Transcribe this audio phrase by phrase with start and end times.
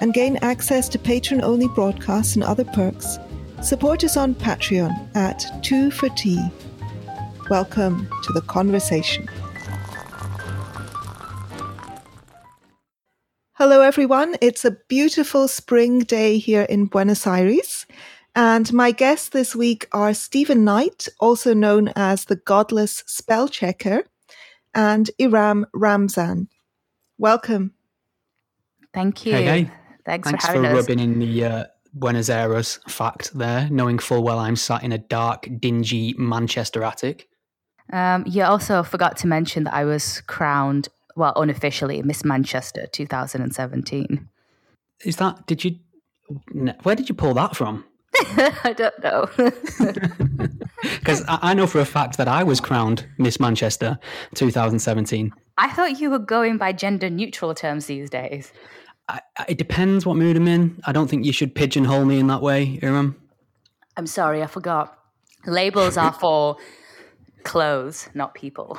[0.00, 3.18] and gain access to patron only broadcasts and other perks,
[3.62, 6.48] support us on Patreon at 2 for Tea.
[7.50, 9.28] Welcome to the conversation.
[13.54, 14.36] Hello, everyone.
[14.40, 17.86] It's a beautiful spring day here in Buenos Aires.
[18.36, 24.04] And my guests this week are Stephen Knight, also known as the Godless Spell Checker,
[24.74, 26.48] and Iram Ramzan.
[27.18, 27.72] Welcome.
[28.94, 29.32] Thank you.
[29.32, 29.70] Hey, hey.
[30.08, 34.38] Thanks, Thanks for for, rubbing in the uh, Buenos Aires fact there, knowing full well
[34.38, 37.28] I'm sat in a dark, dingy Manchester attic.
[37.92, 44.26] Um, you also forgot to mention that I was crowned, well, unofficially, Miss Manchester 2017.
[45.04, 45.46] Is that?
[45.46, 45.76] Did you?
[46.84, 47.84] Where did you pull that from?
[48.16, 49.28] I don't know.
[50.80, 53.98] Because I, I know for a fact that I was crowned Miss Manchester
[54.36, 55.32] 2017.
[55.56, 58.52] I thought you were going by gender neutral terms these days.
[59.08, 60.80] I, I- it depends what mood I'm in.
[60.84, 63.16] I don't think you should pigeonhole me in that way, Iram.
[63.96, 64.96] I'm sorry, I forgot.
[65.46, 66.56] Labels are for
[67.44, 68.78] clothes, not people.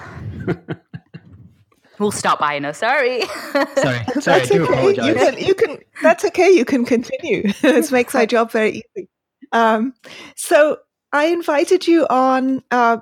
[2.00, 2.78] we'll stop buying us.
[2.78, 3.22] Sorry.
[3.54, 4.88] Sorry, sorry, I That's do okay.
[4.90, 5.78] You can, you can.
[6.02, 6.50] That's okay.
[6.52, 7.52] You can continue.
[7.62, 9.10] this makes my job very easy.
[9.52, 9.94] Um,
[10.36, 10.78] so
[11.12, 12.64] I invited you on.
[12.72, 12.98] Uh,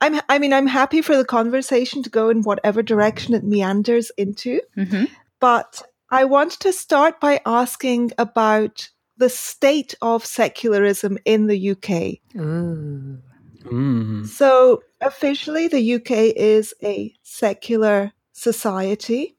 [0.00, 0.20] I'm.
[0.28, 4.60] I mean, I'm happy for the conversation to go in whatever direction it meanders into.
[4.74, 5.04] hmm
[5.40, 12.18] But I want to start by asking about the state of secularism in the UK.
[12.40, 13.18] Ooh.
[13.64, 14.26] Mm.
[14.26, 19.36] So officially, the UK is a secular society.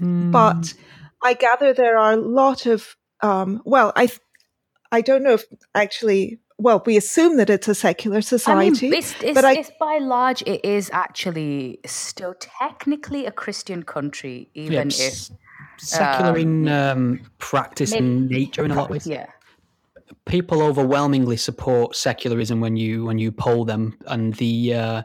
[0.00, 0.32] Mm.
[0.32, 0.72] but
[1.22, 4.08] I gather there are a lot of um, well, I
[4.90, 5.44] I don't know if
[5.74, 8.86] actually well, we assume that it's a secular society.
[8.86, 13.30] I mean, it's, it's, but I- it's by large, it is actually still technically a
[13.32, 15.36] Christian country, even s- if
[15.80, 19.06] secular um, in um, practice and nature in a lot of ways.
[19.06, 19.26] yeah.
[20.26, 25.02] people overwhelmingly support secularism when you when you poll them, and the uh,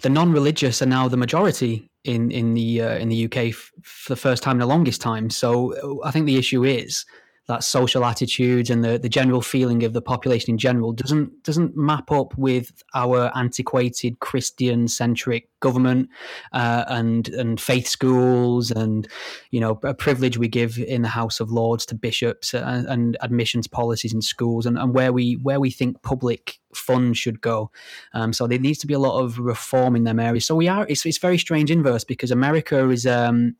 [0.00, 4.12] the non-religious are now the majority in in the uh, in the UK f- for
[4.12, 5.30] the first time in the longest time.
[5.30, 7.04] So uh, I think the issue is
[7.52, 11.76] that social attitudes and the, the general feeling of the population in general doesn't doesn't
[11.76, 16.08] map up with our antiquated Christian centric government
[16.52, 19.06] uh, and and faith schools and
[19.50, 23.16] you know a privilege we give in the House of Lords to bishops and, and
[23.20, 27.70] admissions policies in schools and, and where we where we think public funds should go.
[28.14, 30.46] Um, so there needs to be a lot of reform in them areas.
[30.46, 33.56] So we are it's it's very strange inverse because America is um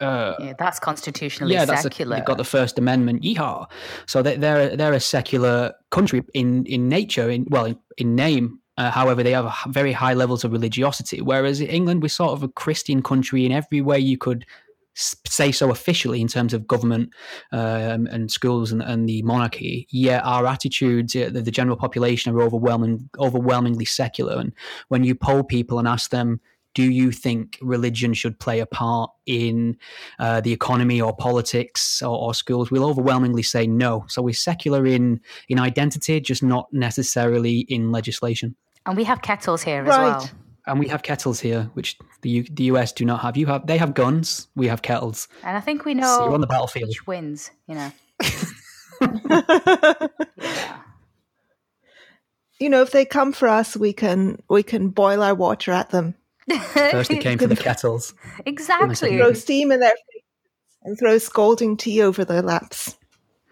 [0.00, 2.16] uh, Yeah, that's constitutionally yeah, that's a, secular.
[2.16, 3.22] they've got the First Amendment.
[3.22, 3.66] Yeehaw!
[4.06, 8.60] So they, they're they're a secular country in in nature, in well, in, in name.
[8.76, 11.20] Uh, however, they have very high levels of religiosity.
[11.20, 14.44] Whereas in England, we're sort of a Christian country in every way you could
[14.96, 17.10] say so officially in terms of government
[17.52, 19.86] um, and schools and, and the monarchy.
[19.90, 24.38] Yet our attitudes, the, the general population, are overwhelming, overwhelmingly secular.
[24.38, 24.52] And
[24.88, 26.40] when you poll people and ask them,
[26.74, 29.76] do you think religion should play a part in
[30.18, 32.70] uh, the economy or politics or, or schools?
[32.70, 34.04] We'll overwhelmingly say no.
[34.08, 38.56] So we're secular in in identity, just not necessarily in legislation.
[38.86, 40.28] and we have kettles here as well.
[40.66, 43.36] And we have kettles here, which the U- the US do not have.
[43.36, 44.48] You have they have guns.
[44.56, 45.28] We have kettles.
[45.42, 46.88] And I think we So know you're on the battlefield.
[46.88, 47.92] which wins, you know.
[50.38, 50.78] Yeah.
[52.60, 55.90] you know, if they come for us, we can we can boil our water at
[55.90, 56.14] them,
[56.72, 58.14] First, it came for the kettles.
[58.46, 59.16] exactly.
[59.16, 60.22] throw steam in their faces,
[60.82, 62.96] and throw scalding tea over their laps.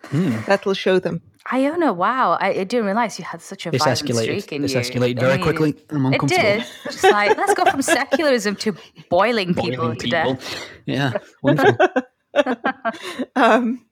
[0.05, 0.37] Hmm.
[0.47, 1.23] That'll show them.
[1.53, 2.33] Iona, wow.
[2.41, 4.23] I, I didn't realize you had such a This violent escalated.
[4.41, 4.81] streak in This you.
[4.81, 5.75] escalated I very mean, quickly.
[5.91, 6.43] I'm It uncomfortable.
[6.43, 6.65] did.
[6.85, 8.77] Just like, let's go from secularism to
[9.11, 10.35] boiling, people to people.
[10.35, 10.69] death.
[10.87, 11.13] Yeah,
[11.43, 11.77] wonderful.
[13.37, 13.85] Um,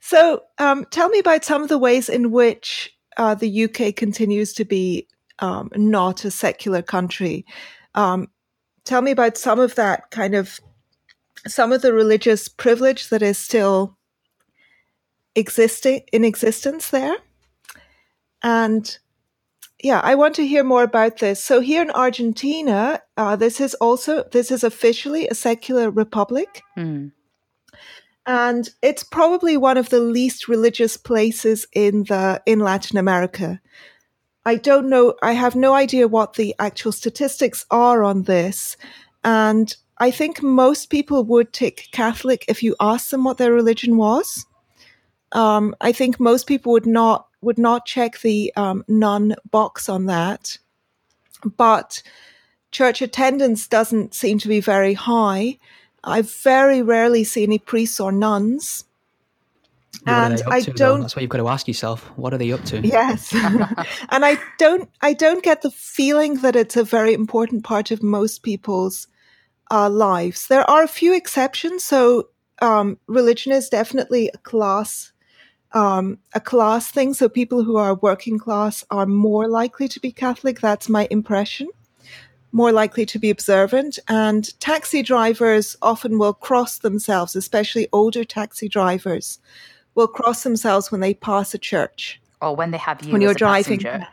[0.00, 4.52] so, um, tell me about some of the ways in which uh, the UK continues
[4.54, 5.06] to be
[5.40, 7.44] um, not a secular country.
[7.98, 8.28] Um,
[8.84, 10.60] tell me about some of that kind of
[11.48, 13.96] some of the religious privilege that is still
[15.34, 17.16] existing in existence there,
[18.40, 18.98] and
[19.82, 21.42] yeah, I want to hear more about this.
[21.42, 26.62] So here in Argentina, uh, this is also this is officially a secular republic.
[26.76, 27.08] Hmm.
[28.26, 33.60] and it's probably one of the least religious places in the in Latin America.
[34.44, 35.14] I don't know.
[35.22, 38.76] I have no idea what the actual statistics are on this,
[39.24, 43.96] and I think most people would tick Catholic if you ask them what their religion
[43.96, 44.46] was.
[45.32, 50.06] Um, I think most people would not would not check the um, nun box on
[50.06, 50.58] that,
[51.56, 52.02] but
[52.70, 55.58] church attendance doesn't seem to be very high.
[56.04, 58.84] I very rarely see any priests or nuns.
[60.08, 60.76] And I to, don't.
[60.76, 61.02] Though?
[61.02, 62.04] That's what you've got to ask yourself.
[62.16, 62.80] What are they up to?
[62.80, 64.88] Yes, and I don't.
[65.00, 69.08] I don't get the feeling that it's a very important part of most people's
[69.70, 70.48] uh, lives.
[70.48, 71.84] There are a few exceptions.
[71.84, 72.28] So
[72.60, 75.12] um, religion is definitely a class.
[75.72, 77.12] Um, a class thing.
[77.12, 80.60] So people who are working class are more likely to be Catholic.
[80.60, 81.68] That's my impression
[82.52, 83.98] more likely to be observant.
[84.08, 89.38] And taxi drivers often will cross themselves, especially older taxi drivers
[89.98, 92.20] will cross themselves when they pass a church.
[92.40, 93.80] Or when they have you when you're driving.
[93.80, 94.06] yeah,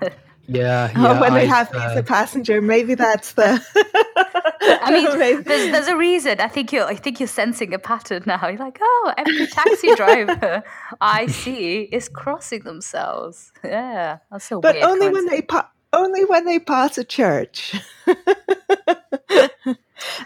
[0.48, 0.90] yeah.
[0.96, 3.62] Oh, when I, they have uh, me as a passenger, maybe that's the.
[4.60, 6.40] I mean, there's, there's a reason.
[6.40, 6.86] I think you're.
[6.86, 8.48] I think you're sensing a pattern now.
[8.48, 10.62] You're like, oh, every taxi driver
[11.02, 13.52] I see is crossing themselves.
[13.62, 14.86] Yeah, that's so but weird.
[14.86, 17.74] only when they pa- only when they pass a church.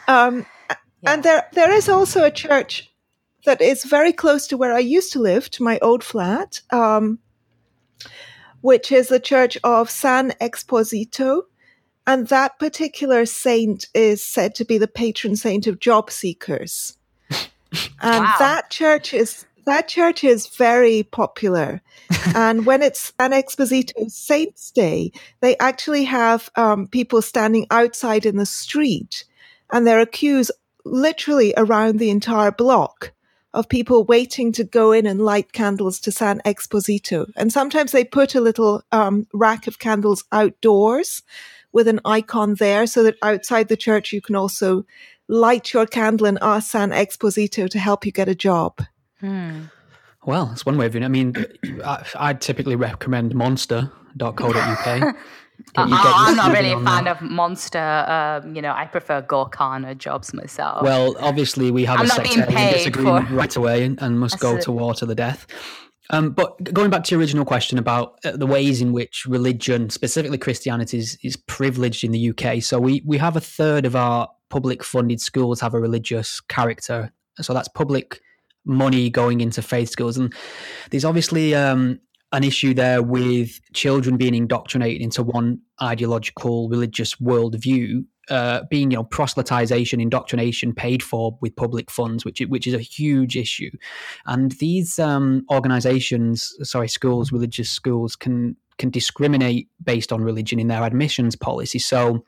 [0.06, 0.46] um,
[1.04, 2.91] And there there is also a church
[3.44, 7.18] that is very close to where I used to live, to my old flat, um,
[8.60, 11.42] which is the church of San Expedito.
[12.06, 16.96] And that particular saint is said to be the patron saint of job seekers.
[18.04, 18.36] And Wow.
[18.40, 21.80] that church is that church is very popular.
[22.34, 28.36] and when it's an Expedito Saints Day, they actually have um, people standing outside in
[28.36, 29.24] the street,
[29.72, 30.50] and there are queues
[30.84, 33.12] literally around the entire block
[33.54, 37.30] of people waiting to go in and light candles to San Expedito.
[37.36, 41.22] And sometimes they put a little um, rack of candles outdoors
[41.72, 44.84] with an icon there so that outside the church you can also
[45.28, 48.80] light your candle and ask San Expedito to help you get a job.
[49.20, 49.64] Hmm.
[50.24, 51.06] Well, that's one way of doing it.
[51.06, 51.34] I mean,
[51.84, 55.16] I, I'd typically recommend monster.co.uk.
[55.74, 57.14] Get- Uh, I'm not really a fan there.
[57.14, 57.78] of monster.
[57.78, 60.82] Um, you know, I prefer Gorkana jobs myself.
[60.82, 64.58] Well, obviously, we have I'm a sectarian disagreement for- right away and, and must go
[64.58, 65.46] to war to the death.
[66.10, 69.88] Um, but going back to your original question about uh, the ways in which religion,
[69.88, 72.62] specifically Christianity, is, is privileged in the UK.
[72.62, 77.12] So we, we have a third of our public funded schools have a religious character.
[77.40, 78.20] So that's public
[78.66, 80.18] money going into faith schools.
[80.18, 80.34] And
[80.90, 81.98] there's obviously um,
[82.32, 88.96] an issue there with children being indoctrinated into one ideological religious worldview uh, being you
[88.96, 93.70] know proselytization indoctrination paid for with public funds which which is a huge issue.
[94.26, 100.68] And these um, organizations sorry schools religious schools can can discriminate based on religion in
[100.68, 101.78] their admissions policy.
[101.78, 102.24] So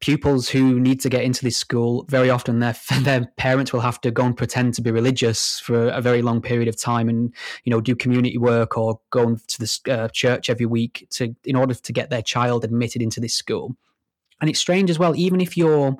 [0.00, 4.00] pupils who need to get into this school very often their their parents will have
[4.02, 7.34] to go and pretend to be religious for a very long period of time and
[7.64, 11.56] you know do community work or go to the uh, church every week to in
[11.56, 13.76] order to get their child admitted into this school.
[14.40, 15.96] And it's strange as well even if you're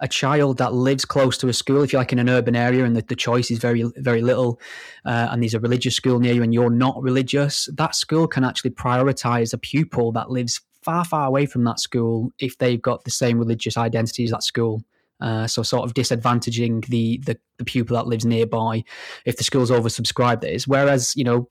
[0.00, 2.84] a child that lives close to a school if you're like in an urban area
[2.84, 4.60] and the, the choice is very very little
[5.04, 8.44] uh, and there's a religious school near you and you're not religious that school can
[8.44, 13.04] actually prioritize a pupil that lives far far away from that school if they've got
[13.04, 14.82] the same religious identity as that school
[15.20, 18.82] uh, so sort of disadvantaging the, the the pupil that lives nearby
[19.26, 20.66] if the school's oversubscribed that is.
[20.66, 21.48] Whereas you know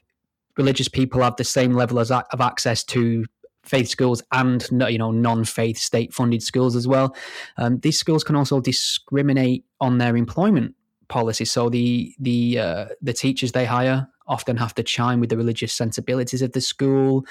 [0.58, 3.26] religious people have the same level as, of access to
[3.70, 7.16] faith schools and you know non-faith state funded schools as well.
[7.58, 10.76] Um, these schools can also discriminate on their employment
[11.08, 11.46] policy.
[11.46, 15.74] So the the uh, the teachers they hire often have to chime with the religious
[15.74, 17.26] sensibilities of the school.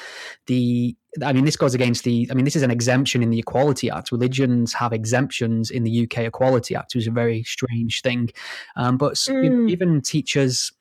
[0.46, 3.38] The i mean this goes against the i mean this is an exemption in the
[3.38, 4.12] equality act.
[4.12, 8.30] Religions have exemptions in the uk equality act which is a very strange thing.
[8.76, 9.70] Um, but s- you know, Mm.
[9.70, 10.72] even teachers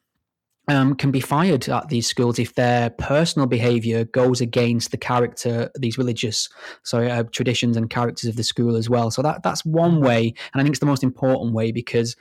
[0.68, 5.72] um, can be fired at these schools if their personal behaviour goes against the character,
[5.76, 6.50] these religious,
[6.84, 9.10] sorry, uh, traditions and characters of the school as well.
[9.12, 12.16] So that that's one way, and I think it's the most important way because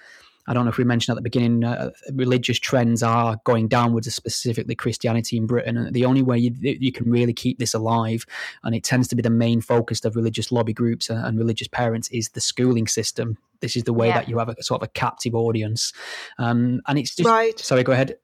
[0.48, 4.14] I don't know if we mentioned at the beginning, uh, religious trends are going downwards,
[4.14, 5.76] specifically Christianity in Britain.
[5.76, 8.24] And the only way you, you can really keep this alive,
[8.62, 11.66] and it tends to be the main focus of religious lobby groups and, and religious
[11.66, 13.38] parents, is the schooling system.
[13.60, 14.18] This is the way Yeah.
[14.20, 15.92] that you have a sort of a captive audience,
[16.38, 17.28] um, and it's just.
[17.28, 17.58] Right.
[17.58, 18.16] Sorry, go ahead.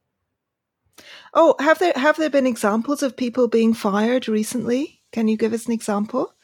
[1.35, 5.01] Oh, have there have there been examples of people being fired recently?
[5.13, 6.35] Can you give us an example?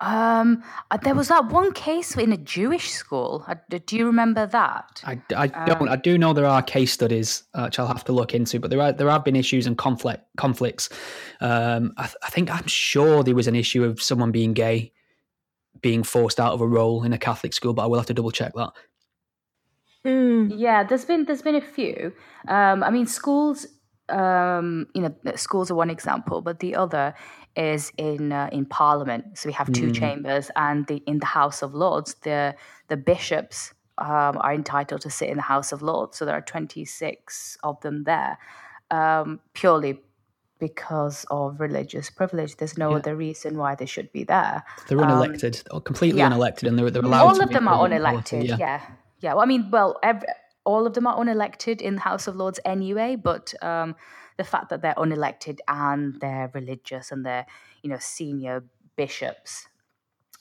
[0.00, 0.62] Um,
[0.92, 3.44] uh, there was that one case in a Jewish school.
[3.48, 5.02] Uh, do you remember that?
[5.04, 5.82] I, I don't.
[5.82, 8.60] Um, I do know there are case studies, uh, which I'll have to look into.
[8.60, 10.88] But there are there have been issues and conflict conflicts.
[11.40, 14.92] Um, I, I think I'm sure there was an issue of someone being gay,
[15.80, 17.74] being forced out of a role in a Catholic school.
[17.74, 18.70] But I will have to double check that.
[20.04, 20.54] Mm.
[20.56, 22.12] Yeah, there's been there's been a few.
[22.46, 23.66] Um, I mean, schools.
[24.08, 27.14] Um, you know, schools are one example, but the other
[27.56, 29.38] is in uh, in Parliament.
[29.38, 29.94] So we have two mm.
[29.94, 32.54] chambers, and the, in the House of Lords, the
[32.88, 36.16] the bishops um, are entitled to sit in the House of Lords.
[36.18, 38.38] So there are 26 of them there,
[38.90, 40.00] um, purely
[40.58, 42.56] because of religious privilege.
[42.56, 42.96] There's no yeah.
[42.96, 44.64] other reason why they should be there.
[44.88, 46.30] They're unelected, um, completely yeah.
[46.30, 47.26] unelected, and they're, they're allowed.
[47.26, 48.46] All of them are unelected.
[48.46, 48.56] yeah.
[48.58, 48.82] yeah,
[49.20, 49.34] yeah.
[49.34, 50.26] Well, I mean, well, every,
[50.68, 53.96] all of them are unelected in the House of Lords anyway, but um,
[54.36, 57.46] the fact that they're unelected and they're religious and they're
[57.82, 59.66] you know senior bishops,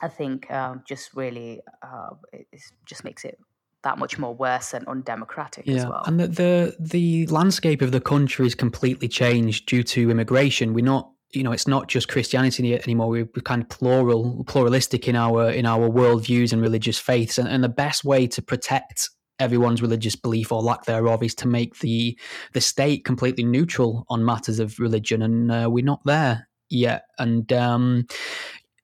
[0.01, 3.39] I think um, just really uh, it just makes it
[3.84, 5.75] that much more worse and undemocratic yeah.
[5.75, 6.03] as well.
[6.05, 10.74] And the, the the landscape of the country is completely changed due to immigration.
[10.74, 13.07] We're not you know it's not just Christianity anymore.
[13.07, 17.38] We're kind of plural, pluralistic in our in our worldviews and religious faiths.
[17.38, 21.48] And, and the best way to protect everyone's religious belief or lack thereof is to
[21.48, 22.17] make the
[22.53, 27.03] the state completely neutral on matters of religion, and uh, we're not there yet.
[27.17, 28.08] And um,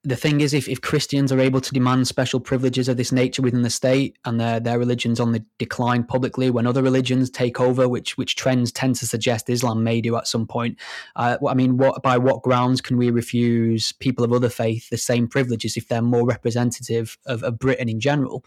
[0.05, 3.41] the thing is, if, if Christians are able to demand special privileges of this nature
[3.41, 7.61] within the state and their, their religion's on the decline publicly, when other religions take
[7.61, 10.77] over, which which trends tend to suggest Islam may do at some point,
[11.15, 14.97] uh, I mean, what by what grounds can we refuse people of other faith the
[14.97, 18.43] same privileges if they're more representative of, of Britain in general?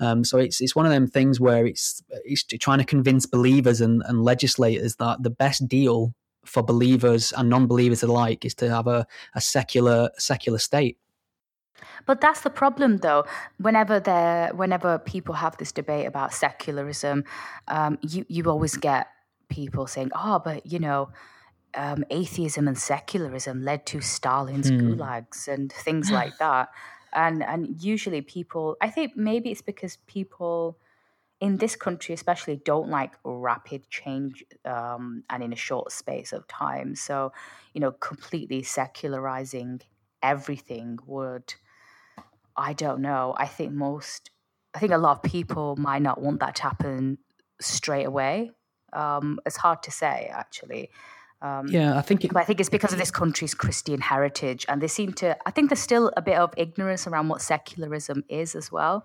[0.00, 3.82] Um, so it's it's one of them things where it's it's trying to convince believers
[3.82, 8.86] and, and legislators that the best deal for believers and non-believers alike is to have
[8.86, 10.98] a, a secular secular state.
[12.06, 13.24] But that's the problem, though.
[13.58, 17.24] Whenever there, whenever people have this debate about secularism,
[17.68, 19.08] um, you you always get
[19.48, 21.10] people saying, "Oh, but you know."
[21.76, 24.80] Um, atheism and secularism led to Stalin's mm.
[24.80, 26.68] gulags and things like that,
[27.12, 30.78] and and usually people, I think maybe it's because people
[31.44, 36.48] in this country especially don't like rapid change um, and in a short space of
[36.48, 37.30] time so
[37.74, 39.78] you know completely secularizing
[40.22, 41.52] everything would
[42.56, 44.30] i don't know i think most
[44.74, 47.18] i think a lot of people might not want that to happen
[47.60, 48.50] straight away
[48.94, 50.88] um, it's hard to say actually
[51.42, 52.24] um, yeah, I think.
[52.24, 55.36] It, but I think it's because of this country's Christian heritage, and they seem to.
[55.44, 59.04] I think there's still a bit of ignorance around what secularism is as well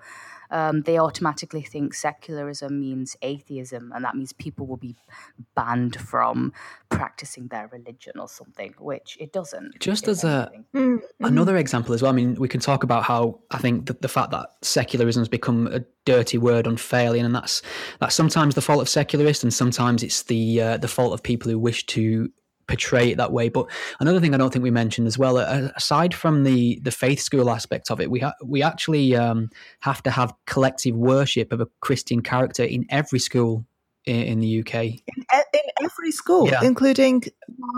[0.51, 4.95] um, they automatically think secularism means atheism, and that means people will be
[5.55, 6.53] banned from
[6.89, 9.79] practicing their religion or something, which it doesn't.
[9.79, 11.25] Just as a mm-hmm.
[11.25, 14.07] another example as well, I mean, we can talk about how I think the, the
[14.07, 17.61] fact that secularism has become a dirty word unfairly, and that's
[17.99, 21.51] that's sometimes the fault of secularists, and sometimes it's the uh, the fault of people
[21.51, 22.31] who wish to
[22.69, 23.49] portray it that way.
[23.49, 23.65] But
[23.99, 27.49] another thing I don't think we mentioned as well, aside from the the faith school
[27.49, 29.49] aspect of it, we ha- we actually um,
[29.81, 33.65] have to have collective worship of a Christian character in every school
[34.05, 34.75] in, in the UK.
[34.75, 35.01] In,
[35.53, 36.63] in, every school, yeah.
[36.63, 37.23] including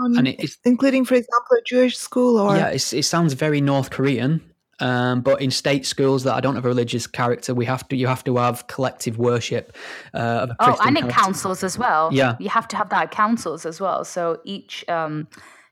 [0.00, 0.28] um, and
[0.64, 4.40] including, for example, a Jewish school, or yeah, it sounds very North Korean.
[4.82, 7.96] Um, but in state schools that I don't have a religious character, we have to
[7.96, 9.76] you have to have collective worship.
[10.12, 12.10] Uh, oh, and in councils as well.
[12.12, 14.04] Yeah, you have to have that councils as well.
[14.04, 15.28] So each um,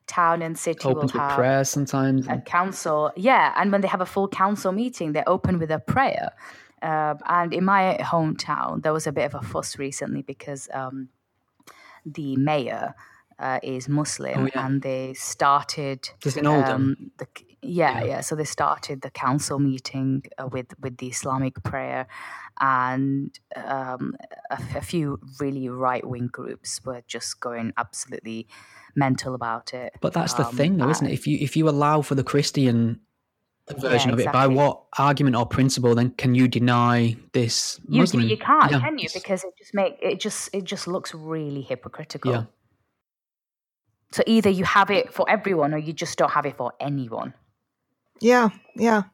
[0.07, 2.29] town and city Opens will have prayer sometimes.
[2.29, 5.81] A council, yeah, and when they have a full council meeting, they open with a
[5.81, 6.31] prayer.
[6.81, 11.09] Uh, and in my hometown, there was a bit of a fuss recently because um,
[12.07, 12.95] the mayor
[13.41, 14.67] uh, is Muslim, oh, yeah.
[14.67, 16.11] and they started.
[16.21, 17.11] Does in Oldham?
[17.19, 17.27] The,
[17.63, 22.07] yeah, yeah, yeah, So they started the council meeting uh, with with the Islamic prayer,
[22.59, 24.15] and um,
[24.51, 28.49] a, a, few really right wing groups were just going absolutely
[28.95, 29.93] mental about it.
[30.01, 31.13] But that's um, the thing, though, isn't it?
[31.13, 33.01] If you if you allow for the Christian
[33.79, 38.23] version yeah, of it, by what argument or principle then can you deny this Muslim?
[38.23, 38.81] You, you can't, yeah.
[38.81, 39.09] can you?
[39.13, 42.33] Because it just make it just it just looks really hypocritical.
[42.33, 42.45] Yeah.
[44.13, 47.35] So either you have it for everyone or you just don't have it for anyone.
[48.21, 49.05] Yeah, yeah.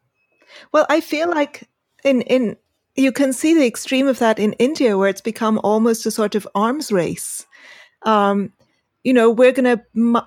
[0.73, 1.69] Well, I feel like
[2.05, 2.57] in in
[2.97, 6.35] you can see the extreme of that in India, where it's become almost a sort
[6.35, 7.47] of arms race.
[8.03, 8.53] Um,
[9.05, 9.83] you know, we're gonna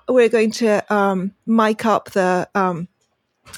[0.08, 2.88] we're going to um, mic up the um,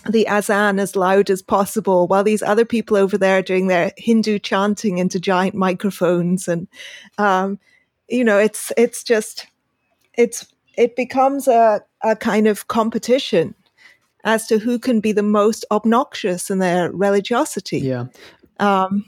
[0.09, 3.93] the azan as loud as possible, while these other people over there are doing their
[3.97, 6.69] Hindu chanting into giant microphones, and
[7.19, 7.59] um,
[8.09, 9.47] you know, it's it's just
[10.15, 13.55] it's it becomes a a kind of competition
[14.25, 17.79] as to who can be the most obnoxious in their religiosity.
[17.79, 18.07] Yeah.
[18.59, 19.05] Um,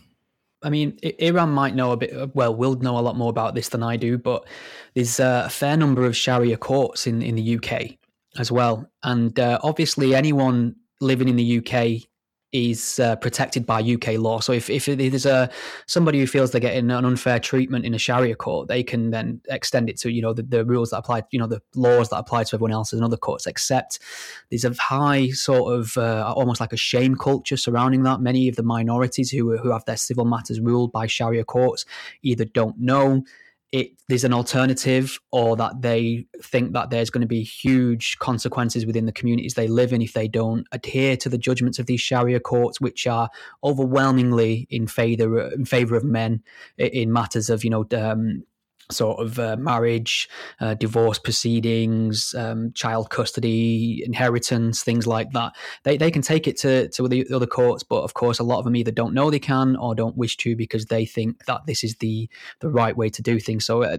[0.62, 2.34] I mean, Iram might know a bit.
[2.34, 4.46] Well, will know a lot more about this than I do, but
[4.94, 7.98] there's a fair number of Sharia courts in in the UK
[8.38, 12.08] as well, and uh, obviously anyone living in the UK
[12.54, 14.38] is uh, protected by UK law.
[14.38, 15.50] So if, if there's a
[15.86, 19.40] somebody who feels they're getting an unfair treatment in a Sharia court, they can then
[19.48, 22.16] extend it to you know the, the rules that apply, you know the laws that
[22.16, 23.46] apply to everyone else in other courts.
[23.46, 23.98] Except
[24.50, 28.20] there's a high sort of uh, almost like a shame culture surrounding that.
[28.20, 31.84] Many of the minorities who who have their civil matters ruled by Sharia courts
[32.22, 33.24] either don't know
[33.74, 38.86] it there's an alternative or that they think that there's going to be huge consequences
[38.86, 42.00] within the communities they live in if they don't adhere to the judgments of these
[42.00, 43.28] sharia courts which are
[43.64, 46.40] overwhelmingly in favor in favor of men
[46.78, 48.44] in matters of you know um,
[48.90, 50.28] sort of uh, marriage,
[50.60, 55.52] uh, divorce proceedings, um, child custody, inheritance, things like that.
[55.84, 58.58] They, they can take it to, to the other courts, but of course, a lot
[58.58, 61.66] of them either don't know they can or don't wish to because they think that
[61.66, 62.28] this is the,
[62.60, 63.64] the right way to do things.
[63.64, 63.96] So uh,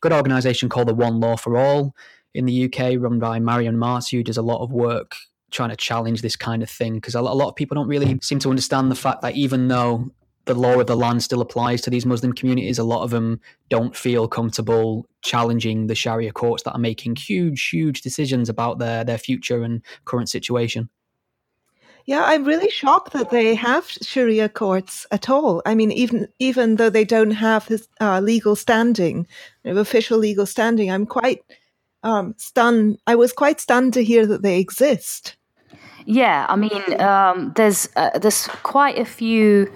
[0.00, 1.94] good organisation called the One Law for All
[2.34, 5.16] in the UK, run by Maryam Namazie, who does a lot of work
[5.50, 8.38] trying to challenge this kind of thing because a lot of people don't really seem
[8.38, 10.10] to understand the fact that even though
[10.46, 12.78] the law of the land still applies to these Muslim communities.
[12.78, 17.68] A lot of them don't feel comfortable challenging the Sharia courts that are making huge,
[17.68, 20.88] huge decisions about their, their future and current situation.
[22.06, 25.62] Yeah, I'm really shocked that they have Sharia courts at all.
[25.66, 29.26] I mean, even even though they don't have this uh, legal standing,
[29.64, 31.44] official legal standing, I'm quite
[32.02, 32.98] um, stunned.
[33.06, 35.36] I was quite stunned to hear that they exist.
[36.06, 39.70] Yeah, I mean, um, there's uh, there's quite a few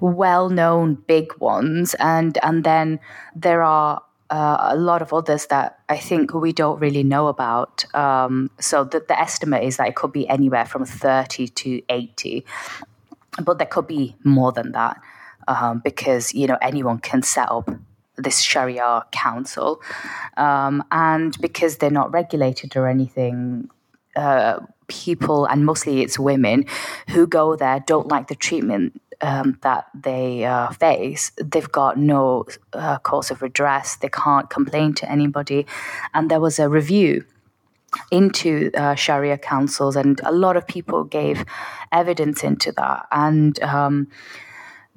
[0.00, 3.00] well-known big ones, and and then
[3.34, 7.84] there are uh, a lot of others that I think we don't really know about.
[7.94, 12.44] Um, so the, the estimate is that it could be anywhere from 30 to 80,
[13.42, 15.00] but there could be more than that
[15.48, 17.70] um, because you know anyone can set up
[18.16, 19.80] this Sharia council,
[20.36, 23.70] um, and because they're not regulated or anything.
[24.14, 26.64] Uh, people and mostly it's women
[27.08, 32.46] who go there don't like the treatment um, that they uh, face, they've got no
[32.72, 33.96] uh, cause of redress.
[33.96, 35.66] They can't complain to anybody.
[36.14, 37.24] And there was a review
[38.10, 41.44] into uh, Sharia councils, and a lot of people gave
[41.92, 43.06] evidence into that.
[43.10, 44.08] And um,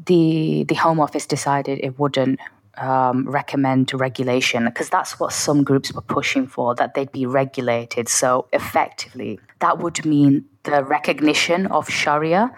[0.05, 2.39] the the Home Office decided it wouldn't
[2.79, 8.08] um, recommend regulation because that's what some groups were pushing for that they'd be regulated.
[8.08, 12.51] So effectively, that would mean the recognition of Sharia.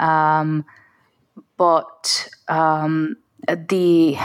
[0.00, 0.64] Um,
[1.58, 3.16] but um,
[3.46, 4.16] the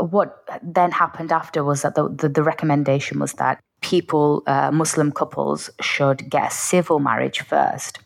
[0.00, 5.12] what then happened after was that the, the, the recommendation was that people, uh, Muslim
[5.12, 8.00] couples, should get a civil marriage first,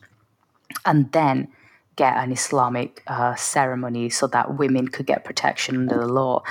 [0.84, 1.48] and then
[1.96, 6.42] get an Islamic uh, ceremony so that women could get protection under the law.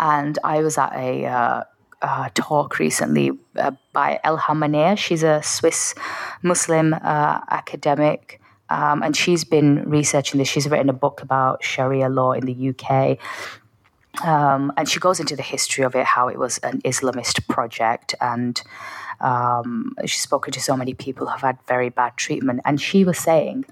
[0.00, 1.64] And I was at a
[2.02, 4.96] uh, talk recently uh, by Elham Manea.
[4.96, 5.94] She's a Swiss
[6.42, 10.48] Muslim uh, academic um, and she's been researching this.
[10.48, 13.18] She's written a book about Sharia law in the UK.
[14.26, 18.14] Um, and she goes into the history of it, how it was an Islamist project.
[18.20, 18.60] And
[19.20, 22.60] um, she's spoken to so many people who have had very bad treatment.
[22.64, 23.66] And she was saying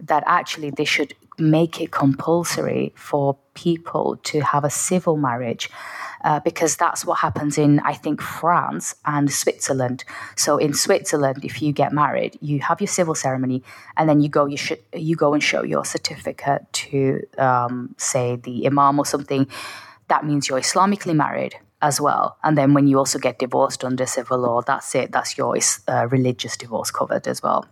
[0.00, 5.70] that actually they should make it compulsory for people to have a civil marriage
[6.24, 10.04] uh, because that's what happens in, I think, France and Switzerland.
[10.36, 13.62] So in Switzerland, if you get married, you have your civil ceremony,
[13.96, 18.36] and then you go, you should, you go and show your certificate to, um, say,
[18.36, 19.46] the imam or something.
[20.08, 22.36] That means you're Islamically married as well.
[22.42, 25.12] And then when you also get divorced under civil law, that's it.
[25.12, 25.56] That's your
[25.88, 27.66] uh, religious divorce covered as well.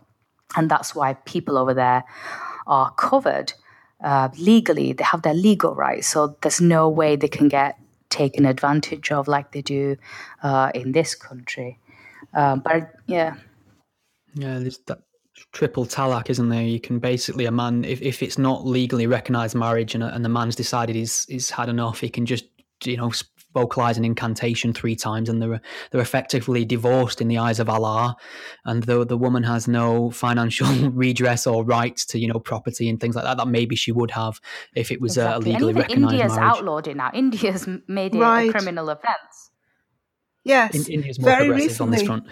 [0.56, 2.04] And that's why people over there
[2.66, 3.52] are covered
[4.02, 4.92] uh, legally.
[4.92, 6.06] They have their legal rights.
[6.06, 7.78] So there's no way they can get
[8.10, 9.96] taken advantage of like they do
[10.42, 11.78] uh, in this country.
[12.34, 13.34] Um, but yeah.
[14.34, 15.00] Yeah, there's that
[15.52, 16.62] triple talaq, isn't there?
[16.62, 20.28] You can basically a man if, if it's not legally recognised marriage and, and the
[20.28, 22.44] man's decided he's he's had enough, he can just
[22.84, 23.10] you know
[23.54, 28.16] vocalize an incantation three times and they're they're effectively divorced in the eyes of Allah
[28.64, 33.00] and the the woman has no financial redress or rights to you know property and
[33.00, 34.40] things like that that maybe she would have
[34.74, 35.50] if it was exactly.
[35.50, 36.56] a legally recognized India's marriage.
[36.56, 38.48] outlawed it now India's made it right.
[38.48, 39.50] a criminal offense
[40.44, 41.84] yes in, India's more very progressive recently.
[41.84, 42.26] on this front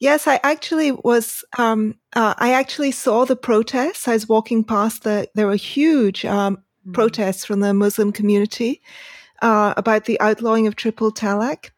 [0.00, 1.44] Yes, I actually was.
[1.56, 4.06] Um, uh, I actually saw the protests.
[4.06, 5.28] I was walking past the.
[5.34, 6.92] There were huge um, mm.
[6.92, 8.82] protests from the Muslim community,
[9.44, 11.70] uh, about the outlawing of triple talaq.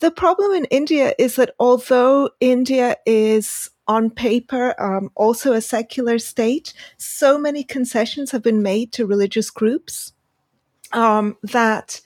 [0.00, 6.18] The problem in India is that although India is on paper um, also a secular
[6.18, 10.12] state, so many concessions have been made to religious groups
[10.92, 12.00] um, that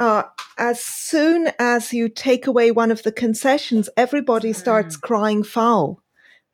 [0.00, 0.24] uh,
[0.58, 5.00] as soon as you take away one of the concessions, everybody starts mm.
[5.02, 6.02] crying foul.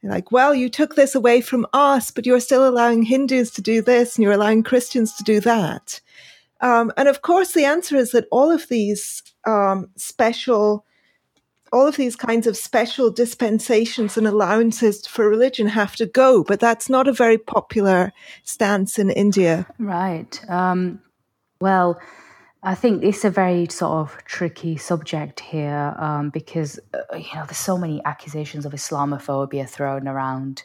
[0.02, 3.62] They're like, well, you took this away from us, but you're still allowing Hindus to
[3.62, 6.00] do this and you're allowing Christians to do that.
[6.60, 10.84] Um, and of course, the answer is that all of these um, special,
[11.72, 16.42] all of these kinds of special dispensations and allowances for religion have to go.
[16.42, 19.66] But that's not a very popular stance in India.
[19.78, 20.40] Right.
[20.50, 21.00] Um,
[21.60, 22.00] well,
[22.62, 27.44] I think it's a very sort of tricky subject here um, because uh, you know
[27.44, 30.64] there's so many accusations of Islamophobia thrown around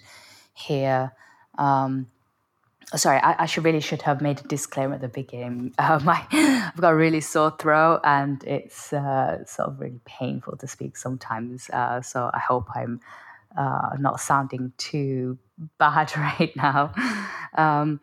[0.54, 1.12] here.
[1.58, 2.08] Um,
[2.96, 5.74] sorry, I, I, should really should have made a disclaimer at the beginning.
[5.80, 10.58] Um, I, have got a really sore throat and it's uh, sort of really painful
[10.58, 11.70] to speak sometimes.
[11.70, 13.00] Uh, so I hope I'm
[13.58, 15.38] uh, not sounding too
[15.78, 16.94] bad right now.
[17.56, 18.00] Um,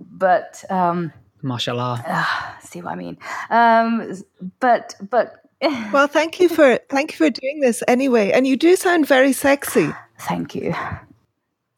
[0.00, 2.02] but um, Mashallah.
[2.06, 3.18] Uh, see what I mean?
[3.50, 4.14] Um,
[4.60, 5.38] but but.
[5.92, 9.32] well, thank you for thank you for doing this anyway, and you do sound very
[9.32, 9.92] sexy.
[10.18, 10.74] Thank you.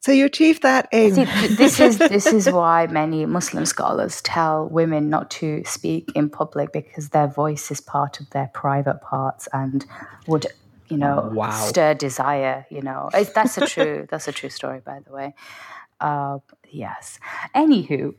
[0.05, 1.15] So you achieved that aim.
[1.15, 1.23] See,
[1.55, 6.71] this is this is why many Muslim scholars tell women not to speak in public
[6.71, 9.83] because their voice is part of their private parts and
[10.27, 10.45] would
[10.89, 11.49] you know wow.
[11.49, 12.67] stir desire.
[12.69, 15.33] You know, that's a true that's a true story, by the way.
[15.99, 16.37] Uh,
[16.71, 17.19] yes.
[17.55, 18.13] Anywho,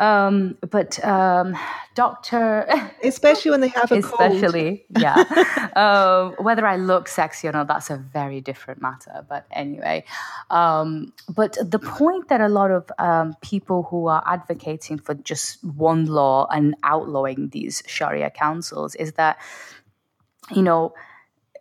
[0.00, 1.56] um, but um,
[1.94, 2.66] doctor,
[3.02, 5.02] especially when they have a especially, cold.
[5.02, 5.70] yeah.
[5.76, 9.24] uh, whether I look sexy or not, that's a very different matter.
[9.28, 10.04] But anyway,
[10.50, 15.62] um, but the point that a lot of um, people who are advocating for just
[15.64, 19.38] one law and outlawing these Sharia councils is that,
[20.54, 20.94] you know,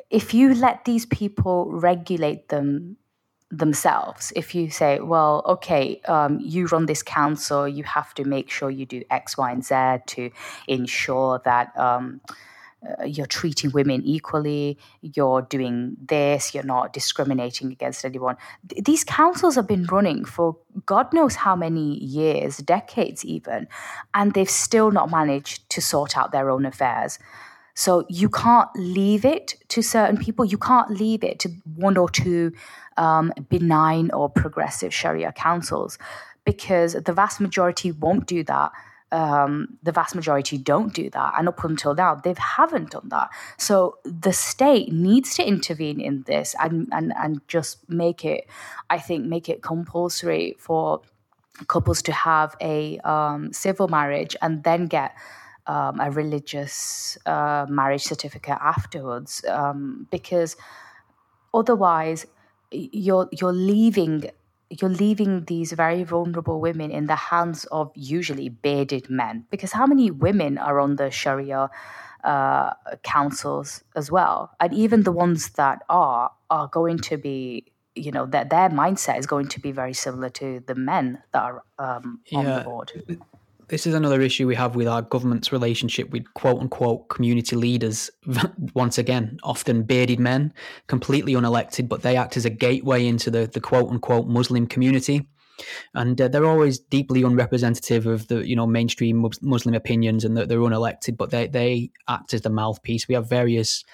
[0.10, 2.98] if you let these people regulate them
[3.52, 4.34] themselves.
[4.36, 8.70] If you say, well, okay, um, you run this council, you have to make sure
[8.70, 9.76] you do X, Y, and Z
[10.08, 10.32] to
[10.68, 11.78] ensure that.
[11.78, 12.22] Um,
[12.86, 18.38] uh, you're treating women equally, you're doing this, you're not discriminating against anyone.
[18.68, 23.68] Th- these councils have been running for God knows how many years, decades even,
[24.14, 27.18] and they've still not managed to sort out their own affairs.
[27.74, 30.46] So you can't leave it to certain people.
[30.46, 32.54] You can't leave it to one or two
[32.98, 35.98] um, benign or progressive Sharia councils
[36.46, 38.72] because the vast majority won't do that.
[39.12, 41.34] Um, the vast majority don't do that.
[41.38, 43.30] And up until now, they haven't done that.
[43.58, 48.48] So the state needs to intervene in this and, and, and just make it,
[48.90, 51.02] I think, make it compulsory for
[51.68, 55.16] couples to have a um, civil marriage and then get
[55.68, 60.58] um, a religious uh, marriage certificate afterwards, um, because
[61.54, 62.26] otherwise
[62.72, 64.30] you're you're leaving
[64.70, 69.46] you're leaving these very vulnerable women in the hands of usually bearded men.
[69.52, 71.70] Because how many women are on the Sharia
[72.24, 72.74] uh,
[73.04, 78.26] councils as well, and even the ones that are are going to be you know
[78.26, 82.20] that their mindset is going to be very similar to the men that are um,
[82.34, 82.60] on yeah.
[82.60, 82.92] the board
[83.68, 88.10] this is another issue we have with our government's relationship with quote unquote community leaders.
[88.74, 90.54] Once again, often bearded men,
[90.88, 95.28] completely unelected, but they act as a gateway into the, the quote unquote Muslim community.
[95.94, 100.46] And uh, they're always deeply unrepresentative of the you know mainstream Muslim opinions, and they're,
[100.46, 101.16] they're unelected.
[101.16, 103.08] But they they act as the mouthpiece.
[103.08, 103.86] We have various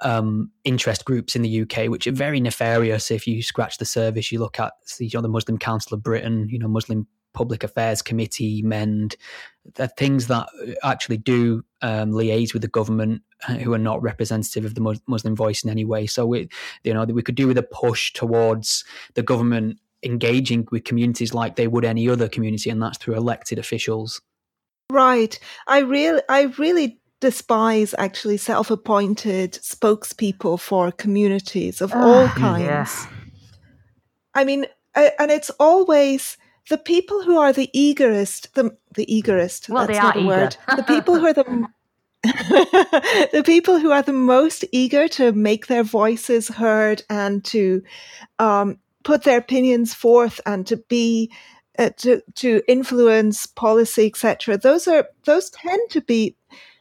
[0.00, 3.12] um, interest groups in the UK, which are very nefarious.
[3.12, 6.48] If you scratch the surface, you look at you know the Muslim Council of Britain,
[6.50, 9.16] you know Muslim public affairs committee, MEND,
[9.74, 10.46] the things that
[10.82, 15.36] actually do um, liaise with the government uh, who are not representative of the Muslim
[15.36, 16.06] voice in any way.
[16.06, 16.48] So we,
[16.82, 21.56] you know, we could do with a push towards the government engaging with communities like
[21.56, 24.20] they would any other community, and that's through elected officials.
[24.90, 25.38] Right.
[25.66, 32.64] I really, I really despise actually self-appointed spokespeople for communities of all ah, kinds.
[32.64, 33.06] Yes.
[34.34, 36.36] I mean, and it's always
[36.70, 39.68] the people who are the eagerest, the the eagerest.
[39.68, 40.28] Well, that's not a eager.
[40.28, 40.56] word.
[40.76, 41.68] The people who are the
[43.32, 47.82] the people who are the most eager to make their voices heard and to
[48.38, 51.30] um, put their opinions forth and to be
[51.78, 54.56] uh, to to influence policy, etc.
[54.56, 56.36] Those are those tend to be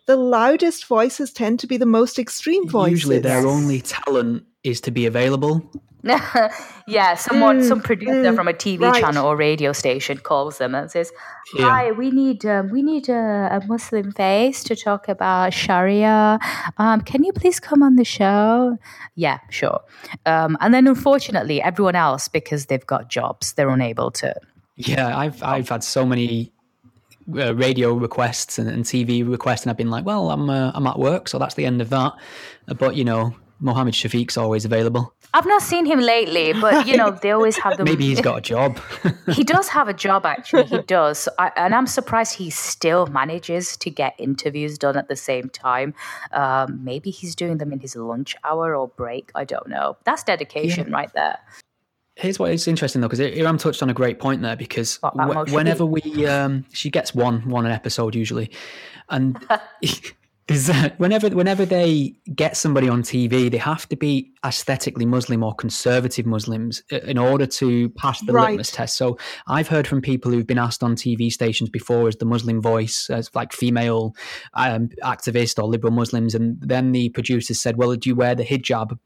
[0.06, 1.34] the loudest voices.
[1.34, 2.92] Tend to be the most extreme voices.
[2.92, 5.70] Usually, their only talent is to be available
[6.86, 9.02] yeah, someone, Mm, some producer mm, from a TV right.
[9.02, 11.14] channel or radio station calls them and says,
[11.56, 11.70] Yeah.
[11.70, 16.40] "Hi, we need um, we need a, a Muslim face to talk about Sharia.
[16.78, 18.78] Um, can you please come on the show?"
[19.16, 19.80] Yeah, sure.
[20.26, 24.36] Um, and then unfortunately, everyone else, because they've got jobs, they're unable to.
[24.76, 26.52] Yeah, I've I've had so many
[27.38, 30.86] uh, radio requests and, and TV requests, and I've been like, well, I'm uh, I'm
[30.86, 32.12] at work, so that's the end of that.
[32.78, 35.14] But you know, Mohammed Shafiq's always available.
[35.34, 37.84] I've not seen him lately, but you know they always have the.
[37.92, 38.80] Maybe he's got a job.
[39.34, 43.78] he does have a job actually he does I, and i'm surprised he still manages
[43.78, 45.94] to get interviews done at the same time
[46.32, 50.24] um, maybe he's doing them in his lunch hour or break i don't know that's
[50.24, 51.38] dedication right there
[52.16, 54.56] Here's what is interesting though, because Iram touched on a great point there.
[54.56, 58.52] Because wh- whenever we, um, she gets one one an episode usually,
[59.10, 59.36] and
[60.50, 65.42] is that whenever whenever they get somebody on TV, they have to be aesthetically Muslim
[65.42, 68.50] or conservative Muslims in order to pass the Right.
[68.50, 68.98] litmus test.
[68.98, 72.62] So I've heard from people who've been asked on TV stations before as the Muslim
[72.62, 74.16] voice, as like female
[74.54, 78.44] um, activist or liberal Muslims, and then the producers said, "Well, do you wear the
[78.44, 78.98] hijab?"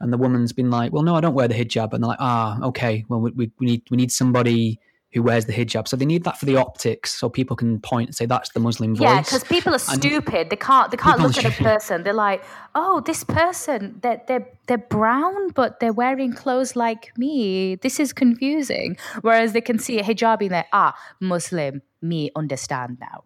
[0.00, 2.18] And the woman's been like, "Well, no, I don't wear the hijab." And they're like,
[2.20, 3.04] "Ah, okay.
[3.08, 4.78] Well, we, we, we need we need somebody."
[5.14, 5.88] Who wears the hijab?
[5.88, 8.60] So they need that for the optics, so people can point and say that's the
[8.60, 9.02] Muslim voice.
[9.02, 12.42] yeah because people are stupid they can't they can't look at a person they're like
[12.74, 18.12] oh this person they're, they're, they're brown but they're wearing clothes like me this is
[18.12, 23.24] confusing whereas they can see a hijab and they're ah muslim me understand now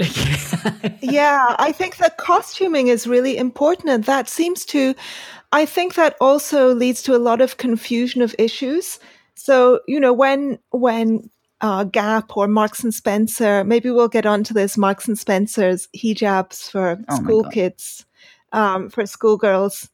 [1.02, 4.94] yeah, I think the costuming is really important, and that seems to,
[5.52, 8.98] I think that also leads to a lot of confusion of issues.
[9.40, 11.30] So you know, when when
[11.62, 16.70] uh, Gap or Marks and Spencer, maybe we'll get onto this Marks and Spencer's hijabs
[16.70, 18.04] for Oh school kids,
[18.52, 19.88] um, for schoolgirls.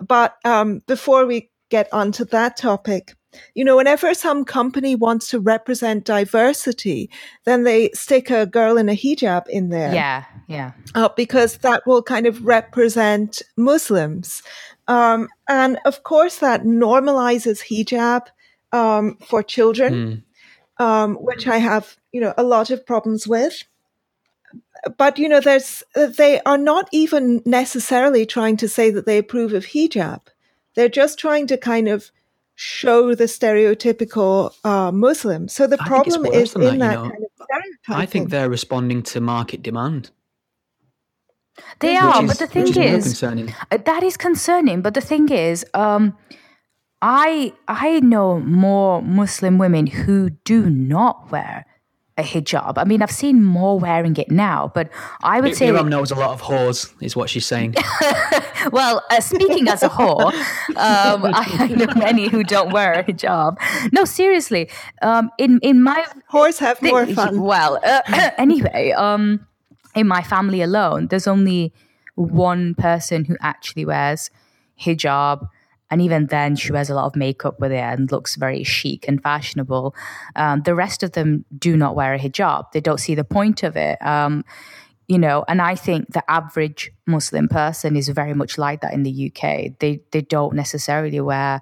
[0.00, 3.16] But um, before we get onto that topic,
[3.56, 7.10] you know, whenever some company wants to represent diversity,
[7.44, 11.82] then they stick a girl in a hijab in there yeah yeah uh, because that
[11.86, 14.42] will kind of represent Muslims.
[14.86, 18.26] Um, and of course, that normalizes hijab
[18.72, 20.24] um, for children,
[20.78, 20.84] Hmm.
[20.84, 23.64] um, which I have, you know, a lot of problems with.
[24.98, 29.52] But you know, there's they are not even necessarily trying to say that they approve
[29.52, 30.20] of hijab.
[30.74, 32.10] They're just trying to kind of
[32.54, 35.48] show the stereotypical uh, Muslim.
[35.48, 37.10] So the I problem is in that, that, you know.
[37.10, 38.02] kind of stereotyping.
[38.02, 40.10] I think they're responding to market demand.
[41.80, 43.54] they Which are which but the thing is is concerning.
[43.70, 46.16] Uh, That is concerning, but the thing is, um,
[47.02, 51.66] I I know more Muslim women who do not wear
[52.16, 52.74] a hijab.
[52.76, 54.90] I mean, I've seen more wearing it now, but
[55.22, 57.74] I would say, Iram knows a lot of whores, is what she's saying.
[58.70, 60.26] well, uh, speaking as a whore,
[60.76, 63.56] um, I, I know many who don't wear a hijab.
[63.92, 67.40] No, seriously, um, in in my Whores have thing- more fun.
[67.40, 68.02] Well, uh,
[68.38, 69.46] anyway, um,
[69.94, 71.72] in my family alone, there's only
[72.14, 74.30] one person who actually wears
[74.80, 75.48] hijab.
[75.92, 79.06] And even then, she wears a lot of makeup with it and looks very chic
[79.06, 79.94] and fashionable.
[80.34, 82.72] Um, the rest of them do not wear a hijab.
[82.72, 84.00] They don't see the point of it.
[84.00, 84.42] Um,
[85.06, 89.02] you know, and I think the average Muslim person is very much like that in
[89.02, 89.78] the UK.
[89.80, 91.60] They they don't necessarily wear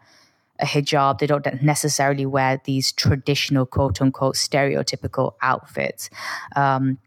[0.60, 1.18] a hijab.
[1.18, 6.08] They don't necessarily wear these traditional quote unquote stereotypical outfits.
[6.54, 6.98] Um,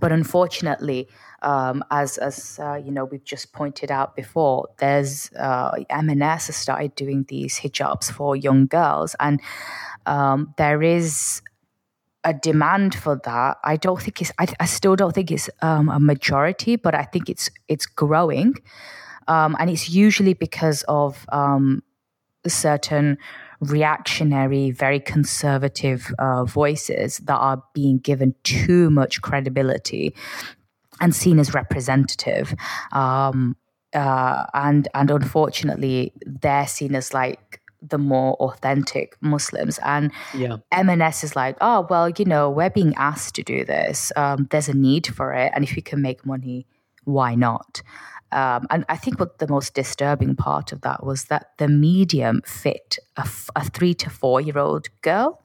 [0.00, 1.08] but unfortunately,
[1.46, 6.56] um, as as uh, you know, we've just pointed out before, there's uh, M&S has
[6.56, 9.40] started doing these hijabs for young girls, and
[10.06, 11.40] um, there is
[12.24, 13.58] a demand for that.
[13.62, 14.32] I don't think it's.
[14.40, 18.54] I, I still don't think it's um, a majority, but I think it's it's growing,
[19.28, 21.84] um, and it's usually because of um,
[22.48, 23.18] certain
[23.60, 30.12] reactionary, very conservative uh, voices that are being given too much credibility
[31.00, 32.54] and seen as representative.
[32.92, 33.56] Um,
[33.94, 39.78] uh, and and unfortunately, they're seen as like the more authentic Muslims.
[39.84, 40.56] And Yeah.
[40.72, 44.12] M&S is like, oh well, you know, we're being asked to do this.
[44.16, 46.66] Um, there's a need for it, and if you can make money,
[47.04, 47.82] why not?
[48.32, 52.42] Um, and I think what the most disturbing part of that was that the medium
[52.44, 55.42] fit a, f- a three to four year old girl,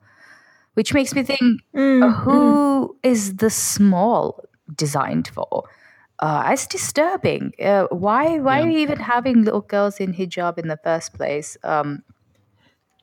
[0.73, 4.43] which makes me think, Mm, who is the small
[4.75, 5.63] designed for?
[6.19, 7.53] Uh, it's disturbing.
[7.61, 8.39] Uh, why?
[8.39, 8.65] Why Yeah.
[8.65, 11.57] are you even having little girls in hijab in the first place?
[11.63, 12.03] Um,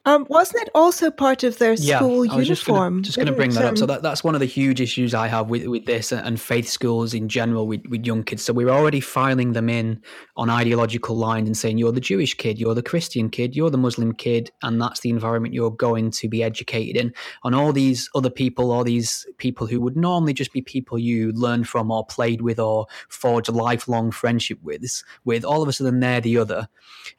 [0.09, 3.03] Um, wasn't it also part of their school yeah, I was uniform?
[3.03, 3.77] Just going to bring that up.
[3.77, 6.67] So that, that's one of the huge issues I have with, with this and faith
[6.67, 8.43] schools in general with, with young kids.
[8.43, 10.01] So we're already filing them in
[10.35, 13.77] on ideological lines and saying you're the Jewish kid, you're the Christian kid, you're the
[13.77, 17.13] Muslim kid, and that's the environment you're going to be educated in.
[17.43, 21.33] On all these other people, all these people who would normally just be people you
[21.33, 25.73] learn from or played with or forge a lifelong friendship with, with all of a
[25.75, 26.67] sudden they're the other,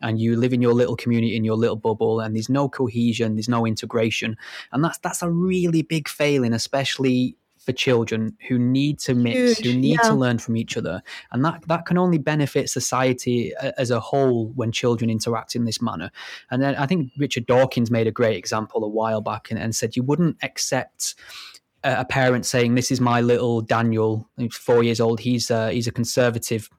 [0.01, 3.35] and you live in your little community in your little bubble, and there's no cohesion,
[3.35, 4.37] there's no integration,
[4.71, 9.67] and that's that's a really big failing, especially for children who need to mix, Huge,
[9.67, 10.09] who need yeah.
[10.09, 13.99] to learn from each other, and that that can only benefit society uh, as a
[13.99, 16.09] whole when children interact in this manner.
[16.49, 19.75] And then I think Richard Dawkins made a great example a while back and, and
[19.75, 21.15] said you wouldn't accept
[21.83, 25.19] a parent saying, "This is my little Daniel, he's four years old.
[25.19, 26.69] He's a, he's a conservative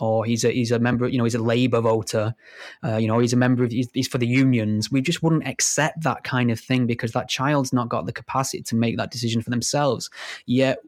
[0.00, 2.34] or he's a he's a member, you know, he's a Labour voter,
[2.84, 4.90] uh, you know, he's a member of he's, he's, for the unions.
[4.90, 8.62] We just wouldn't accept that kind of thing because that child's not got the capacity
[8.64, 10.10] to make that decision for themselves.
[10.46, 10.78] Yet.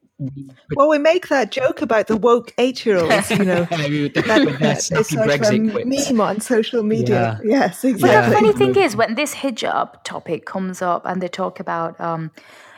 [0.76, 3.64] Well, we make that joke about the woke eight-year-olds, you know.
[3.70, 7.40] that, it's sort of a meme on social media.
[7.42, 7.58] Yeah.
[7.58, 8.08] Yes, exactly.
[8.08, 12.00] But the funny thing is, when this hijab topic comes up, and they talk about
[12.00, 12.30] um,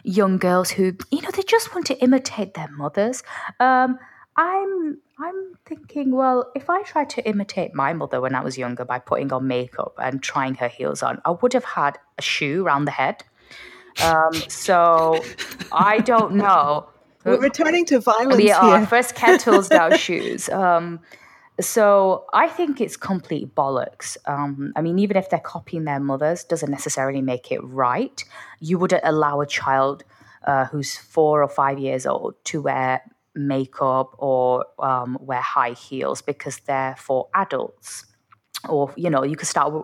[0.05, 3.23] young girls who, you know, they just want to imitate their mothers.
[3.59, 3.99] Um,
[4.37, 8.85] I'm I'm thinking, well, if I tried to imitate my mother when I was younger
[8.85, 12.65] by putting on makeup and trying her heels on, I would have had a shoe
[12.65, 13.23] around the head.
[14.03, 15.23] Um, so
[15.73, 16.89] I don't know.
[17.25, 18.37] We're returning to violence.
[18.37, 18.87] We are here.
[18.87, 20.49] first kettles now shoes.
[20.49, 21.01] Um,
[21.61, 24.17] so I think it's complete bollocks.
[24.27, 28.23] Um, I mean, even if they're copying their mothers, doesn't necessarily make it right.
[28.61, 30.05] You wouldn't allow a child
[30.45, 33.01] uh, who's four or five years old to wear
[33.35, 38.07] makeup or um, wear high heels because they're for adults.
[38.67, 39.75] Or you know you could start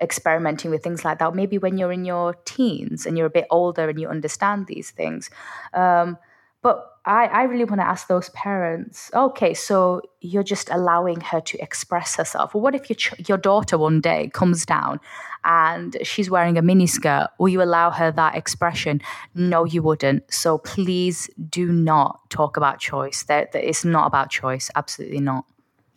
[0.00, 1.34] experimenting with things like that.
[1.34, 4.90] Maybe when you're in your teens and you're a bit older and you understand these
[4.90, 5.30] things.
[5.72, 6.18] Um,
[6.60, 11.40] but I, I really want to ask those parents okay so you're just allowing her
[11.40, 12.54] to express herself.
[12.54, 15.00] Well what if your, ch- your daughter one day comes down
[15.46, 19.00] and she's wearing a miniskirt will you allow her that expression?
[19.34, 20.30] No you wouldn't.
[20.32, 23.22] So please do not talk about choice.
[23.24, 24.70] That, that it's not about choice.
[24.74, 25.44] Absolutely not.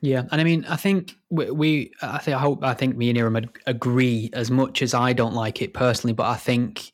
[0.02, 3.10] Yeah, and I mean, I think we, we, I think, I hope, I think me
[3.10, 6.94] and Iram agree as much as I don't like it personally, but I think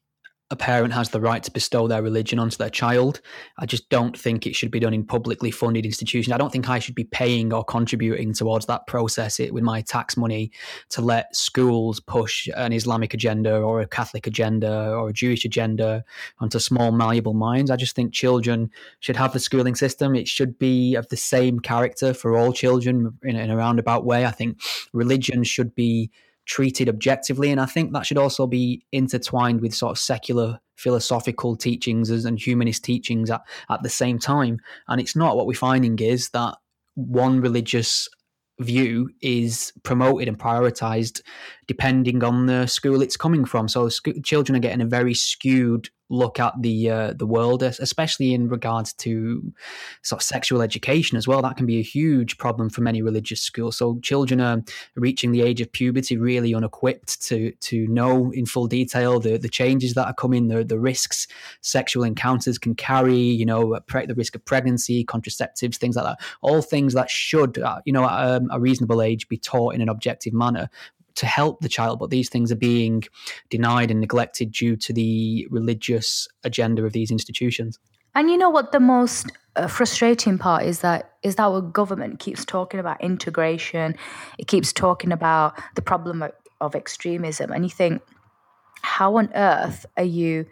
[0.51, 3.19] a parent has the right to bestow their religion onto their child.
[3.58, 6.31] I just don't think it should be done in publicly funded institutions.
[6.31, 9.81] I don't think I should be paying or contributing towards that process it, with my
[9.81, 10.51] tax money
[10.89, 16.03] to let schools push an Islamic agenda or a Catholic agenda or a Jewish agenda
[16.39, 17.71] onto small, malleable minds.
[17.71, 20.15] I just think children should have the schooling system.
[20.15, 24.25] It should be of the same character for all children in, in a roundabout way.
[24.25, 24.60] I think
[24.93, 26.12] religion should be
[26.45, 27.51] treated objectively.
[27.51, 32.39] And I think that should also be intertwined with sort of secular philosophical teachings and
[32.39, 34.60] humanist teachings at, at the same time.
[34.88, 36.55] And it's not what we're finding is that
[36.95, 38.08] one religious
[38.60, 41.21] view is promoted and prioritized
[41.67, 43.67] depending on the school it's coming from.
[43.67, 48.34] So sc- children are getting a very skewed look at the uh, the world, especially
[48.34, 49.54] in regards to
[50.04, 51.41] sort of sexual education as well.
[51.41, 53.78] That can be a huge problem for many religious schools.
[53.78, 54.63] So children are
[54.96, 59.50] reaching the age of puberty really unequipped to to know in full detail the the
[59.50, 61.28] changes that are coming, the the risks
[61.62, 63.18] sexual encounters can carry.
[63.18, 66.20] You know, pre- the risk of pregnancy, contraceptives, things like that.
[66.41, 69.82] All things that should, uh, you know, at um, a reasonable age, be taught in
[69.82, 70.70] an objective manner
[71.15, 73.04] to help the child, but these things are being
[73.49, 77.80] denied and neglected due to the religious agenda of these institutions.
[78.13, 82.19] And you know what the most uh, frustrating part is that is that our government
[82.19, 83.95] keeps talking about integration,
[84.38, 88.01] it keeps talking about the problem of, of extremism, and you think,
[88.82, 90.45] how on earth are you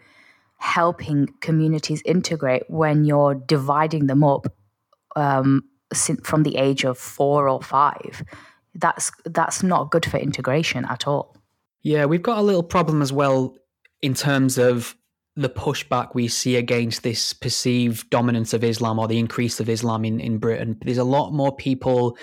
[0.58, 4.46] helping communities integrate when you're dividing them up
[5.16, 5.62] um,
[6.22, 8.22] from the age of four or five?
[8.74, 11.36] That's that's not good for integration at all.
[11.82, 13.56] Yeah, we've got a little problem as well
[14.02, 14.96] in terms of
[15.36, 20.04] the pushback we see against this perceived dominance of Islam or the increase of Islam
[20.04, 20.78] in, in Britain.
[20.84, 22.16] There's a lot more people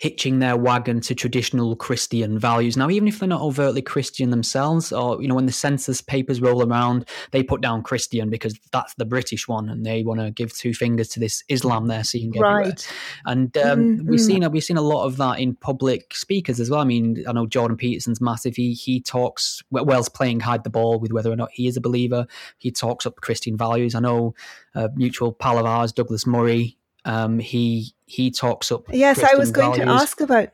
[0.00, 2.74] hitching their wagon to traditional Christian values.
[2.74, 6.40] Now, even if they're not overtly Christian themselves, or you know, when the census papers
[6.40, 10.30] roll around, they put down Christian because that's the British one, and they want to
[10.30, 12.62] give two fingers to this Islam they're seeing everywhere.
[12.62, 12.92] Right.
[13.26, 14.08] And um, mm-hmm.
[14.08, 16.80] we've seen we've seen a lot of that in public speakers as well.
[16.80, 18.56] I mean, I know Jordan Peterson's massive.
[18.56, 21.80] He he talks Wells playing hide the ball with whether or not he is a
[21.80, 22.26] believer.
[22.56, 23.94] He talks up Christian values.
[23.94, 24.34] I know
[24.74, 28.84] uh, mutual pal of ours, Douglas Murray, um, he he talks up.
[28.92, 29.86] Yes, Christian I was going values.
[29.86, 30.50] to ask about.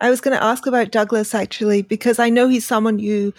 [0.00, 3.34] I was going to ask about Douglas actually because I know he's someone you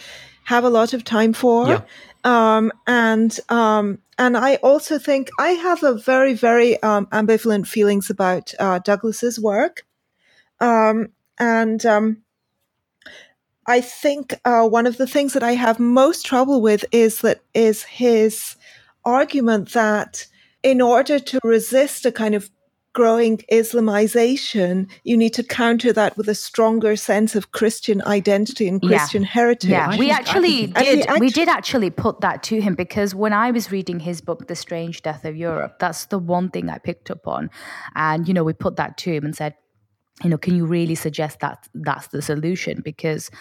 [0.45, 1.67] have a lot of time for.
[1.67, 1.82] Yeah.
[2.24, 8.09] Um, and um, and I also think I have a very very um, ambivalent feelings
[8.09, 9.86] about uh, Douglas's work,
[10.59, 11.09] um,
[11.39, 12.22] and um,
[13.65, 17.41] I think uh, one of the things that I have most trouble with is that
[17.55, 18.55] is his
[19.03, 20.28] argument that
[20.64, 22.49] in order to resist a kind of
[22.93, 28.82] growing Islamization, you need to counter that with a stronger sense of Christian identity and
[28.82, 29.30] Christian yeah.
[29.30, 29.70] heritage.
[29.70, 30.97] Yeah, we actually think- did.
[30.97, 34.20] we act- we did actually put that to him because when I was reading his
[34.20, 37.49] book, The Strange Death of Europe, that's the one thing I picked up on,
[37.95, 39.55] and you know, we put that to him and said,
[40.24, 42.82] you know, can you really suggest that that's the solution?
[42.84, 43.32] Because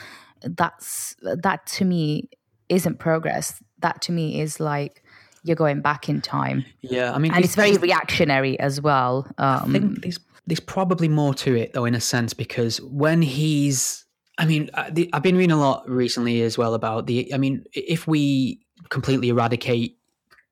[0.42, 2.30] that's that to me
[2.68, 3.62] isn't progress.
[3.80, 5.02] That to me is like
[5.44, 9.26] you're going back in time, Yeah, I mean, and it's very reactionary as well.
[9.38, 13.22] I Um, think there's there's probably more to it though, in a sense, because when
[13.22, 14.04] he's,
[14.38, 17.32] I mean, the, I've been reading a lot recently as well about the.
[17.32, 19.96] I mean, if we completely eradicate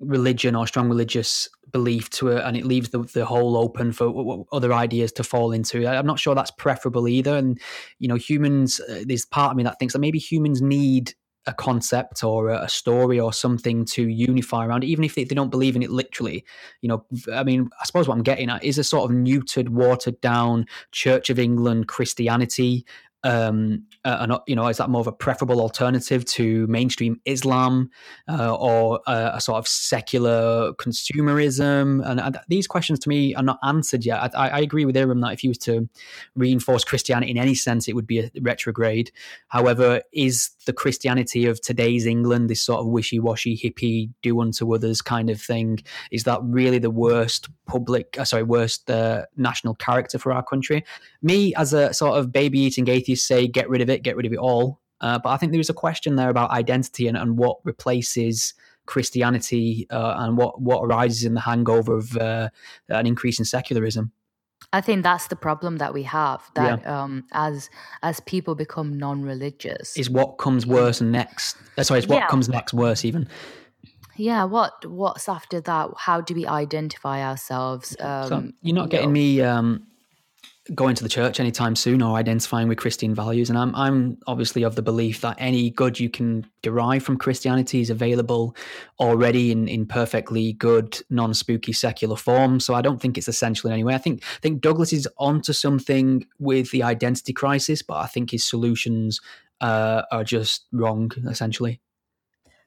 [0.00, 4.06] religion or strong religious belief to it, and it leaves the the hole open for
[4.06, 7.36] w- w- other ideas to fall into, I- I'm not sure that's preferable either.
[7.36, 7.58] And
[7.98, 11.14] you know, humans, uh, there's part of me that thinks that maybe humans need
[11.48, 15.50] a concept or a story or something to unify around, even if they, they don't
[15.50, 16.44] believe in it literally.
[16.82, 19.70] You know, I mean, I suppose what I'm getting at is a sort of neutered,
[19.70, 22.84] watered down Church of England Christianity.
[23.28, 27.90] Um, uh, you know, is that more of a preferable alternative to mainstream Islam
[28.26, 32.02] uh, or uh, a sort of secular consumerism?
[32.04, 34.34] And, these questions to me are not answered yet.
[34.34, 35.88] I, I agree with Iram that if he was to
[36.36, 39.10] reinforce Christianity in any sense, it would be a retrograde.
[39.48, 45.02] However, is the Christianity of today's England this sort of wishy-washy hippie do unto others
[45.02, 45.80] kind of thing?
[46.10, 50.84] Is that really the worst public, uh, sorry, worst uh, national character for our country?
[51.20, 54.32] Me, as a sort of baby-eating atheist, say get rid of it, get rid of
[54.32, 54.80] it all.
[55.00, 58.54] Uh, but I think there is a question there about identity and, and what replaces
[58.86, 62.48] Christianity uh, and what what arises in the hangover of uh,
[62.88, 64.10] an increase in secularism.
[64.72, 66.42] I think that's the problem that we have.
[66.54, 67.70] That um, as
[68.02, 71.56] as people become non-religious, Is what comes worse next?
[71.76, 72.26] Uh, sorry, it's what Yeah.
[72.28, 73.28] comes next worse even.
[74.16, 74.44] yeah.
[74.44, 75.90] What what's after that?
[75.96, 77.96] How do we identify ourselves?
[78.00, 79.20] Um, So you're not you getting know?
[79.20, 79.86] me um,
[80.74, 83.48] going to the church anytime soon or identifying with Christian values.
[83.48, 87.80] And I'm I'm obviously of the belief that any good you can derive from Christianity
[87.80, 88.54] is available
[89.00, 92.60] already in, in perfectly good, non spooky secular form.
[92.60, 93.94] So I don't think it's essential in any way.
[93.94, 98.30] I think I think Douglas is onto something with the identity crisis, but I think
[98.30, 99.20] his solutions
[99.60, 101.80] uh, are just wrong, essentially.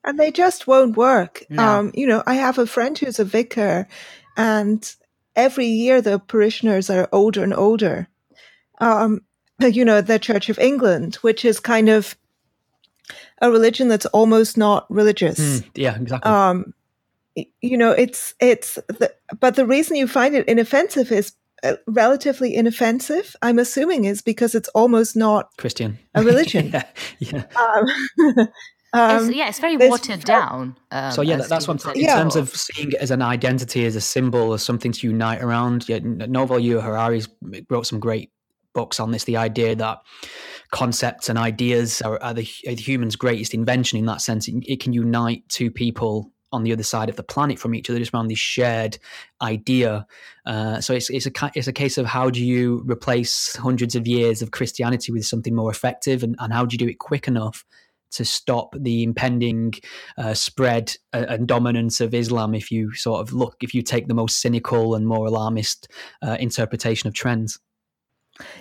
[0.04, 1.44] and they just won't work.
[1.50, 1.64] No.
[1.64, 3.88] Um, you know, I have a friend who's a vicar,
[4.36, 4.96] and
[5.36, 8.08] every year the parishioners are older and older.
[8.80, 9.22] Um,
[9.60, 12.16] you know, the Church of England, which is kind of
[13.42, 15.60] a religion that's almost not religious.
[15.60, 16.32] Hmm, yeah, exactly.
[16.32, 16.74] Um,
[17.36, 18.76] you know, it's it's.
[18.88, 23.36] The, but the reason you find it inoffensive is uh, relatively inoffensive.
[23.42, 26.00] I'm assuming is because it's almost not Christian.
[26.16, 26.70] a religion.
[26.74, 26.84] yeah,
[27.20, 27.44] yeah.
[27.56, 28.48] um,
[28.94, 30.76] um, it's, yeah, it's very watered down.
[30.92, 32.06] Um, So yeah, that, that's what I'm Stephen saying.
[32.06, 32.16] In Yeah.
[32.18, 35.88] terms of seeing it as an identity, as a symbol, as something to unite around.
[35.88, 37.30] Yeah, Novel Yu Harari's
[37.70, 38.32] wrote some great
[38.74, 39.24] books on this.
[39.24, 40.00] The idea that
[40.72, 44.00] concepts and ideas are, are, the, are the human's greatest invention.
[44.00, 47.24] In that sense, it, it can unite two people on the other side of the
[47.24, 48.98] planet from each other just around this shared
[49.42, 50.06] idea.
[50.46, 54.06] Uh, so it's it's a it's a case of how do you replace hundreds of
[54.06, 57.28] years of Christianity with something more effective, and, and how do you do it quick
[57.28, 57.66] enough
[58.12, 59.74] to stop the impending
[60.18, 64.08] uh, spread uh, and dominance of Islam if you sort of look, if you take
[64.08, 65.88] the most cynical and more alarmist
[66.22, 67.60] uh, interpretation of trends.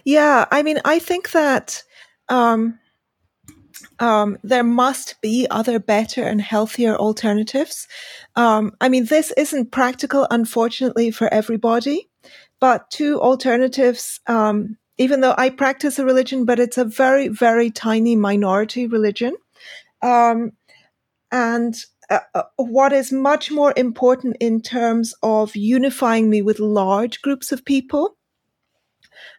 [0.04, 1.82] Yeah, I mean, I think that
[2.28, 2.78] um,
[3.98, 7.88] um, there must be other better and healthier alternatives.
[8.36, 12.08] Um, I mean, this isn't practical, unfortunately, for everybody,
[12.60, 14.20] but two alternatives.
[14.26, 19.34] Um, even though I practice a religion, but it's a very, very tiny minority religion.
[20.02, 20.52] Um,
[21.32, 21.74] and
[22.10, 27.50] uh, uh, what is much more important in terms of unifying me with large groups
[27.50, 28.18] of people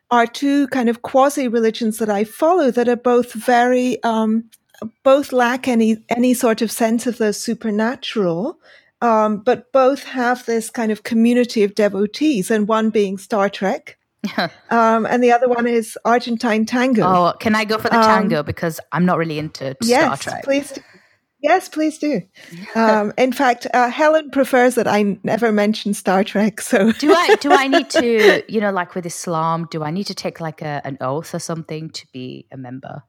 [0.09, 4.49] are two kind of quasi religions that I follow that are both very, um,
[5.03, 8.57] both lack any any sort of sense of the supernatural,
[9.01, 13.99] um, but both have this kind of community of devotees, and one being Star Trek,
[14.69, 17.03] um, and the other one is Argentine Tango.
[17.03, 20.17] Oh, can I go for the Um, tango because I'm not really into yes, Star
[20.17, 20.43] Trek.
[20.43, 20.71] please.
[20.71, 20.81] do.
[21.43, 22.21] Yes, please do.
[22.75, 26.61] Um, in fact, uh, Helen prefers that I never mention Star Trek.
[26.61, 29.67] So do I do I need to you know like with Islam?
[29.71, 33.01] Do I need to take like a, an oath or something to be a member?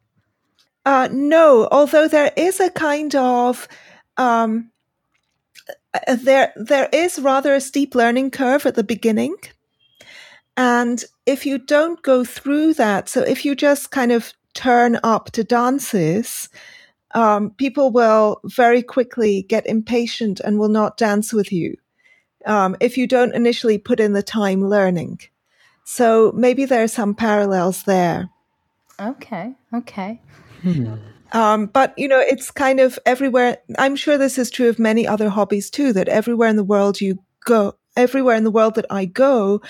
[0.86, 3.68] Uh, no, although there is a kind of
[4.16, 4.70] um,
[5.94, 9.36] uh, there there is rather a steep learning curve at the beginning,
[10.56, 15.30] and if you don't go through that, so if you just kind of turn up
[15.32, 16.48] to dances,
[17.14, 21.76] um, people will very quickly get impatient and will not dance with you
[22.46, 25.20] um, if you don't initially put in the time learning.
[25.84, 28.30] So maybe there are some parallels there.
[29.00, 30.20] Okay, okay.
[30.62, 30.94] Hmm.
[31.32, 33.58] Um, but you know, it's kind of everywhere.
[33.78, 35.92] I'm sure this is true of many other hobbies too.
[35.92, 39.60] That everywhere in the world you go, everywhere in the world that I go,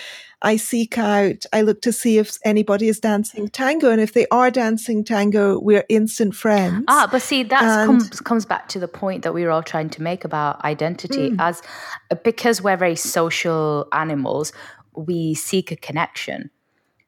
[0.43, 3.91] I seek out, I look to see if anybody is dancing tango.
[3.91, 6.85] And if they are dancing tango, we're instant friends.
[6.89, 9.91] Ah, but see, that comes, comes back to the point that we were all trying
[9.91, 11.37] to make about identity mm.
[11.39, 11.63] as
[12.25, 14.53] because we're very social animals,
[14.95, 16.51] we seek a connection,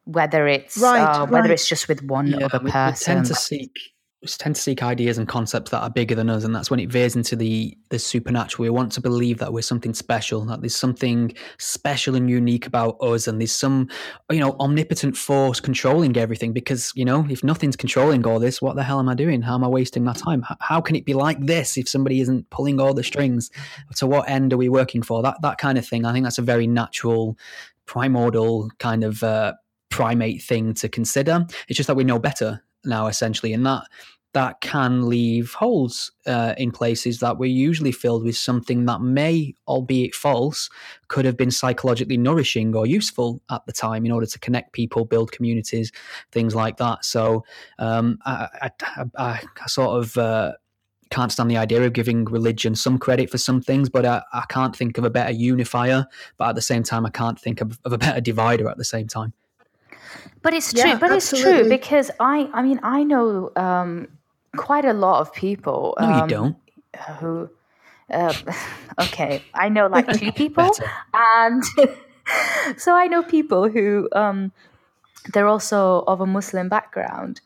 [0.05, 3.15] whether it's, right, uh, whether it's just with one yeah, other person.
[3.15, 3.94] We tend to seek
[4.27, 6.91] tend to seek ideas and concepts that are bigger than us, and that's when it
[6.91, 8.65] veers into the the supernatural.
[8.65, 12.97] We want to believe that we're something special, that there's something special and unique about
[13.01, 13.89] us, and there's some,
[14.31, 16.53] you know, omnipotent force controlling everything.
[16.53, 19.43] Because you know, if nothing's controlling all this, what the hell am I doing?
[19.43, 20.45] How am I wasting my time?
[20.61, 23.51] How can it be like this if somebody isn't pulling all the strings?
[23.97, 25.23] To what end are we working for?
[25.23, 26.05] That that kind of thing.
[26.05, 27.39] I think that's a very natural,
[27.87, 29.23] primordial kind of.
[29.23, 29.55] Uh,
[29.91, 31.47] primate thing to consider.
[31.69, 33.85] It's just that we know better now, essentially, and that
[34.35, 39.55] that can leave holes uh, in places that were usually filled with something that may,
[39.69, 40.69] albeit false,
[41.07, 45.05] could have been psychologically nourishing or useful at the time in order to connect people,
[45.05, 45.93] build communities,
[46.33, 47.05] things like that.
[47.05, 47.45] So
[47.79, 48.71] um, I, I,
[49.17, 50.19] I, I, sort of.
[50.19, 50.53] Uh,
[51.11, 54.45] can't stand the idea of giving religion some credit for some things, but I, I,
[54.49, 56.07] can't think of a better unifier.
[56.39, 58.85] But at the same time, I can't think of, of a better divider at the
[58.85, 59.33] same time.
[60.43, 60.83] But it's true.
[60.83, 61.51] Yeah, but absolutely.
[61.51, 64.09] it's true because I, I mean, I know um,
[64.57, 65.97] quite a lot of people.
[65.99, 66.57] No, um, you don't.
[67.21, 67.51] Who?
[68.11, 68.35] Uh,
[69.01, 70.71] okay, I know like two people,
[71.15, 71.63] and
[72.77, 74.53] so I know people who um,
[75.33, 77.41] they're also of a Muslim background,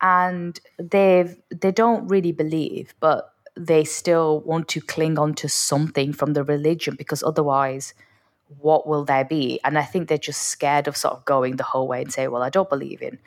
[0.00, 6.12] and they've they don't really believe, but they still want to cling on to something
[6.12, 7.94] from the religion because otherwise
[8.58, 9.60] what will there be?
[9.64, 12.28] And I think they're just scared of sort of going the whole way and say,
[12.28, 13.18] well, I don't believe in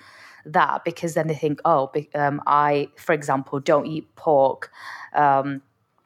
[0.45, 4.71] that because then they think, oh, um, I, for example, don't eat pork.
[5.13, 5.61] Um,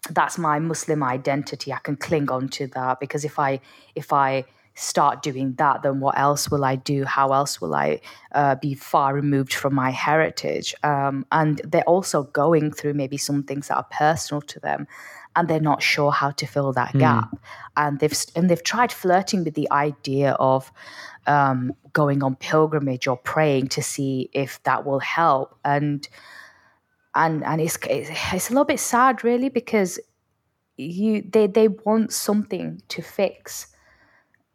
[0.09, 1.73] that's my Muslim identity.
[1.73, 3.59] I can cling on to that because if I
[3.95, 4.45] if I
[4.75, 7.03] start doing that, then what else will I do?
[7.03, 7.99] How else will I
[8.31, 10.73] uh, be far removed from my heritage?
[10.83, 14.87] Um, and they're also going through maybe some things that are personal to them
[15.39, 16.99] and they're not sure how to fill that mm.
[16.99, 17.29] gap.
[17.77, 20.71] And they've and they've tried flirting with the idea of
[21.27, 25.57] um, going on pilgrimage or praying to see if that will help.
[25.63, 26.07] And
[27.15, 29.97] and and it's it's a little bit sad, really, because
[30.75, 33.67] you they they want something to fix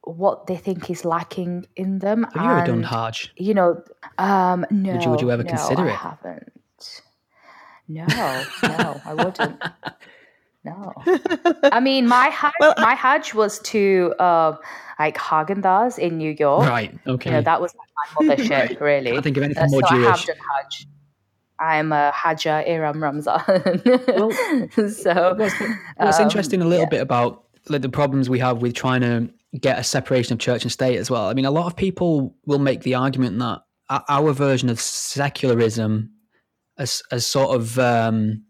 [0.02, 2.26] what they think is lacking in them.
[2.34, 3.32] Have you ever done Hajj?
[3.36, 3.82] You know,
[4.18, 4.92] um, no.
[4.92, 5.92] Would you, would you ever no, consider I it?
[5.92, 7.02] I haven't.
[7.88, 8.06] No,
[8.62, 9.62] no, I wouldn't.
[10.64, 10.92] No,
[11.64, 14.56] I mean my Hajj, well, my Hajj was to uh,
[14.98, 16.68] like Haagen Dazs in New York.
[16.68, 16.96] Right.
[17.06, 17.30] Okay.
[17.30, 18.80] You know, that was my mothership, right.
[18.80, 19.16] really.
[19.16, 20.06] I think of anything uh, more so Jewish.
[20.06, 20.86] I have done Hajj.
[21.60, 23.42] I'm a Hajja Iram Ramzan.
[24.08, 24.30] well,
[24.90, 25.60] so what's,
[25.96, 26.90] what's um, interesting a little yeah.
[26.90, 30.62] bit about like, the problems we have with trying to get a separation of church
[30.62, 31.28] and state as well.
[31.28, 33.62] I mean, a lot of people will make the argument that
[34.08, 36.10] our version of secularism
[36.76, 38.42] as, as sort of um,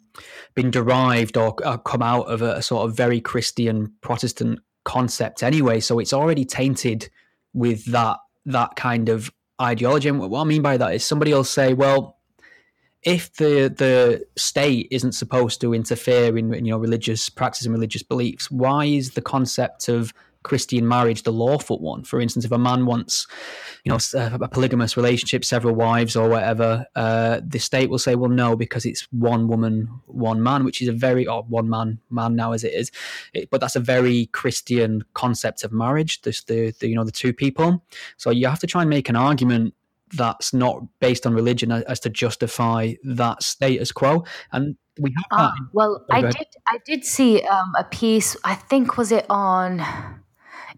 [0.55, 5.43] been derived or, or come out of a, a, sort of very Christian Protestant concept
[5.43, 5.81] anyway.
[5.81, 7.09] So it's already tainted
[7.53, 10.09] with that that kind of ideology.
[10.09, 12.19] And what I mean by that is somebody will say, well,
[13.03, 18.03] if the the state isn't supposed to interfere in you know religious practice and religious
[18.03, 20.13] beliefs, why is the concept of
[20.45, 22.05] Christian marriage the lawful one.
[22.05, 23.27] For instance, if a man wants,
[23.85, 28.31] you know, a polygamous relationship, several wives or whatever, uh, the state will say, well,
[28.31, 32.35] no, because it's one woman, one man, which is a very, odd one man, man
[32.35, 32.91] now as it is,
[33.35, 36.23] it, but that's a very Christian concept of marriage.
[36.23, 37.85] The, the, the, you know, the two people.
[38.17, 39.75] So you have to try and make an argument
[40.15, 44.25] that's not based on religion as to justify that status quo.
[44.51, 45.53] And we have that.
[45.53, 46.47] Ah, well, oh, I did.
[46.67, 48.37] I did see um, a piece.
[48.45, 49.81] I think was it on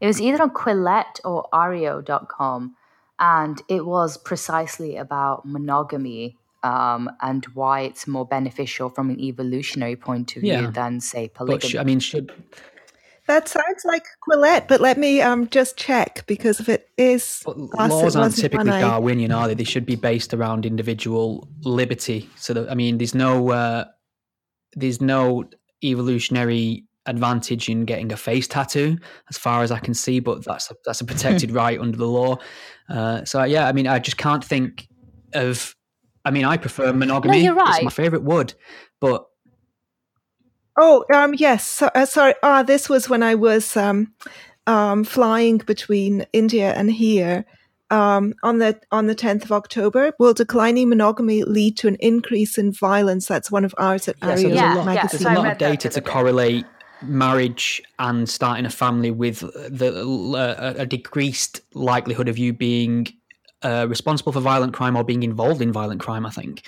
[0.01, 2.77] it was either on Quillette or Areo.com,
[3.19, 9.97] and it was precisely about monogamy um, and why it's more beneficial from an evolutionary
[9.97, 10.71] point of view yeah.
[10.71, 11.71] than, say, polygamy.
[11.71, 12.33] Sh- I mean, should
[13.27, 17.43] That sounds like Quillette, but let me um, just check because if it is
[17.79, 19.55] us, laws it aren't typically Darwinian, are they?
[19.55, 22.29] They should be based around individual liberty.
[22.37, 23.85] So that, I mean, there's no uh,
[24.75, 25.45] there's no
[25.83, 28.99] evolutionary advantage in getting a face tattoo,
[29.31, 30.21] as far as I can see.
[30.21, 32.39] But that's a, that's a protected right under the law.
[32.89, 34.89] Uh, so yeah, I mean, I just can't think
[35.35, 35.75] of.
[36.25, 37.39] I mean, I prefer monogamy.
[37.39, 37.77] No, you're right.
[37.77, 38.55] It's my favorite wood,
[39.01, 39.27] but
[40.79, 41.67] Oh, um, yes.
[41.67, 42.35] So, uh, sorry.
[42.43, 44.13] Ah, this was when I was um,
[44.67, 47.45] um, flying between India and here.
[47.89, 52.59] Um, on the on the tenth of October, will declining monogamy lead to an increase
[52.59, 53.29] in violence?
[53.29, 56.01] That's one of ours at there's yeah, lot, yeah, so a lot of data to
[56.01, 56.67] correlate
[57.03, 60.05] marriage and starting a family with the
[60.37, 63.07] uh, a decreased likelihood of you being
[63.63, 66.27] uh, responsible for violent crime or being involved in violent crime.
[66.27, 66.63] I think.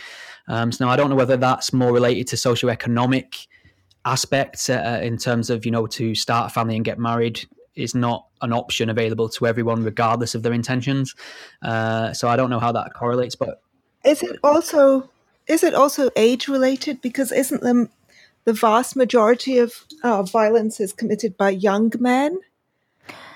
[0.49, 3.47] Um, so now I don't know whether that's more related to socioeconomic
[4.05, 7.95] aspects uh, in terms of you know to start a family and get married is
[7.95, 11.15] not an option available to everyone regardless of their intentions
[11.63, 13.61] uh, so i don't know how that correlates but
[14.05, 15.11] is it also
[15.47, 17.89] is it also age related because isn't the
[18.49, 22.39] the vast majority of uh, violence is committed by young men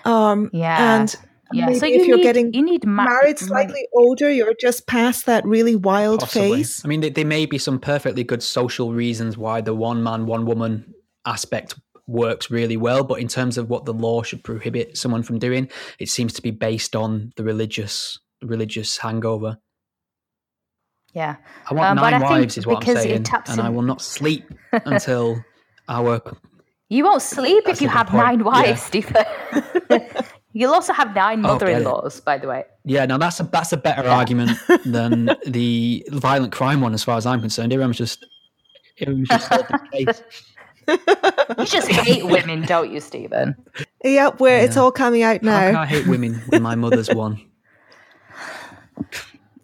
[0.06, 1.16] um, yeah and
[1.52, 1.66] yeah.
[1.66, 4.86] Maybe so you if you're need, getting you need ma- married slightly older, you're just
[4.86, 6.58] past that really wild Possibly.
[6.58, 6.82] phase.
[6.82, 10.46] I mean, there may be some perfectly good social reasons why the one man, one
[10.46, 10.94] woman
[11.26, 11.74] aspect
[12.06, 15.68] works really well, but in terms of what the law should prohibit someone from doing,
[15.98, 19.58] it seems to be based on the religious religious hangover.
[21.14, 21.36] Yeah,
[21.68, 25.44] I want um, nine wives, is what I'm saying, and I will not sleep until
[25.88, 26.22] our.
[26.88, 28.74] You won't sleep if you have nine wives, yeah.
[28.76, 29.24] Stephen.
[30.54, 32.64] You'll also have nine mother-in-laws, by the way.
[32.84, 34.14] Yeah, now that's a that's a better yeah.
[34.14, 37.72] argument than the violent crime one, as far as I'm concerned.
[37.72, 38.26] Iram's just,
[39.00, 40.22] Iram's just
[40.88, 43.54] you just hate women, don't you, Stephen?
[44.04, 44.64] Yep, where yeah.
[44.64, 45.58] it's all coming out now.
[45.58, 47.40] How can I hate women when my mother's one?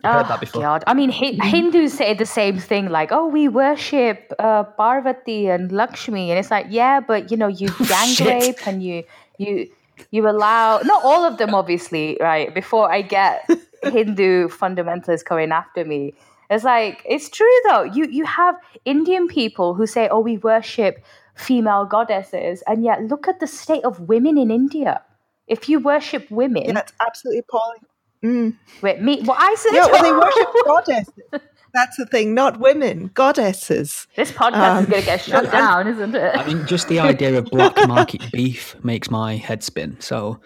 [0.05, 0.85] Oh, God.
[0.87, 6.31] I mean, Hindus say the same thing, like, oh, we worship uh, Parvati and Lakshmi.
[6.31, 9.05] And it's like, yeah, but, you know, you gang rape and you,
[9.39, 9.69] you,
[10.11, 12.55] you allow not all of them obviously right?
[12.55, 13.49] Before i get
[13.83, 16.15] hindu fundamentalists coming after me.
[16.51, 17.83] It's like it's true though.
[17.83, 23.29] You you have indian people who say oh we worship female goddesses and yet look
[23.29, 25.03] at the state of women in india.
[25.47, 27.85] If you worship women yeah, that's absolutely appalling
[28.25, 28.57] mm.
[28.83, 31.43] wait me well i said yeah well they worship goddesses
[31.75, 34.07] that's the thing, not women, goddesses.
[34.17, 36.37] This podcast um, is going to get shut and, down, isn't it?
[36.37, 40.01] I mean, just the idea of black market beef makes my head spin.
[40.01, 40.41] So,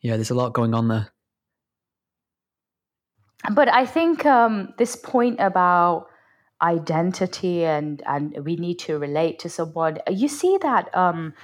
[0.00, 1.12] yeah, there's a lot going on there.
[3.52, 6.06] But I think um, this point about
[6.62, 9.98] identity and and we need to relate to someone.
[10.08, 10.96] You see that.
[10.96, 11.34] Um,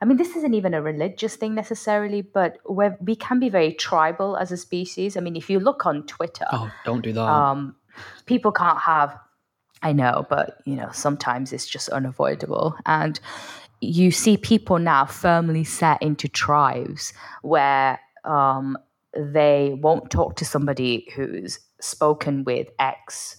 [0.00, 4.36] I mean, this isn't even a religious thing necessarily, but we can be very tribal
[4.36, 5.16] as a species.
[5.16, 7.20] I mean, if you look on Twitter, oh, don't do that.
[7.20, 7.74] Um,
[8.26, 9.18] people can't have
[9.82, 12.74] I know, but you know, sometimes it's just unavoidable.
[12.86, 13.18] And
[13.80, 18.76] you see people now firmly set into tribes where um,
[19.14, 23.36] they won't talk to somebody who's spoken with X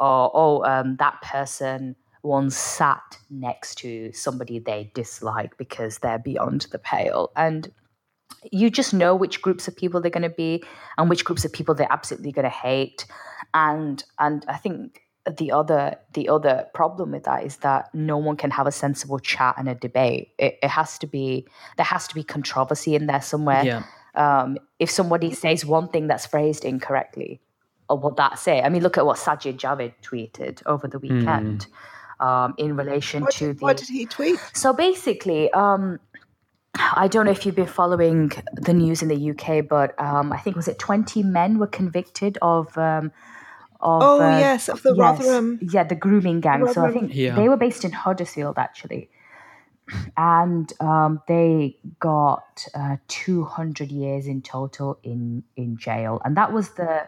[0.00, 6.66] or, oh, um, that person once sat next to somebody they dislike because they're beyond
[6.72, 7.30] the pale.
[7.36, 7.70] And
[8.50, 10.62] you just know which groups of people they're going to be
[10.98, 13.06] and which groups of people they're absolutely going to hate
[13.52, 15.02] and and I think
[15.38, 19.18] the other the other problem with that is that no one can have a sensible
[19.18, 20.32] chat and a debate.
[20.38, 21.46] It, it has to be
[21.76, 23.64] there has to be controversy in there somewhere.
[23.64, 23.82] Yeah.
[24.14, 27.40] Um, if somebody says one thing that's phrased incorrectly,
[27.88, 28.60] or what that say?
[28.60, 31.72] I mean, look at what Sajid Javid tweeted over the weekend mm.
[32.24, 33.64] Um, in relation what to did, the.
[33.64, 34.38] What did he tweet?
[34.52, 36.00] So basically, um,
[36.74, 40.38] I don't know if you've been following the news in the UK, but um, I
[40.38, 43.12] think was it twenty men were convicted of um,
[43.84, 46.74] of oh uh, yes of the yes, Rotherham yeah the grooming gang Rotherham.
[46.74, 47.36] so I think yeah.
[47.36, 49.10] they were based in Huddersfield actually
[50.16, 56.70] and um, they got uh, 200 years in total in in jail and that was
[56.70, 57.06] the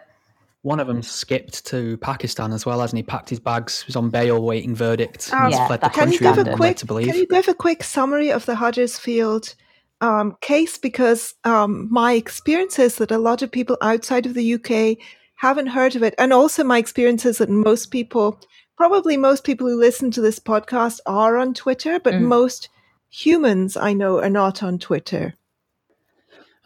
[0.66, 3.04] one of them skipped to Pakistan as well, hasn't he?
[3.04, 5.32] Packed his bags, was on bail, waiting verdict.
[5.32, 6.26] Um, yeah, fled the can country.
[6.26, 9.54] You give a quick, Can you give a quick summary of the Huddersfield
[10.00, 10.76] um, case?
[10.76, 14.98] Because um, my experience is that a lot of people outside of the UK
[15.36, 16.16] haven't heard of it.
[16.18, 18.40] And also, my experience is that most people,
[18.76, 22.22] probably most people who listen to this podcast, are on Twitter, but mm.
[22.22, 22.70] most
[23.08, 25.34] humans I know are not on Twitter.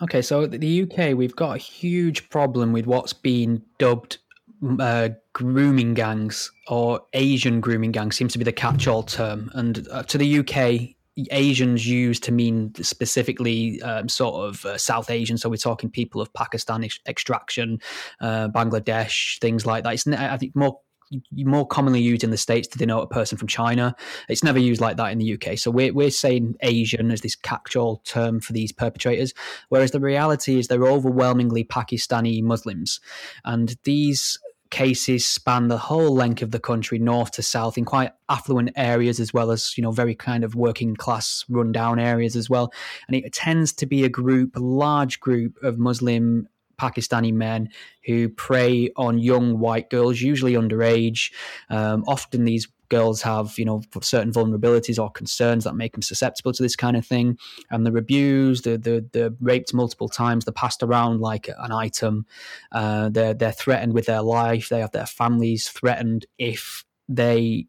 [0.03, 4.19] Okay, so the UK, we've got a huge problem with what's being dubbed
[4.79, 9.51] uh, grooming gangs or Asian grooming gangs seems to be the catch-all term.
[9.55, 10.95] And uh, to the UK,
[11.31, 15.37] Asians used to mean specifically um, sort of uh, South Asian.
[15.37, 17.79] So we're talking people of Pakistani extraction,
[18.21, 19.95] uh, Bangladesh, things like that.
[19.95, 20.81] It's I think more
[21.33, 23.95] more commonly used in the states to denote a person from China.
[24.29, 25.59] It's never used like that in the UK.
[25.59, 29.35] So we're we're saying Asian as this catch-all term for these perpetrators,
[29.69, 33.01] whereas the reality is they're overwhelmingly Pakistani Muslims,
[33.45, 34.39] and these
[34.71, 39.19] cases span the whole length of the country, north to south, in quite affluent areas
[39.19, 42.73] as well as you know very kind of working class, rundown areas as well.
[43.09, 46.49] And it tends to be a group, large group of Muslim
[46.81, 47.69] Pakistani men
[48.07, 51.33] who prey on young white girls, usually underage.
[51.69, 56.53] Um, often these girls have, you know, certain vulnerabilities or concerns that make them susceptible
[56.53, 57.39] to this kind of thing,
[57.71, 62.27] and they're abused, they're, they're, they're raped multiple times, they're passed around like an item.
[62.73, 64.69] Uh, they're they're threatened with their life.
[64.69, 67.67] They have their families threatened if they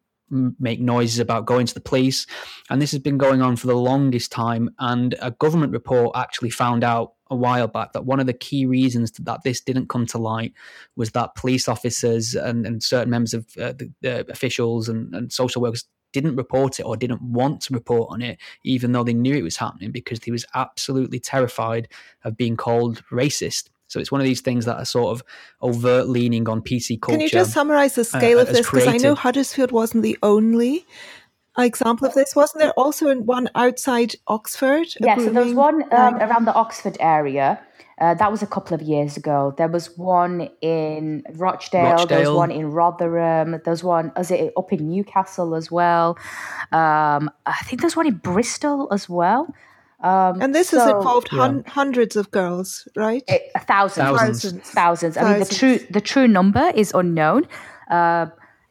[0.60, 2.26] make noises about going to the police.
[2.70, 4.70] And this has been going on for the longest time.
[4.80, 8.66] And a government report actually found out a while back that one of the key
[8.66, 10.54] reasons that this didn't come to light
[10.96, 15.32] was that police officers and, and certain members of uh, the, the, officials and, and
[15.32, 19.14] social workers didn't report it or didn't want to report on it, even though they
[19.14, 21.88] knew it was happening because they was absolutely terrified
[22.26, 23.70] of being called racist.
[23.88, 25.24] So it's one of these things that are sort of
[25.62, 27.18] overt leaning on PC culture.
[27.18, 28.70] Can you just summarize the scale uh, of this?
[28.70, 30.86] Because I know Huddersfield wasn't the only
[31.58, 32.36] example of this.
[32.36, 34.88] Wasn't there also one outside Oxford?
[35.00, 37.60] Yeah, so there was one um, around the Oxford area.
[38.00, 39.54] Uh, that was a couple of years ago.
[39.58, 42.08] There was one in Rochdale, Rochdale.
[42.08, 43.52] There was one in Rotherham.
[43.52, 46.18] There was one, was it up in Newcastle as well?
[46.72, 49.54] Um, I think there's one in Bristol as well.
[50.00, 51.72] Um, and this so, has involved hun- yeah.
[51.72, 53.24] hundreds of girls, right?
[53.28, 55.18] It, thousands, thousands, thousands, thousands.
[55.18, 57.46] I mean, the true the true number is unknown,
[57.92, 58.26] uh,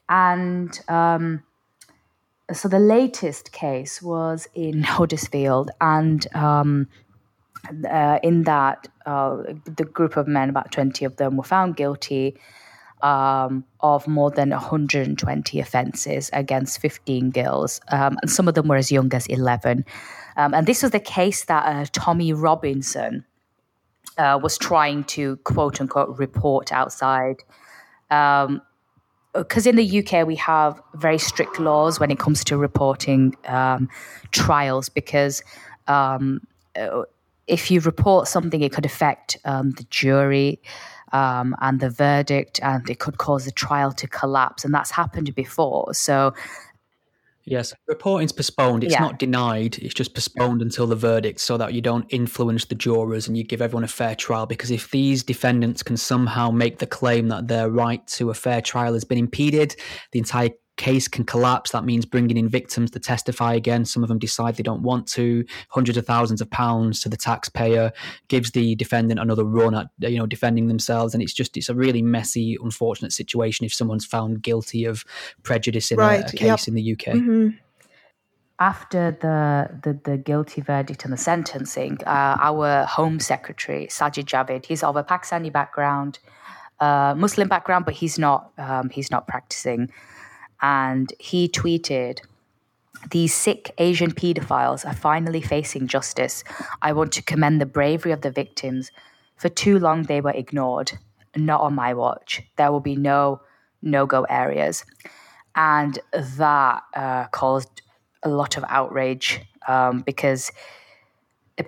[0.08, 1.44] and um,
[2.52, 6.88] so the latest case was in Huddersfield, and um,
[7.88, 12.36] uh, in that uh, the group of men, about twenty of them, were found guilty.
[13.02, 18.76] Um, of more than 120 offences against 15 girls, um, and some of them were
[18.76, 19.86] as young as 11.
[20.36, 23.24] Um, and this was the case that uh, Tommy Robinson
[24.18, 27.42] uh, was trying to quote unquote report outside.
[29.32, 33.34] Because um, in the UK we have very strict laws when it comes to reporting
[33.46, 33.88] um,
[34.32, 35.42] trials because
[35.86, 36.40] um,
[36.76, 37.02] uh,
[37.46, 40.60] if you report something it could affect um, the jury
[41.12, 45.34] um, and the verdict and it could cause the trial to collapse and that's happened
[45.34, 45.92] before.
[45.94, 46.34] So
[47.50, 48.84] Yes, reporting's postponed.
[48.84, 49.00] It's yeah.
[49.00, 49.76] not denied.
[49.78, 53.42] It's just postponed until the verdict, so that you don't influence the jurors and you
[53.42, 54.46] give everyone a fair trial.
[54.46, 58.60] Because if these defendants can somehow make the claim that their right to a fair
[58.60, 59.74] trial has been impeded,
[60.12, 60.50] the entire
[60.80, 61.72] case can collapse.
[61.72, 63.84] That means bringing in victims to testify again.
[63.84, 65.44] Some of them decide they don't want to.
[65.68, 67.92] Hundreds of thousands of pounds to the taxpayer
[68.28, 71.74] gives the defendant another run at you know defending themselves, and it's just it's a
[71.74, 75.04] really messy, unfortunate situation if someone's found guilty of
[75.42, 76.24] prejudice in right.
[76.24, 76.68] a, a, case yep.
[76.68, 77.14] in the UK.
[77.14, 77.48] Mm-hmm
[78.62, 84.66] after the, the, the guilty verdict and the sentencing, uh, our Home Secretary Sajid Javid,
[84.66, 86.18] he's of a Pakistani background,
[86.78, 89.90] uh, Muslim background, but he's not um, he's not practicing
[90.62, 92.20] and he tweeted,
[93.10, 96.44] these sick Asian pedophiles are finally facing justice.
[96.82, 98.90] I want to commend the bravery of the victims.
[99.36, 100.92] For too long, they were ignored.
[101.34, 102.42] Not on my watch.
[102.56, 103.40] There will be no
[103.82, 104.84] no go areas.
[105.54, 107.82] And that uh, caused
[108.22, 110.52] a lot of outrage um, because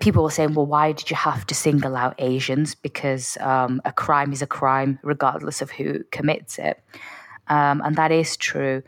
[0.01, 2.75] people were saying, well, why did you have to single out Asians?
[2.75, 6.83] Because um, a crime is a crime, regardless of who commits it
[7.49, 8.83] um, and that is true.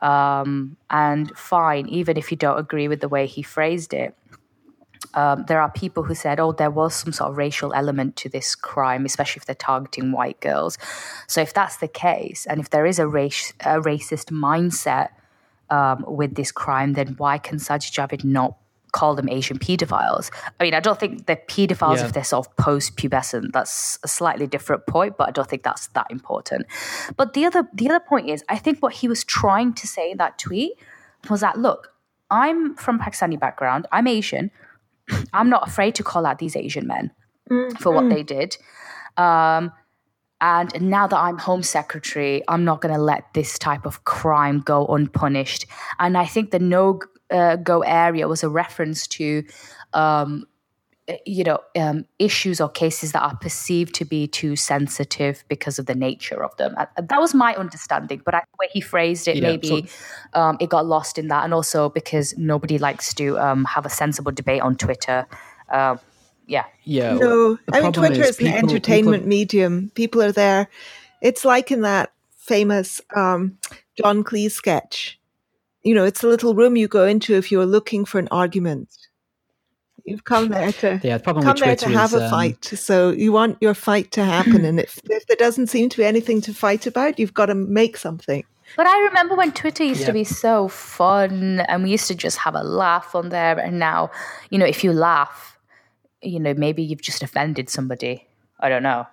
[0.00, 4.14] Um, and fine, even if you don't agree with the way he phrased it.
[5.14, 8.28] Um, there are people who said, oh, there was some sort of racial element to
[8.28, 10.76] this crime, especially if they're targeting white girls.
[11.26, 15.10] So, if that's the case, and if there is a, race, a racist mindset
[15.70, 18.56] um, with this crime, then why can Sajid Javid not
[18.96, 20.30] call them Asian pedophiles.
[20.58, 22.06] I mean, I don't think they're pedophiles yeah.
[22.06, 23.52] if they're sort of post pubescent.
[23.52, 26.66] That's a slightly different point, but I don't think that's that important.
[27.16, 30.10] But the other the other point is, I think what he was trying to say
[30.10, 30.72] in that tweet
[31.28, 31.92] was that look,
[32.30, 33.86] I'm from Pakistani background.
[33.92, 34.50] I'm Asian.
[35.32, 37.12] I'm not afraid to call out these Asian men
[37.50, 37.76] mm-hmm.
[37.76, 38.56] for what they did.
[39.18, 39.72] Um,
[40.40, 44.60] and now that I'm Home Secretary, I'm not going to let this type of crime
[44.60, 45.64] go unpunished.
[45.98, 47.00] And I think the no
[47.30, 49.44] uh, go area was a reference to
[49.92, 50.46] um,
[51.24, 55.86] you know um, issues or cases that are perceived to be too sensitive because of
[55.86, 56.74] the nature of them.
[56.76, 60.40] Uh, that was my understanding, but I, the way he phrased it, yeah, maybe so,
[60.40, 63.90] um, it got lost in that, and also because nobody likes to um, have a
[63.90, 65.26] sensible debate on Twitter.
[65.68, 66.00] Um,
[66.46, 67.14] yeah, yeah.
[67.14, 69.28] No, I mean Twitter is, is people, an entertainment people...
[69.28, 69.90] medium.
[69.94, 70.68] People are there.
[71.20, 73.58] It's like in that famous um,
[73.96, 75.18] John Cleese sketch.
[75.86, 78.90] You know, it's a little room you go into if you're looking for an argument
[80.06, 82.64] You've come there to yeah, the problem come there to have is, a um, fight.
[82.64, 86.04] So you want your fight to happen, and if, if there doesn't seem to be
[86.04, 88.44] anything to fight about, you've got to make something.
[88.76, 90.06] But I remember when Twitter used yeah.
[90.06, 93.58] to be so fun, and we used to just have a laugh on there.
[93.58, 94.12] And now,
[94.50, 95.58] you know, if you laugh,
[96.22, 98.28] you know, maybe you've just offended somebody.
[98.60, 99.08] I don't know.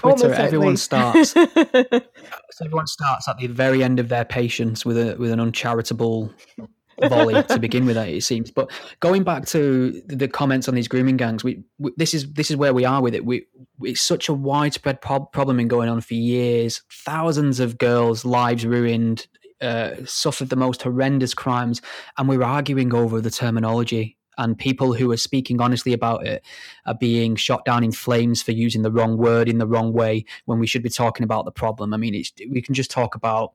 [0.00, 1.34] Twitter, everyone starts.
[2.62, 6.32] everyone starts at the very end of their patience with a with an uncharitable
[7.08, 7.96] volley to begin with.
[7.96, 8.70] It seems, but
[9.00, 12.56] going back to the comments on these grooming gangs, we, we this is this is
[12.56, 13.24] where we are with it.
[13.24, 13.46] We
[13.82, 16.82] it's such a widespread problem and going on for years.
[16.90, 19.26] Thousands of girls' lives ruined,
[19.60, 21.80] uh, suffered the most horrendous crimes,
[22.18, 24.16] and we're arguing over the terminology.
[24.40, 26.42] And people who are speaking honestly about it
[26.86, 30.24] are being shot down in flames for using the wrong word in the wrong way
[30.46, 31.92] when we should be talking about the problem.
[31.92, 33.52] I mean, we can just talk about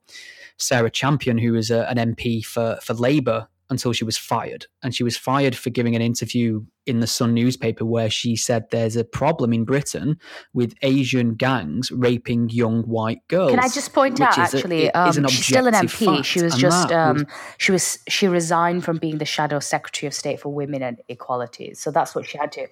[0.58, 4.68] Sarah Champion, who is a, an MP for, for Labour until she was fired.
[4.84, 8.70] And she was fired for giving an interview in the Sun newspaper where she said
[8.70, 10.18] there's a problem in Britain
[10.54, 13.52] with Asian gangs raping young white girls.
[13.52, 16.16] Can I just point out, actually, a, um, she's still an MP.
[16.16, 17.26] Fact, she was just, um, was,
[17.58, 21.74] she was, she resigned from being the Shadow Secretary of State for Women and Equality.
[21.74, 22.68] So that's what she had to.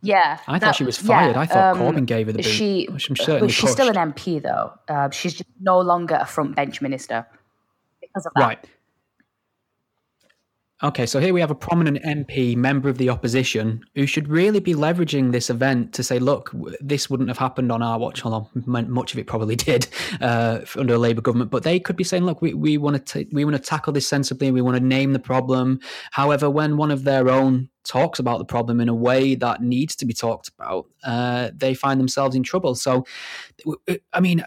[0.00, 1.34] Yeah, I that, thought she was fired.
[1.34, 2.46] Yeah, I thought um, Corbyn gave her the boot.
[2.46, 3.68] She, she's pushed.
[3.68, 4.72] still an MP though.
[4.88, 7.26] Uh, she's no longer a front bench minister
[8.00, 8.40] because of that.
[8.40, 8.64] Right.
[10.80, 14.60] Okay, so here we have a prominent MP, member of the opposition, who should really
[14.60, 18.48] be leveraging this event to say, look, this wouldn't have happened on our watch, although
[18.54, 19.88] much of it probably did
[20.20, 21.50] uh, under a Labour government.
[21.50, 24.06] But they could be saying, look, we, we want to we want to tackle this
[24.06, 24.52] sensibly.
[24.52, 25.80] We want to name the problem.
[26.12, 29.96] However, when one of their own talks about the problem in a way that needs
[29.96, 32.76] to be talked about, uh, they find themselves in trouble.
[32.76, 33.04] So,
[34.12, 34.44] I mean,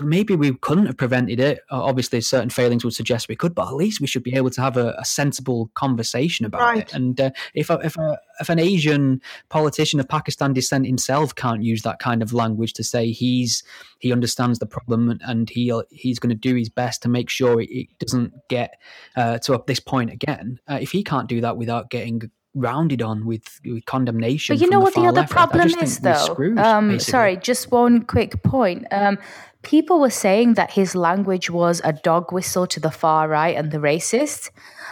[0.00, 1.60] maybe we couldn't have prevented it.
[1.70, 4.60] Obviously, certain failings would suggest we could, but at least we should be able to
[4.60, 6.78] have a, a sensible conversation about right.
[6.78, 6.94] it.
[6.94, 11.62] And uh, if a, if a, if an Asian politician of Pakistan descent himself can't
[11.62, 13.62] use that kind of language to say he's
[13.98, 17.60] he understands the problem and he he's going to do his best to make sure
[17.60, 18.74] it, it doesn't get
[19.16, 23.26] uh, to this point again, uh, if he can't do that without getting rounded on
[23.26, 24.56] with, with condemnation.
[24.56, 26.14] But you know what the, the other left, problem is, though.
[26.14, 28.86] Screwed, um, sorry, just one quick point.
[28.90, 29.18] Um,
[29.62, 33.70] people were saying that his language was a dog whistle to the far right and
[33.70, 34.50] the racists.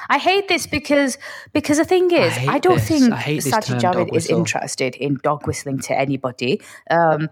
[0.08, 1.18] I hate this because
[1.52, 2.88] because the thing is, I, I don't this.
[2.88, 6.62] think I Sajid Javid is interested in dog whistling to anybody.
[6.90, 7.28] Um,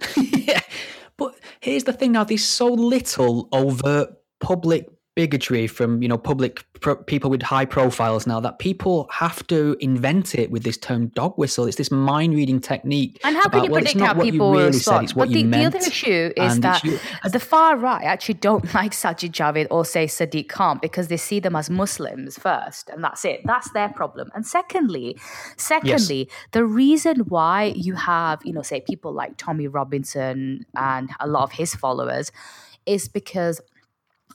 [0.16, 0.60] yeah,
[1.16, 4.10] but here's the thing: now there's so little overt
[4.40, 9.44] public bigotry from you know public pro- people with high profiles now that people have
[9.46, 11.64] to invent it with this term dog whistle.
[11.66, 13.18] It's this mind reading technique.
[13.24, 15.12] And how can you predict how people really respond?
[15.16, 16.84] but the, the, other issue is that
[17.24, 21.40] the far right actually don't like Sajid Javid or say Sadiq Khan because they see
[21.40, 23.40] them as Muslims first, and that's it.
[23.44, 24.30] That's their problem.
[24.34, 25.18] And secondly,
[25.56, 26.48] secondly, yes.
[26.52, 31.44] the reason why you have you know say people like Tommy Robinson and a lot
[31.44, 32.30] of his followers
[32.84, 33.60] is because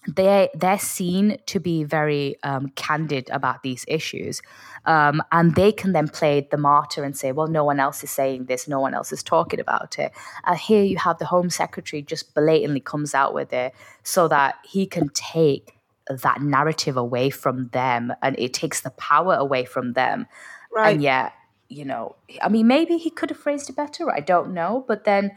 [0.07, 4.41] they they're seen to be very um, candid about these issues,
[4.85, 8.09] um, and they can then play the martyr and say, "Well, no one else is
[8.09, 10.11] saying this, no one else is talking about it."
[10.45, 13.73] And here you have the Home Secretary just blatantly comes out with it
[14.03, 15.77] so that he can take
[16.09, 20.25] that narrative away from them, and it takes the power away from them.
[20.73, 20.93] Right.
[20.93, 21.33] And yet,
[21.69, 24.11] you know, I mean, maybe he could have phrased it better.
[24.11, 25.31] I don't know, but then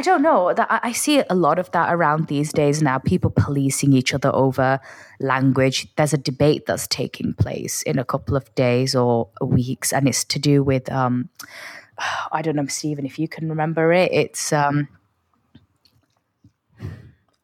[0.00, 0.54] I don't know.
[0.54, 2.96] That I see a lot of that around these days now.
[2.96, 4.80] People policing each other over
[5.20, 5.94] language.
[5.96, 10.24] There's a debate that's taking place in a couple of days or weeks, and it's
[10.24, 11.28] to do with um,
[12.32, 14.10] I don't know, Stephen, if you can remember it.
[14.10, 14.88] It's um,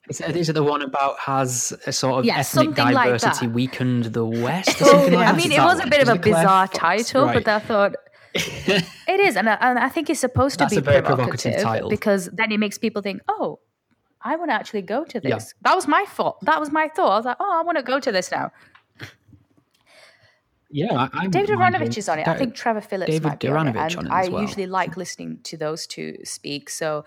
[0.09, 4.05] is, is it the one about has a sort of yeah, ethnic diversity like weakened
[4.05, 4.79] the West?
[4.81, 5.31] oh, yeah.
[5.31, 7.35] I mean, it was a bit of a bizarre title, right.
[7.45, 7.97] but I thought
[8.37, 12.29] it is, and I, and I think it's supposed to be very provocative, provocative because
[12.33, 13.61] then it makes people think, "Oh,
[14.21, 15.71] I want to actually go to this." Yeah.
[15.71, 16.41] That was my thought.
[16.43, 17.13] That was my thought.
[17.13, 18.53] I was like, "Oh, I want to go to this now."
[20.71, 22.27] Yeah, I, David Aaronovitch is on it.
[22.27, 24.97] I think Trevor Phillips David might be on it, and on it I usually like
[24.97, 26.69] listening to those two speak.
[26.71, 27.05] So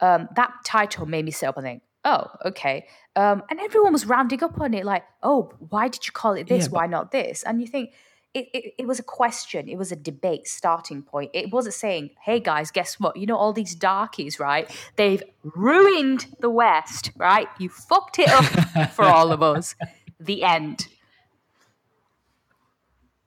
[0.00, 2.86] um, that title made me sit up and think, oh, okay.
[3.16, 6.46] Um, and everyone was rounding up on it, like, oh, why did you call it
[6.46, 6.64] this?
[6.66, 7.42] Yeah, why not this?
[7.42, 7.90] And you think
[8.32, 11.30] it, it, it was a question, it was a debate starting point.
[11.34, 13.16] It wasn't saying, hey guys, guess what?
[13.16, 14.70] You know, all these darkies, right?
[14.96, 17.48] They've ruined the West, right?
[17.58, 19.74] You fucked it up for all of us.
[20.22, 20.86] The end.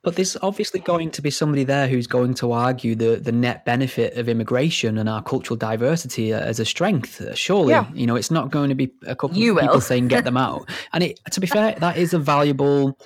[0.03, 3.63] But there's obviously going to be somebody there who's going to argue the, the net
[3.63, 7.21] benefit of immigration and our cultural diversity as a strength.
[7.21, 7.87] Uh, surely, Yeah.
[7.93, 9.81] you know, it's not going to be a couple You of people will.
[9.81, 10.69] saying get them out.
[10.91, 12.97] And it, to be fair, that is a valuable.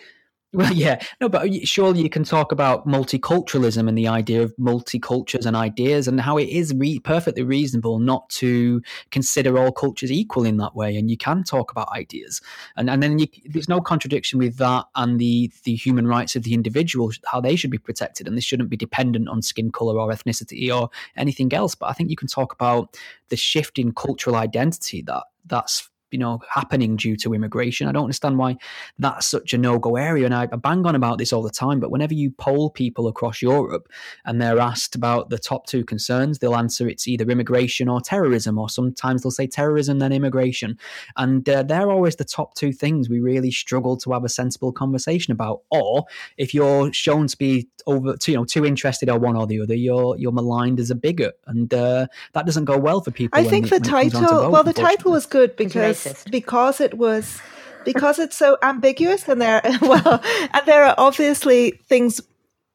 [0.54, 5.45] Well, yeah, no, but surely you can talk about multiculturalism and the idea of multicultures
[5.45, 8.82] and ideas and how it is re- perfectly reasonable not to
[9.12, 10.95] consider all cultures equal in that way.
[10.95, 12.39] And you can talk about ideas,
[12.78, 16.43] and and then you, there's no contradiction with that and the the human rights of
[16.43, 20.00] the individual, how they should be protected, and this shouldn't be dependent on skin color
[20.00, 21.76] or ethnicity or anything else.
[21.76, 26.20] But I think you can talk about the shift in cultural identity that that's you
[26.20, 27.88] know happening due to immigration.
[27.88, 28.58] I don't understand why
[28.99, 31.80] that's such a no-go area, and I, I bang on about this all the time.
[31.80, 33.89] But whenever you poll people across Europe
[34.26, 38.58] and they're asked about the top two concerns, they'll answer it's either immigration or terrorism,
[38.58, 40.78] or sometimes they'll say terrorism then immigration,
[41.18, 44.72] and uh, they're always the top two things we really struggle to have a sensible
[44.72, 45.62] conversation about.
[45.72, 46.05] Or
[46.38, 49.62] if you're shown to be over, to, you know, too interested or one or the
[49.62, 53.38] other, you're you're maligned as a bigot, and uh, that doesn't go well for people.
[53.38, 55.26] I when think it- the when it comes on to title, well, the title was
[55.26, 56.32] good because racist.
[56.32, 57.41] because it was
[57.86, 60.22] because it's so ambiguous and there well
[60.54, 62.22] and there are obviously things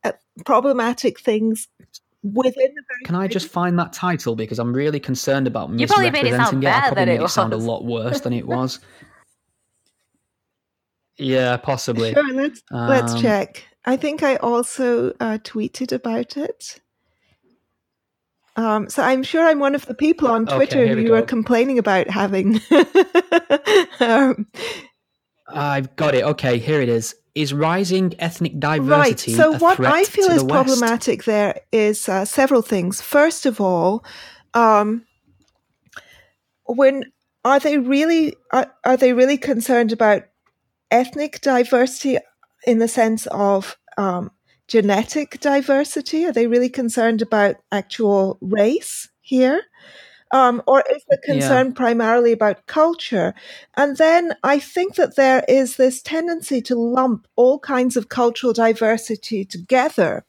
[0.05, 0.13] uh,
[0.45, 1.69] problematic things
[2.23, 5.87] within the very Can I just find that title because I'm really concerned about You
[5.87, 6.69] probably made it sound misrepresenting it.
[6.69, 8.79] I probably made it it sound a lot worse than it was.
[11.19, 12.13] yeah, possibly.
[12.13, 13.65] Sure, let's let's Um, check.
[13.85, 16.81] I think I also uh, tweeted about it.
[18.57, 21.79] Um, so I'm sure I'm one of the people on Twitter we who are complaining
[21.79, 22.61] about having.
[24.01, 24.47] um,
[25.49, 26.25] I've got it.
[26.25, 27.15] Okay, here it is.
[27.35, 29.41] Is rising ethnic diversity right.
[29.41, 33.01] So what I feel is the problematic there is uh, several things.
[33.01, 34.05] First of all,
[34.53, 35.07] um,
[36.67, 37.05] when
[37.43, 40.25] are they really are, are they really concerned about
[40.91, 42.19] ethnic diversity
[42.67, 44.31] in the sense of um,
[44.69, 46.25] genetic diversity?
[46.25, 49.63] Are they really concerned about actual race here?
[50.31, 51.33] Um, or is the Yeah.
[51.35, 53.35] concern primarily about culture?
[53.77, 58.55] And then I think that there is this tendency to lump all kinds of cultural
[58.55, 60.25] diversity together.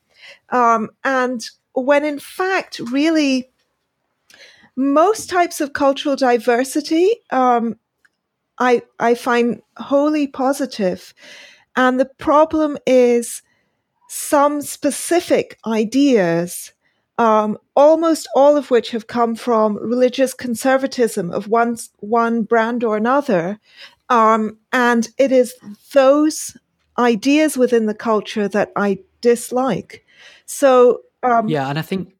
[0.49, 1.41] Um, and
[1.73, 3.49] when in fact, really,
[4.75, 7.77] most types of cultural diversity um,
[8.59, 11.13] I, I find wholly positive.
[11.75, 13.41] And the problem is
[14.13, 16.71] some specific ideas,
[17.17, 22.95] um, almost all of which have come from religious conservatism of one, one brand or
[22.95, 23.59] another.
[24.09, 25.55] Um, and it is
[25.93, 26.55] those
[26.99, 30.05] ideas within the culture that I dislike.
[30.45, 32.13] So, um, Yeah, and I think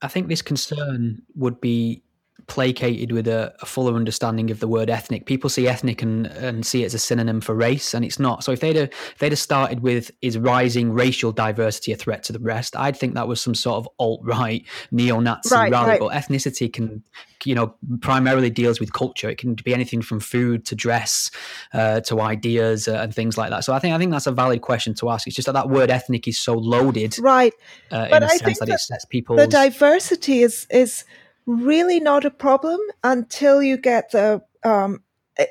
[0.00, 2.02] I think this concern would be
[2.48, 5.26] placated with a, a fuller understanding of the word ethnic.
[5.26, 8.44] People see ethnic and, and see it as a synonym for race, and it's not.
[8.44, 12.22] So if they'd have, if they'd have started with is rising racial diversity a threat
[12.24, 15.88] to the rest, I'd think that was some sort of alt right neo-Nazi Right, rally.
[15.90, 16.00] right.
[16.00, 17.02] But ethnicity can,
[17.44, 19.28] you know, primarily deals with culture.
[19.28, 21.30] It can be anything from food to dress
[21.74, 23.64] uh, to ideas uh, and things like that.
[23.64, 25.26] So I think I think that's a valid question to ask.
[25.26, 27.52] It's just that that word ethnic is so loaded right.
[27.90, 29.34] uh, But in a I sense think that, that it sets people.
[29.36, 31.04] the diversity is is
[31.46, 35.02] really not a problem until you get the um,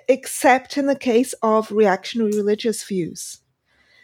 [0.08, 3.40] except in the case of reactionary religious views.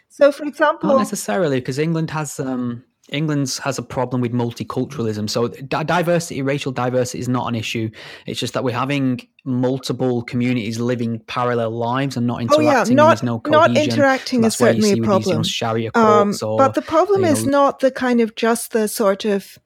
[0.08, 5.28] So, for example, Not necessarily, because England has um, England's has a problem with multiculturalism.
[5.28, 7.90] So di- diversity, racial diversity, is not an issue.
[8.26, 12.64] It's just that we're having multiple communities living parallel lives and not oh interacting.
[12.66, 15.84] yeah, and not no not interacting is that's why you certainly a with these, you
[15.86, 16.28] know, problem.
[16.42, 19.58] Um, but the problem you is know- not the kind of just the sort of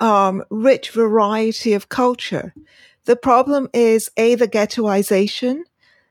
[0.00, 2.54] um, rich variety of culture.
[3.04, 5.62] The problem is a the ghettoization.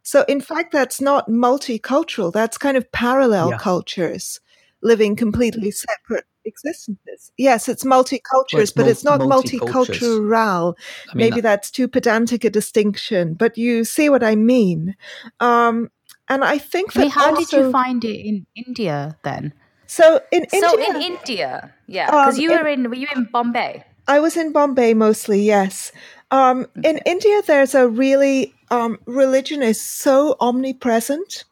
[0.03, 2.31] So in fact, that's not multicultural.
[2.31, 3.57] That's kind of parallel Yeah.
[3.57, 4.39] cultures
[4.81, 7.31] living completely separate existences.
[7.37, 10.75] Yes, it's multicultures, it's but mul- it's not multicultural.
[11.11, 14.95] I mean, Maybe that's too pedantic a distinction, but you see what I mean.
[15.39, 15.89] Um,
[16.27, 19.53] and I think I that mean, how did you find it in India then?
[19.89, 23.25] So in So India, in India, yeah, because Um, you were in were you in
[23.33, 23.83] Bombay?
[24.07, 25.91] I was in Bombay mostly, yes.
[26.31, 31.43] Um, In India, there's a really, um, religion is so omnipresent.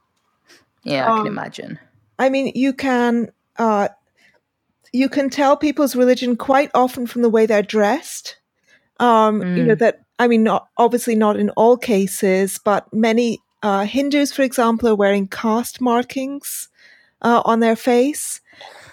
[0.83, 1.79] Yeah, I Um, can imagine.
[2.19, 3.89] I mean, you can, uh,
[4.93, 8.37] you can tell people's religion quite often from the way they're dressed.
[8.99, 9.79] Um, You know, Mm.
[9.79, 14.89] that I mean, not, obviously not in all cases, but many uh, Hindus, for example,
[14.89, 16.69] are wearing caste markings
[17.21, 18.41] uh, on their face.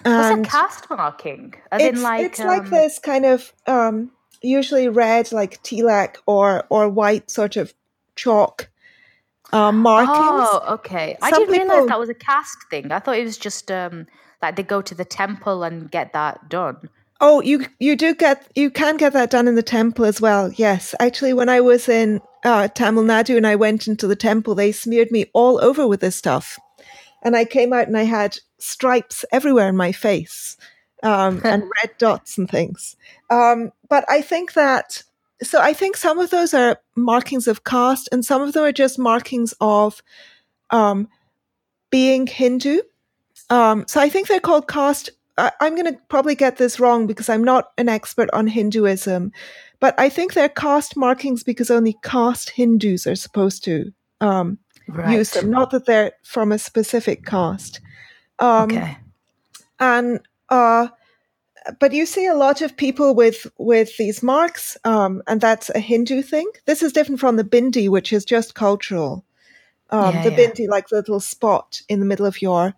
[0.03, 1.55] What's a caste marking?
[1.73, 4.11] As it's, like, it's um, like this kind of um,
[4.43, 7.73] usually red, like tilak or or white sort of
[8.15, 8.69] chalk
[9.53, 10.19] uh, markings.
[10.19, 11.17] Oh, okay.
[11.21, 12.93] Some I didn't people, realize that was a caste thing.
[12.93, 14.07] I thought it was just um,
[14.43, 16.91] like they go to the temple and get that done.
[17.21, 20.53] Oh, you you do get you can get that done in the temple as well.
[20.53, 24.55] Yes, actually, when I was in uh, Tamil Nadu and I went into the temple,
[24.55, 26.59] they smeared me all over with this stuff,
[27.25, 30.57] and I came out and I had stripes everywhere in my face
[31.03, 32.97] um, and red dots and things.
[33.31, 35.03] Um, but I think that
[35.43, 38.73] so I think some of those are markings of caste, and some of them are
[38.73, 40.03] just markings of
[40.71, 41.09] um,
[41.91, 42.81] being Hindu.
[43.51, 47.07] Um, so I think they're called caste I, am going to probably get this wrong
[47.07, 49.33] because I'm not an expert on Hinduism,
[49.81, 54.59] but I think they're caste markings because only caste Hindus are supposed to um,
[54.89, 55.19] right.
[55.19, 57.81] use them, not that they're from a specific caste.
[58.39, 58.99] Um, okay.
[59.81, 60.89] And uh,
[61.81, 65.81] but you see a lot of people with with these marks, um, and that's a
[65.81, 66.51] Hindu thing.
[66.67, 69.25] This is different from the bindi, which is just cultural.
[69.91, 70.37] Um, yeah, the yeah.
[70.37, 72.75] bindi, like the little spot in the middle of your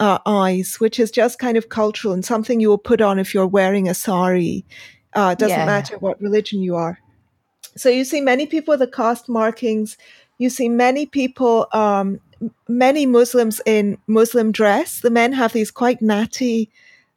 [0.00, 3.34] uh, eyes, which is just kind of cultural and something you will put on if
[3.34, 4.64] you're wearing a sari.
[5.14, 5.66] Uh, doesn't yeah.
[5.66, 6.98] matter what religion you are.
[7.76, 9.96] So you see many people with the caste markings.
[10.38, 12.20] You see many people, um,
[12.68, 15.00] many Muslims in Muslim dress.
[15.00, 16.70] The men have these quite natty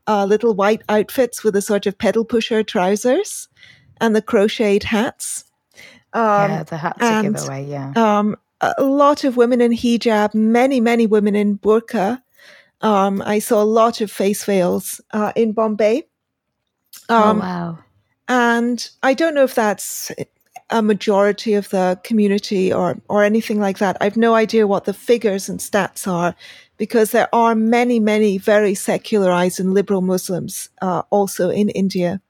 [0.08, 3.48] uh, little white outfits with a sort of pedal pusher trousers
[4.02, 5.46] and the crocheted hats.
[6.14, 7.66] Um, yeah, the hats and, a giveaway.
[7.66, 7.94] Yeah.
[7.96, 12.22] Um, a lot of women in hijab, many, many women in burqa.
[12.82, 16.04] Um, I saw a lot of face veils uh, in Bombay.
[17.10, 17.80] Oh, um, oh, wow.
[18.28, 20.12] And I don't know if that's
[20.70, 23.98] a majority of the community or, or anything like that.
[24.02, 26.36] I've no idea what the figures and stats are
[26.78, 32.22] because there are many, many very secularized and liberal Muslims uh, also in India.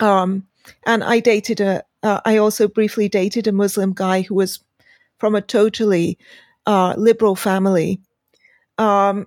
[0.00, 0.46] Um,
[0.86, 4.60] and I dated a, uh, I also briefly dated a Muslim guy who was
[5.18, 6.18] from a totally
[6.66, 8.00] uh, liberal family.
[8.78, 9.26] Um,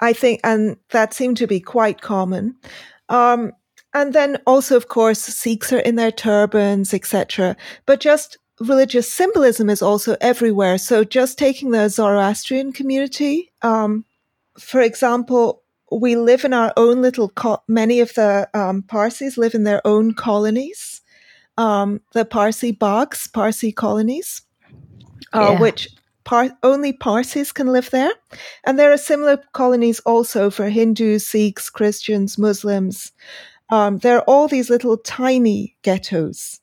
[0.00, 2.56] I think, and that seemed to be quite common.
[3.08, 3.52] Um,
[3.96, 7.56] and then also, of course, Sikhs are in their turbans, etc.
[7.86, 10.76] But just religious symbolism is also everywhere.
[10.76, 14.04] So just taking the Zoroastrian community, um,
[14.58, 19.54] for example, we live in our own little, co- many of the um, Parsis live
[19.54, 21.00] in their own colonies,
[21.56, 24.42] um, the Parsi Baghs, Parsi colonies,
[25.32, 25.60] uh, yeah.
[25.60, 25.88] which
[26.24, 28.12] Par- only Parsis can live there.
[28.64, 33.12] And there are similar colonies also for Hindus, Sikhs, Christians, Muslims.
[33.70, 36.60] Um, there are all these little tiny ghettos.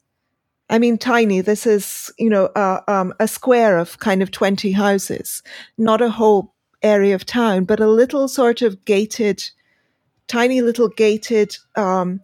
[0.69, 1.41] I mean, tiny.
[1.41, 5.43] This is, you know, uh, um, a square of kind of 20 houses,
[5.77, 9.43] not a whole area of town, but a little sort of gated,
[10.27, 12.21] tiny little gated um,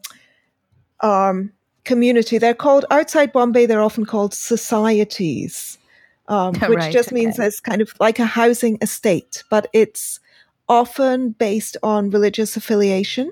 [1.01, 1.51] um,
[1.83, 2.37] community.
[2.37, 5.77] They're called, outside Bombay, they're often called societies
[6.29, 7.15] um, which right, just okay.
[7.15, 10.19] means it's kind of like a housing estate, but it's
[10.69, 13.31] often based on religious affiliation.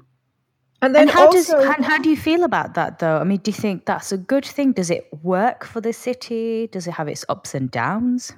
[0.82, 3.18] And then and how also, does how do you feel about that though?
[3.18, 4.74] I mean, do you think that's a good thing?
[4.74, 6.68] Does it work for the city?
[6.68, 8.32] Does it have its ups and downs?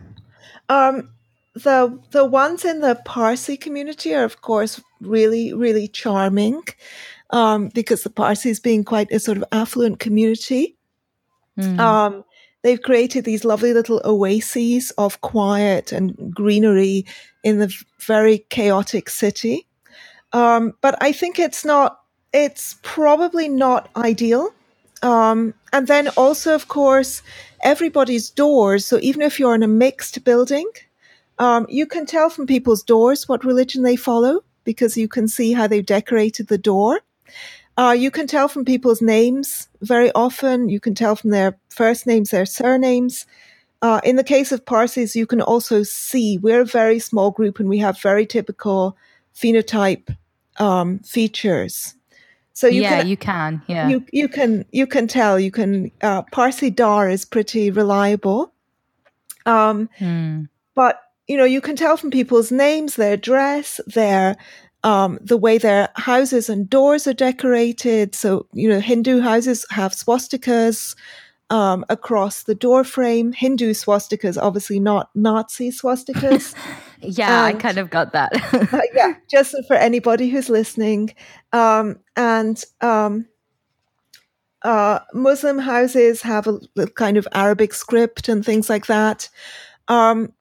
[0.70, 1.10] Um,
[1.54, 6.64] the the ones in the Parsi community are, of course, really really charming,
[7.32, 10.78] um, because the Parsis being quite a sort of affluent community.
[11.58, 11.78] Mm.
[11.78, 12.24] Um,
[12.64, 17.06] they've created these lovely little oases of quiet and greenery
[17.44, 19.68] in the very chaotic city.
[20.32, 21.99] Um, but I think it's not,
[22.34, 24.54] it's probably not ideal.
[25.02, 27.22] Um, and then also, of course,
[27.62, 28.86] everybody's doors.
[28.86, 30.70] So even if you're in a mixed building,
[31.38, 35.54] um, you can tell from people's doors what religion they follow because you can see
[35.54, 37.00] how they've decorated the door.
[37.78, 40.68] Uh, you can tell from people's names very often.
[40.68, 43.26] You can tell from their first names, their surnames.
[43.82, 47.58] Uh, in the case of Parsis, you can also see we're a very small group
[47.58, 48.98] and we have very typical
[49.34, 50.14] phenotype
[50.58, 51.96] um, features.
[52.60, 55.40] So you yeah, can, you can, yeah, you you can you can tell.
[55.40, 58.52] You can uh, Parsi Dar is pretty reliable,
[59.46, 60.42] um, hmm.
[60.76, 64.36] but you know you can tell from people's names, their dress, their
[64.84, 68.14] um, the way their houses and doors are decorated.
[68.14, 70.98] So, you know, Hindu houses have swastikas
[71.50, 73.32] um, across the door frame.
[73.32, 76.54] Hindu swastikas, obviously not Nazi swastikas.
[77.02, 78.32] yeah, and, I kind of got that.
[78.74, 81.14] uh, yeah, just for anybody who's listening.
[81.54, 83.28] Um, and um,
[84.64, 89.30] uh, Muslim houses have a, a, kind of Arabic script and things like that.
[89.88, 90.34] Um,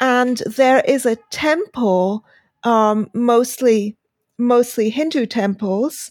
[0.00, 2.24] and there is a temple,
[2.64, 3.96] um, mostly
[4.38, 6.10] mostly Hindu temples.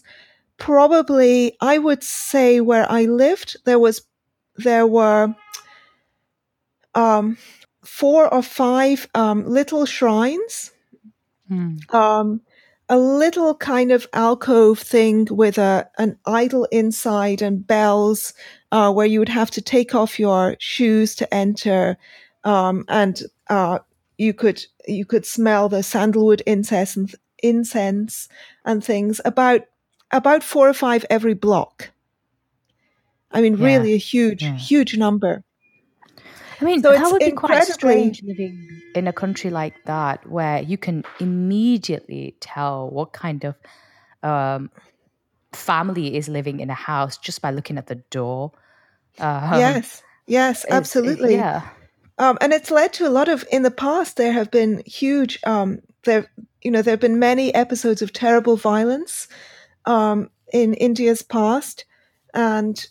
[0.58, 4.02] Probably, I would say where I lived, there was
[4.56, 5.34] there were
[6.94, 7.36] um,
[7.84, 10.72] four or five um, little shrines.
[11.50, 11.92] Mm.
[11.92, 12.40] Um,
[12.88, 18.34] a little kind of alcove thing with a an idol inside and bells,
[18.70, 21.96] uh, where you would have to take off your shoes to enter,
[22.44, 23.78] um, and uh,
[24.18, 28.28] you could you could smell the sandalwood incense and incense
[28.64, 29.62] and things about
[30.10, 31.90] about four or five every block.
[33.30, 33.64] I mean, yeah.
[33.64, 34.56] really a huge, yeah.
[34.56, 35.42] huge number.
[36.62, 40.62] I mean, so that would be quite strange living in a country like that where
[40.62, 43.56] you can immediately tell what kind of
[44.22, 44.70] um,
[45.52, 48.52] family is living in a house just by looking at the door.
[49.18, 51.34] Um, yes, yes, absolutely.
[51.34, 51.68] It, yeah.
[52.18, 55.40] Um, and it's led to a lot of, in the past, there have been huge,
[55.42, 56.30] um, there,
[56.62, 59.26] you know, there have been many episodes of terrible violence
[59.84, 61.86] um, in India's past.
[62.34, 62.86] And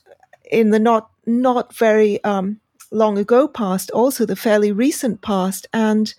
[0.52, 2.60] in the not, not very, um,
[2.92, 5.68] long ago past, also the fairly recent past.
[5.74, 6.14] And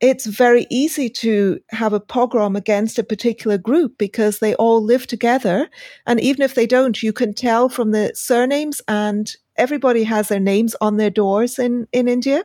[0.00, 5.06] it's very easy to have a pogrom against a particular group because they all live
[5.06, 5.68] together.
[6.06, 10.40] And even if they don't, you can tell from the surnames and everybody has their
[10.40, 12.44] names on their doors in, in India.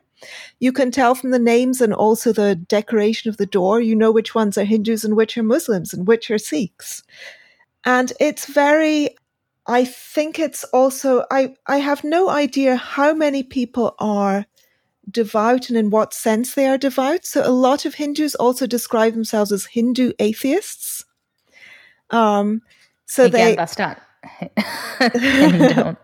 [0.60, 4.12] You can tell from the names and also the decoration of the door, you know
[4.12, 7.04] which ones are Hindus and which are Muslims and which are Sikhs.
[7.86, 9.16] And it's very
[9.70, 14.48] I think it's also I I have no idea how many people are
[15.10, 17.24] devout and in what sense they are devout.
[17.26, 21.06] So a lot of Hindus also describe themselves as Hindu atheists.
[22.10, 22.64] Um,
[23.06, 24.02] so again, they that's not.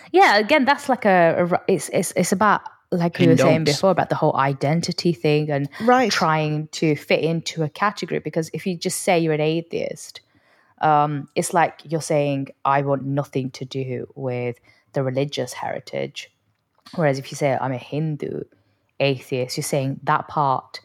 [0.12, 3.90] yeah, again, that's like a, a, it's it's it's about like we were saying before
[3.90, 6.10] about the whole identity thing and right.
[6.10, 8.20] trying to fit into a category.
[8.20, 10.22] Because if you just say you're an atheist,
[10.80, 14.58] um, it's like you're saying, I want nothing to do with
[14.92, 16.30] the religious heritage.
[16.94, 18.42] Whereas if you say, I'm a Hindu
[19.00, 20.80] atheist, you're saying that part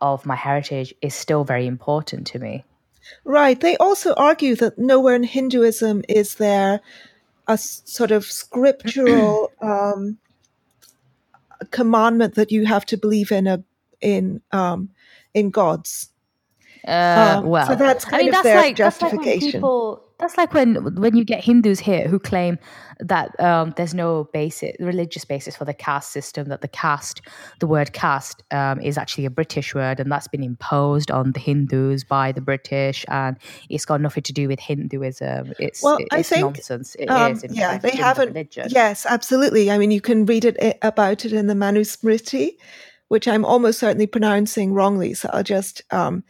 [0.00, 2.64] of my heritage is still very important to me.
[3.24, 3.58] Right.
[3.58, 6.80] They also argue that nowhere in Hinduism is there
[7.46, 10.18] a sort of scriptural um,
[11.70, 13.62] commandment that you have to believe in a
[14.00, 14.90] in um,
[15.34, 16.10] in gods.
[16.86, 19.24] Uh, um, well, so that's kind I mean, of that's their like, justification.
[19.26, 22.58] That's like people, that's like when when you get Hindus here who claim
[23.00, 26.48] that um, there's no basis, religious basis for the caste system.
[26.48, 27.22] That the caste,
[27.58, 31.40] the word caste, um, is actually a British word, and that's been imposed on the
[31.40, 33.36] Hindus by the British, and
[33.68, 35.54] it's got nothing to do with Hinduism.
[35.58, 36.94] It's well, it's I think, nonsense.
[36.94, 38.34] It um, is yeah, they haven't.
[38.34, 39.70] The yes, absolutely.
[39.70, 42.56] I mean, you can read it about it in the Manusmriti,
[43.08, 45.14] which I'm almost certainly pronouncing wrongly.
[45.14, 46.22] So I'll just um,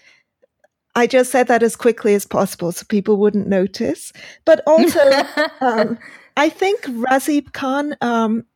[0.97, 4.15] I just said that as quickly as possible so people wouldn't notice.
[4.47, 5.01] But also,
[5.61, 5.99] um,
[6.39, 8.47] I think Razib Khan um,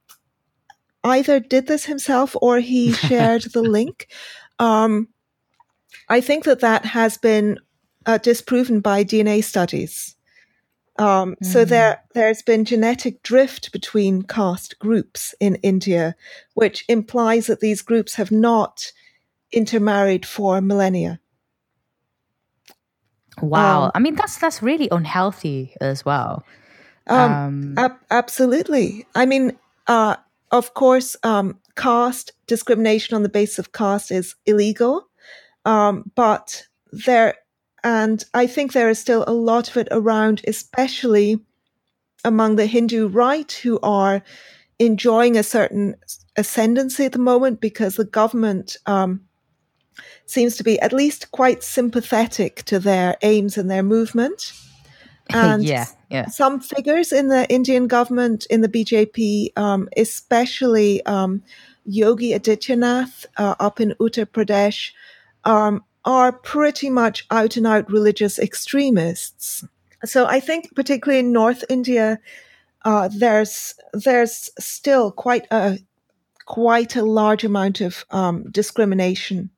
[1.04, 4.08] either did this himself or he shared the link.
[4.58, 5.08] Um,
[6.08, 7.58] I think that that has been
[8.06, 10.16] uh, disproven by DNA studies.
[10.98, 11.46] Um, mm.
[11.46, 16.16] So there, there's been genetic drift between caste groups in India,
[16.54, 18.92] which implies that these groups have not
[19.52, 21.19] intermarried for millennia.
[23.42, 23.84] Wow.
[23.84, 26.44] Um, I mean, that's that's really unhealthy as well.
[27.06, 29.06] Um, um ab- absolutely.
[29.14, 30.16] I mean, uh,
[30.50, 35.08] of course, um, caste discrimination on the basis of caste is illegal,
[35.64, 37.34] um, but there,
[37.84, 41.40] and I think there is still a lot of it around, especially
[42.24, 44.22] among the Hindu right, who are
[44.78, 45.94] enjoying a certain
[46.36, 49.22] ascendancy at the moment because the government um,
[50.26, 54.52] seems to be at least quite sympathetic to their aims and their movement.
[55.32, 56.26] And yeah, yeah.
[56.26, 61.44] some figures in the Indian government, in the BJP, um, especially um,
[61.84, 64.90] Yogi Adityanath uh, up in Uttar Pradesh,
[65.44, 69.64] um, are pretty much out and out religious extremists.
[70.04, 72.18] So I think, particularly in North India,
[72.84, 75.78] uh, there's there's still quite a
[76.46, 79.50] quite a large amount of um, discrimination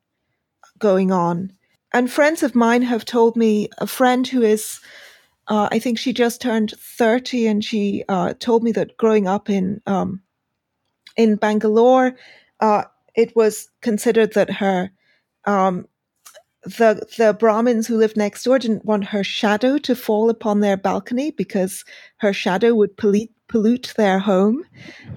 [0.83, 1.53] going on.
[1.95, 4.81] And friends of mine have told me, a friend who is,
[5.47, 9.49] uh, I think she just turned 30, and she uh, told me that growing up
[9.49, 10.21] in, um,
[11.17, 12.17] in Bangalore,
[12.61, 12.85] uh,
[13.15, 14.91] it was considered that her,
[15.45, 15.87] um,
[16.65, 20.77] the the Brahmins who lived next door didn't want her shadow to fall upon their
[20.77, 21.85] balcony because
[22.19, 24.65] her shadow would pollute pollute their home.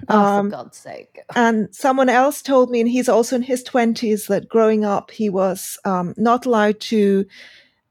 [0.08, 1.20] Oh, um, for God's sake!
[1.36, 5.30] and someone else told me, and he's also in his twenties, that growing up he
[5.30, 7.26] was um, not allowed to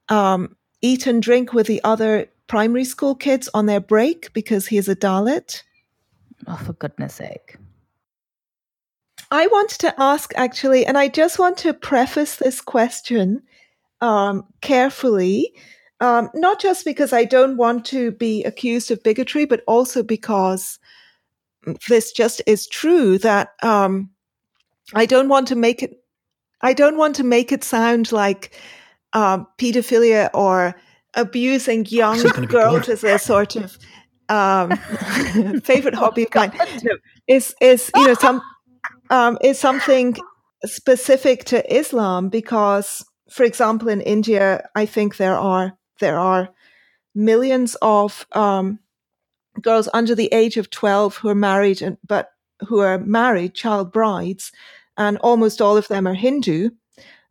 [0.09, 4.77] um, eat and drink with the other primary school kids on their break because he
[4.77, 5.63] is a Dalit.
[6.47, 7.57] Oh, for goodness sake!
[9.35, 13.43] I want to ask actually, and I just want to preface this question
[13.99, 15.51] um, carefully,
[15.99, 20.79] um, not just because I don't want to be accused of bigotry, but also because
[21.89, 24.09] this just is true that um,
[24.93, 26.01] I don't want to make it.
[26.61, 28.57] I don't want to make it sound like
[29.11, 30.75] um, pedophilia or
[31.13, 33.77] abusing young girls as a sort of
[34.29, 34.71] um,
[35.61, 36.53] favorite hobby of mine.
[36.83, 36.95] No,
[37.27, 38.41] is is you know some
[39.09, 40.15] um, is something
[40.63, 46.49] specific to Islam because, for example, in India, I think there are there are
[47.13, 48.79] millions of um,
[49.61, 52.29] girls under the age of twelve who are married, and, but
[52.67, 54.51] who are married child brides,
[54.97, 56.69] and almost all of them are Hindu.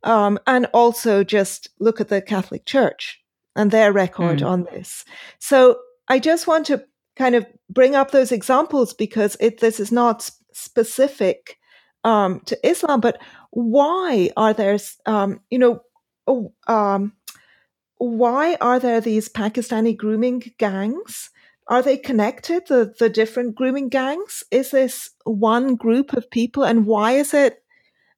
[0.02, 3.22] Um, and also just look at the Catholic Church
[3.56, 4.46] and their record mm.
[4.46, 5.02] on this.
[5.38, 5.78] So
[6.08, 6.84] I just want to
[7.16, 11.56] kind of bring up those examples because it, this is not specific
[12.04, 13.20] um, to Islam, but
[13.50, 15.80] why are there, um, you know,
[16.26, 17.12] oh, um,
[17.96, 21.30] why are there these Pakistani grooming gangs?
[21.68, 24.44] Are they connected, the, the different grooming gangs?
[24.50, 26.64] Is this one group of people?
[26.64, 27.62] And why is it,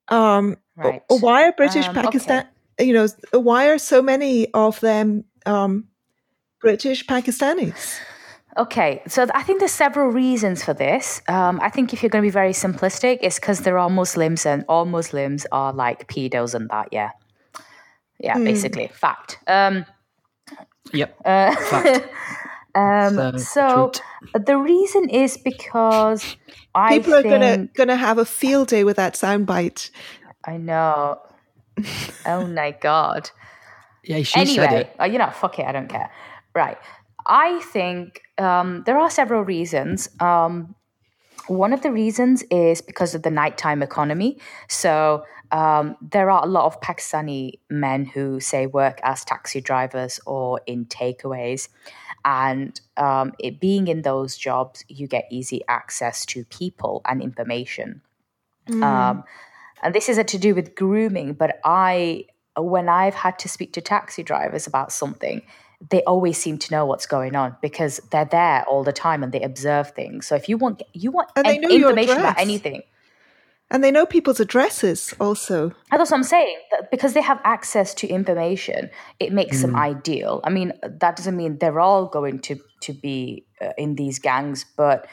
[0.09, 1.03] um, right.
[1.09, 2.49] why are British um, Pakistan,
[2.81, 2.89] okay.
[2.89, 5.87] you know, why are so many of them um,
[6.61, 7.99] British Pakistanis?
[8.57, 11.21] Okay, so I think there's several reasons for this.
[11.29, 14.47] Um, I think if you're going to be very simplistic, it's because there are Muslims
[14.47, 16.89] and all Muslims are like pedos and that.
[16.91, 17.11] Yeah,
[18.19, 18.45] yeah, mm.
[18.45, 19.39] basically fact.
[19.47, 19.85] Um,
[20.93, 21.19] yep.
[21.23, 22.09] Uh, fact.
[22.75, 23.93] um, so
[24.33, 26.37] the reason is because
[26.75, 29.91] I people think, are gonna gonna have a field day with that soundbite.
[30.47, 31.21] I know.
[32.25, 33.31] oh my god.
[34.03, 34.97] Yeah, she anyway, said it.
[34.99, 36.11] Uh, you know, fuck it, I don't care.
[36.55, 36.79] Right.
[37.27, 40.09] I think um, there are several reasons.
[40.21, 40.75] Um,
[41.49, 44.39] one of the reasons is because of the nighttime economy.
[44.69, 50.19] So um, there are a lot of Pakistani men who say work as taxi drivers
[50.27, 51.69] or in takeaways.
[52.25, 58.03] And um, it being in those jobs, you get easy access to people and information.
[58.69, 58.83] Mm.
[58.83, 59.25] Um,
[59.83, 62.25] and this is to do with grooming, but I,
[62.57, 65.43] when I've had to speak to taxi drivers about something,
[65.91, 69.33] they always seem to know what's going on because they're there all the time and
[69.33, 70.27] they observe things.
[70.27, 72.83] So if you want you want and they know information about anything.
[73.69, 75.73] And they know people's addresses also.
[75.91, 76.57] That's what I'm saying.
[76.93, 79.63] Because they have access to information, it makes mm.
[79.63, 80.41] them ideal.
[80.45, 84.65] I mean, that doesn't mean they're all going to to be uh, in these gangs,
[84.77, 85.09] but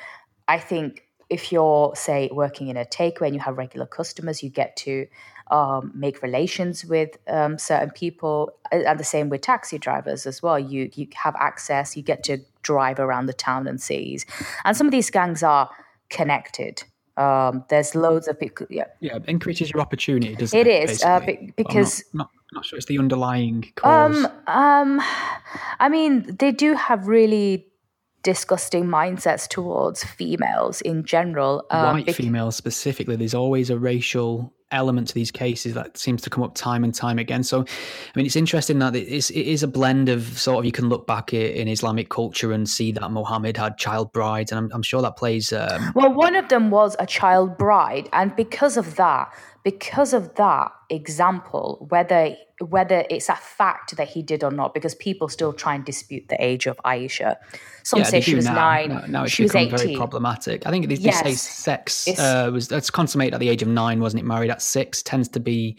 [0.47, 4.49] I think if you're say working in a takeaway and you have regular customers, you
[4.49, 5.07] get to
[5.51, 10.59] um, make relations with um, certain people, and the same with taxi drivers as well.
[10.59, 14.25] You you have access, you get to drive around the town and cities,
[14.65, 15.69] and some of these gangs are
[16.09, 16.83] connected.
[17.15, 18.67] Um, there's loads of people.
[18.69, 20.35] Yeah, yeah, increases your opportunity.
[20.35, 20.67] Doesn't it?
[20.67, 21.19] It is uh,
[21.55, 22.03] because.
[22.13, 24.25] Not, not, not, sure it's the underlying cause.
[24.25, 25.01] Um, um,
[25.79, 27.67] I mean, they do have really
[28.23, 31.65] disgusting mindsets towards females in general.
[31.69, 33.15] Um, White females specifically.
[33.15, 36.93] There's always a racial element to these cases that seems to come up time and
[36.93, 37.43] time again.
[37.43, 40.65] So, I mean, it's interesting that it is, it is a blend of sort of
[40.65, 44.59] you can look back in Islamic culture and see that Muhammad had child brides, and
[44.59, 45.53] I'm, I'm sure that plays.
[45.53, 49.31] Um, well, one of them was a child bride, and because of that,
[49.63, 54.93] because of that example, whether whether it's a fact that he did or not, because
[54.95, 57.35] people still try and dispute the age of Aisha.
[57.83, 58.53] Some yeah, say she was now.
[58.53, 58.89] nine.
[58.89, 59.77] Now, now she was eighteen.
[59.77, 60.67] Very problematic.
[60.67, 61.19] I think they, yes.
[61.21, 64.25] say sex uh, was that's consummated at the age of nine, wasn't it?
[64.25, 65.77] Married at six tends to be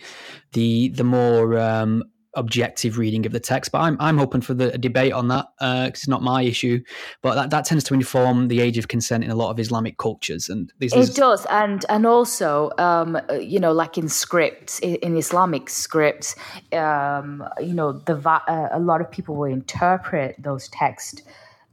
[0.53, 2.03] the the more um,
[2.37, 3.73] objective reading of the text.
[3.73, 6.83] But I'm I'm hoping for the debate on that because uh, it's not my issue.
[7.23, 9.99] But that, that tends to inform the age of consent in a lot of Islamic
[9.99, 11.15] cultures, and this it is...
[11.15, 11.47] does.
[11.47, 16.35] And and also, um, you know, like in scripts in, Islamic scripts,
[16.73, 21.23] um, you know, the uh, a lot of people will interpret those texts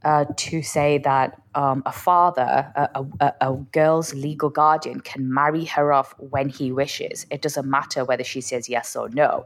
[0.04, 5.66] uh, to say that um, a father, a, a, a, girl's legal guardian, can marry
[5.66, 7.26] her off when he wishes.
[7.30, 9.46] It doesn't matter whether she says yes or no.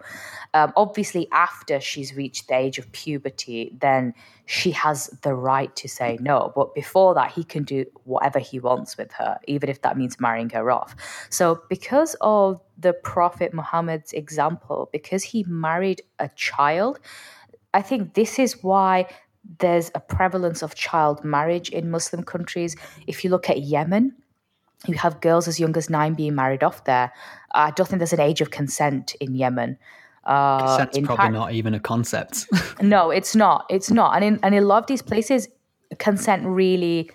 [0.53, 4.13] Um, obviously, after she's reached the age of puberty, then
[4.45, 6.53] she has the right to say no.
[6.55, 10.19] But before that, he can do whatever he wants with her, even if that means
[10.19, 10.95] marrying her off.
[11.29, 16.99] So, because of the Prophet Muhammad's example, because he married a child,
[17.73, 19.07] I think this is why
[19.59, 22.75] there's a prevalence of child marriage in Muslim countries.
[23.07, 24.15] If you look at Yemen,
[24.87, 27.11] you have girls as young as nine being married off there.
[27.53, 29.77] I don't think there's an age of consent in Yemen.
[30.25, 32.47] Uh, Consent's in probably not even a concept.
[32.81, 33.65] no, it's not.
[33.69, 34.15] It's not.
[34.15, 35.47] And in and in a lot of these places,
[35.99, 37.11] consent really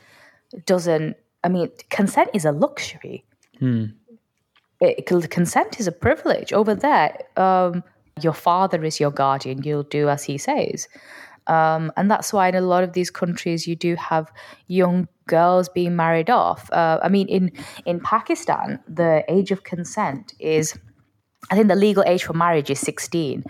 [0.67, 1.17] doesn't.
[1.43, 3.25] I mean, consent is a luxury.
[3.59, 3.87] Hmm.
[4.81, 6.53] It, consent is a privilege.
[6.53, 7.83] Over there, um,
[8.23, 9.63] your father is your guardian.
[9.63, 10.89] You'll do as he says.
[11.51, 14.31] Um, and that's why in a lot of these countries you do have
[14.69, 16.71] young girls being married off.
[16.73, 17.51] Uh, I mean, in
[17.85, 20.79] in Pakistan, the age of consent is.
[21.51, 23.43] I think the legal age for marriage is 16.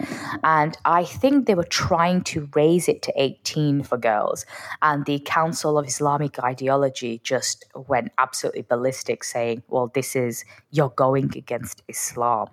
[0.45, 4.47] And I think they were trying to raise it to 18 for girls.
[4.81, 10.95] And the Council of Islamic Ideology just went absolutely ballistic, saying, well, this is, you're
[10.97, 12.49] going against Islam.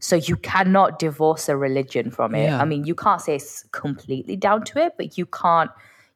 [0.00, 2.44] So you cannot divorce a religion from it.
[2.44, 2.60] Yeah.
[2.60, 5.70] I mean, you can't say it's completely down to it, but you can't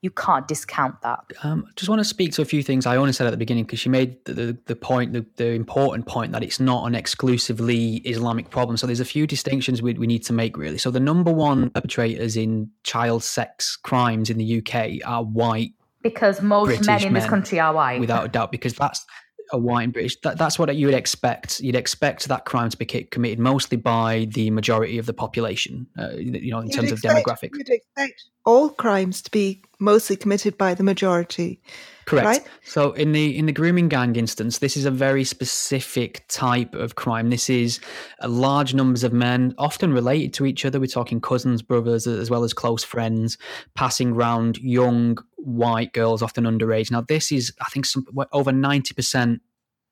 [0.04, 1.20] you can't discount that.
[1.42, 3.38] Um, I just want to speak to a few things I only said at the
[3.38, 6.86] beginning because she made the, the, the point, the, the, important point that it's not
[6.86, 8.76] an exclusively Islamic problem.
[8.76, 10.76] So there's a few distinctions we, we need to make really.
[10.76, 15.72] So the number one perpetrators in child sex crimes in the UK are white.
[16.02, 17.98] Because most British men in men, this country are white.
[17.98, 19.06] Without a doubt, because that's
[19.52, 20.20] a white and British.
[20.20, 21.60] That, that's what you would expect.
[21.60, 25.86] You'd expect that crime to be committed mostly by the majority of the population.
[25.98, 27.56] Uh, you know, in you'd terms expect, of demographics.
[27.56, 31.60] You'd expect all crimes to be mostly committed by the majority.
[32.06, 32.26] Correct.
[32.26, 32.42] Right?
[32.64, 36.94] So in the in the grooming gang instance, this is a very specific type of
[36.94, 37.30] crime.
[37.30, 37.80] This is
[38.22, 40.80] uh, large numbers of men, often related to each other.
[40.80, 43.38] We're talking cousins, brothers, as well as close friends,
[43.74, 46.90] passing around young white girls, often underage.
[46.90, 49.40] Now, this is, I think, some, over 90%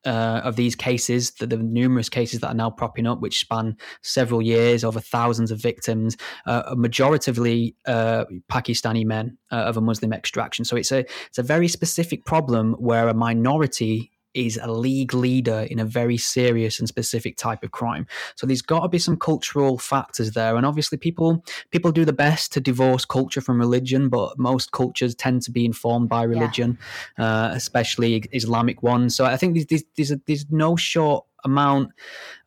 [0.05, 3.77] uh, of these cases, the, the, numerous cases that are now propping up, which span
[4.01, 10.13] several years, over thousands of victims, uh, majoritively uh, Pakistani men uh, of a Muslim
[10.13, 10.65] extraction.
[10.65, 15.67] So it's a it's a very specific problem where a minority is a league leader
[15.69, 18.07] in a very serious and specific type of crime.
[18.35, 22.13] So there's got to be some cultural factors there, and obviously people people do the
[22.13, 26.77] best to divorce culture from religion, but most cultures tend to be informed by religion,
[27.17, 27.25] yeah.
[27.25, 29.15] uh, especially Islamic ones.
[29.15, 31.91] So I think there's there's, there's no short amount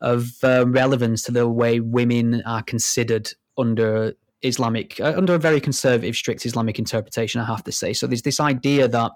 [0.01, 5.59] of uh, relevance to the way women are considered under Islamic, uh, under a very
[5.59, 7.93] conservative, strict Islamic interpretation, I have to say.
[7.93, 9.11] So there's this idea that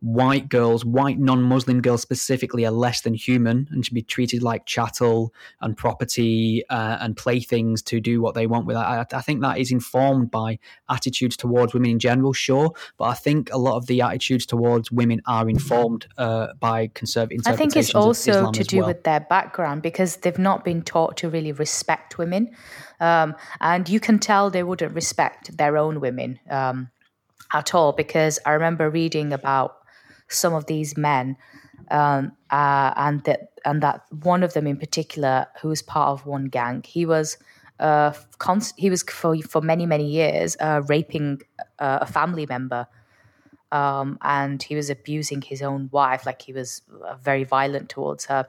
[0.00, 4.42] white girls, white non Muslim girls specifically, are less than human and should be treated
[4.42, 8.76] like chattel and property uh, and playthings to do what they want with.
[8.76, 10.58] I, I, think that is informed by
[10.90, 14.92] attitudes towards women in general, sure, but I think a lot of the attitudes towards
[14.92, 18.88] women are informed uh, by conservative I think it's also to do well.
[18.88, 22.50] with their background because they've not been taught to really respect women.
[23.00, 26.90] Um, and you can tell they wouldn't respect their own women um,
[27.52, 29.76] at all because I remember reading about
[30.28, 31.36] some of these men
[31.90, 36.26] um, uh, and that and that one of them in particular who was part of
[36.26, 37.38] one gang he was
[37.80, 41.40] uh, const- he was for for many many years uh, raping
[41.78, 42.86] uh, a family member.
[43.70, 48.24] Um, and he was abusing his own wife like he was uh, very violent towards
[48.24, 48.46] her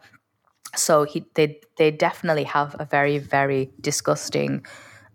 [0.75, 4.65] so he they they definitely have a very very disgusting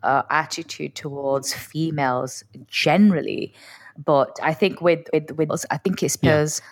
[0.02, 3.54] uh, attitude towards females generally
[4.02, 6.70] but i think with with, with i think it's because yeah.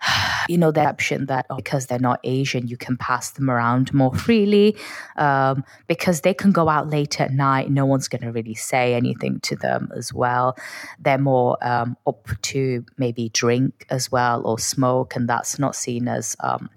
[0.48, 3.92] you know the option that oh, because they're not asian you can pass them around
[3.92, 4.76] more freely
[5.16, 8.94] um, because they can go out late at night no one's going to really say
[8.94, 10.56] anything to them as well
[11.00, 16.06] they're more um, up to maybe drink as well or smoke and that's not seen
[16.06, 16.70] as um,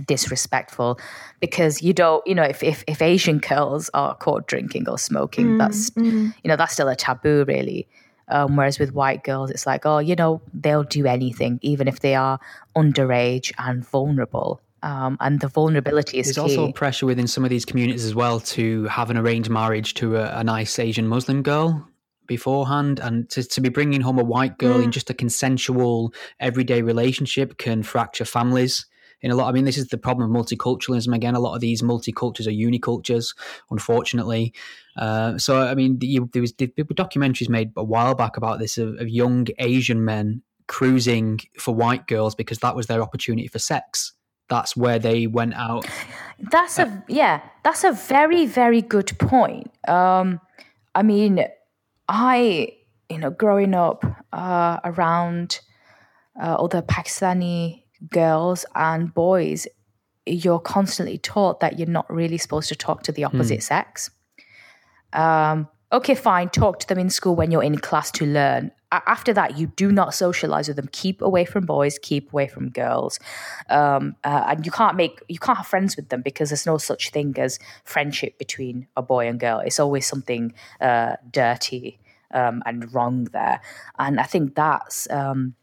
[0.00, 0.98] disrespectful
[1.40, 5.46] because you don't you know if, if, if asian girls are caught drinking or smoking
[5.46, 6.34] mm, that's mm.
[6.42, 7.86] you know that's still a taboo really
[8.28, 12.00] um, whereas with white girls it's like oh you know they'll do anything even if
[12.00, 12.38] they are
[12.76, 16.56] underage and vulnerable um, and the vulnerability is There's key.
[16.56, 20.16] also pressure within some of these communities as well to have an arranged marriage to
[20.16, 21.88] a, a nice Asian Muslim girl
[22.26, 24.84] beforehand and to, to be bringing home a white girl mm.
[24.84, 28.86] in just a consensual everyday relationship can fracture families
[29.22, 29.48] in a lot.
[29.48, 31.14] I mean, this is the problem of multiculturalism.
[31.14, 33.34] Again, a lot of these multicultures are unicultures,
[33.70, 34.52] unfortunately.
[34.96, 38.58] Uh, so, I mean, you, there was there were documentaries made a while back about
[38.58, 43.48] this of, of young Asian men cruising for white girls because that was their opportunity
[43.48, 44.12] for sex.
[44.48, 45.86] That's where they went out.
[46.38, 47.40] That's a yeah.
[47.64, 49.70] That's a very very good point.
[49.88, 50.40] Um,
[50.94, 51.44] I mean,
[52.08, 52.72] I
[53.08, 55.60] you know growing up uh, around
[56.40, 59.66] uh, all the Pakistani girls and boys,
[60.26, 63.60] you're constantly taught that you're not really supposed to talk to the opposite hmm.
[63.60, 64.10] sex.
[65.12, 68.72] Um, okay, fine, talk to them in school when you're in class to learn.
[68.92, 70.88] After that, you do not socialize with them.
[70.92, 71.98] Keep away from boys.
[71.98, 73.18] Keep away from girls,
[73.68, 76.78] um, uh, and you can't make you can't have friends with them because there's no
[76.78, 79.58] such thing as friendship between a boy and girl.
[79.58, 81.98] It's always something uh, dirty
[82.32, 83.60] um, and wrong there.
[83.98, 85.54] And I think that's um,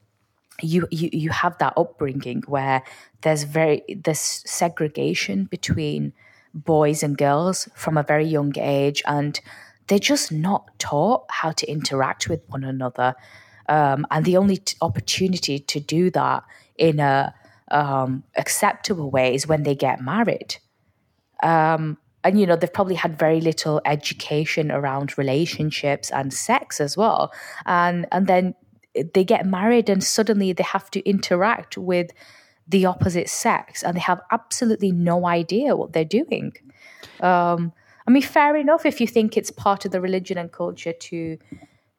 [0.62, 2.84] you, you you have that upbringing where
[3.22, 6.14] there's very this segregation between
[6.54, 9.40] boys and girls from a very young age and
[9.88, 13.16] they're just not taught how to interact with one another.
[13.68, 16.44] Um, and the only t- opportunity to do that
[16.78, 17.34] in a
[17.72, 20.58] um, acceptable way is when they get married.
[21.42, 26.96] Um, and you know they've probably had very little education around relationships and sex as
[26.96, 27.34] well.
[27.66, 28.56] And and then
[29.14, 32.12] they get married and suddenly they have to interact with
[32.68, 36.54] the opposite sex and they have absolutely no idea what they're doing.
[37.20, 37.74] Um,
[38.08, 41.38] I mean, fair enough if you think it's part of the religion and culture to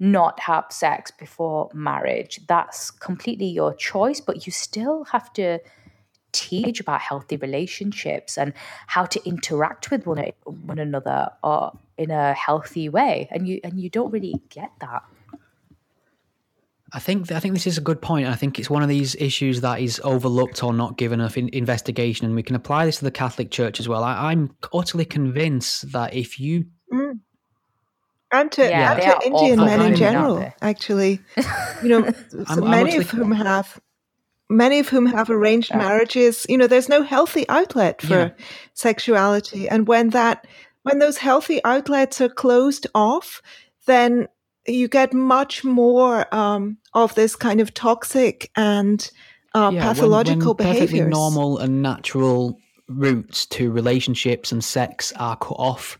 [0.01, 2.41] not have sex before marriage.
[2.47, 5.61] That's completely your choice, but you still have to
[6.33, 8.53] teach about healthy relationships and
[8.89, 13.29] how to interact with one, one another or uh, in a healthy way.
[13.31, 15.05] And you and you don't really get that.
[16.95, 18.29] I think I think this is a good point.
[18.29, 21.49] I think it's one of these issues that is overlooked or not given enough in
[21.53, 24.05] investigation, and we can apply this to the Catholic Church as well.
[24.05, 27.19] I, am utterly convinced that if you mm.
[28.31, 31.21] and to, yeah, and to Indian men in general, actually,
[31.83, 32.13] you know,
[32.47, 33.81] I'm, many I'm of whom have
[34.49, 35.79] many of whom have arranged yeah.
[35.79, 36.47] marriages.
[36.49, 38.31] You know, there's no healthy outlet for yeah.
[38.75, 40.47] sexuality, and when that
[40.85, 43.43] when those healthy outlets are closed off,
[43.87, 44.29] then
[44.67, 49.11] you get much more um, of this kind of toxic and
[49.55, 52.59] uh, yeah, pathological when, when perfectly normal and natural
[52.89, 55.99] routes to relationships and sex are cut off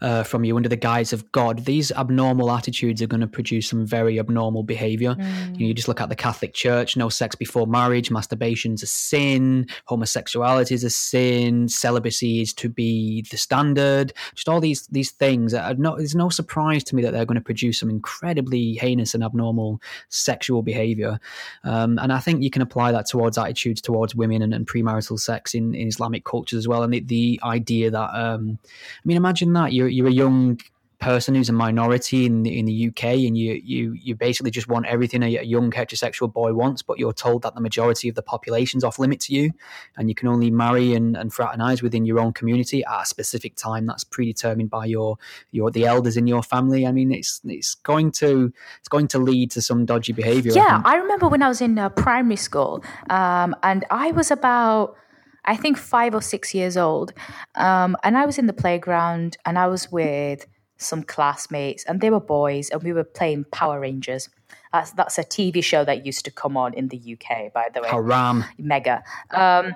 [0.00, 3.68] uh, from you under the guise of God, these abnormal attitudes are going to produce
[3.68, 5.14] some very abnormal behavior.
[5.14, 5.54] Mm.
[5.54, 8.86] You, know, you, just look at the Catholic Church: no sex before marriage, masturbation's a
[8.86, 14.12] sin, homosexuality is a sin, celibacy is to be the standard.
[14.34, 15.52] Just all these these things.
[15.78, 19.24] No, it's no surprise to me that they're going to produce some incredibly heinous and
[19.24, 21.18] abnormal sexual behavior.
[21.64, 25.18] Um, and I think you can apply that towards attitudes towards women and, and premarital
[25.18, 26.82] sex in, in Islamic cultures as well.
[26.82, 30.58] And the, the idea that, um, I mean, imagine that you're you're a young
[31.00, 34.68] person who's a minority in the, in the UK, and you you you basically just
[34.68, 38.14] want everything a, a, young heterosexual boy wants, but you're told that the majority of
[38.14, 39.50] the population's off limit to you,
[39.96, 43.56] and you can only marry and, and fraternize within your own community at a specific
[43.56, 45.16] time that's predetermined by your
[45.50, 46.86] your the elders in your family.
[46.86, 50.52] I mean, it's it's going to it's going to lead to some dodgy behavior.
[50.52, 54.30] Yeah, I, I remember when I was in uh, primary school, um, and I was
[54.30, 54.96] about
[55.44, 57.12] I think five or six years old.
[57.54, 60.46] Um, and I was in the playground and I was with
[60.80, 64.28] some classmates, and they were boys, and we were playing Power Rangers.
[64.72, 67.82] That's, that's a TV show that used to come on in the UK, by the
[67.82, 67.88] way.
[67.88, 68.44] Haram.
[68.58, 69.02] Mega.
[69.30, 69.74] Um,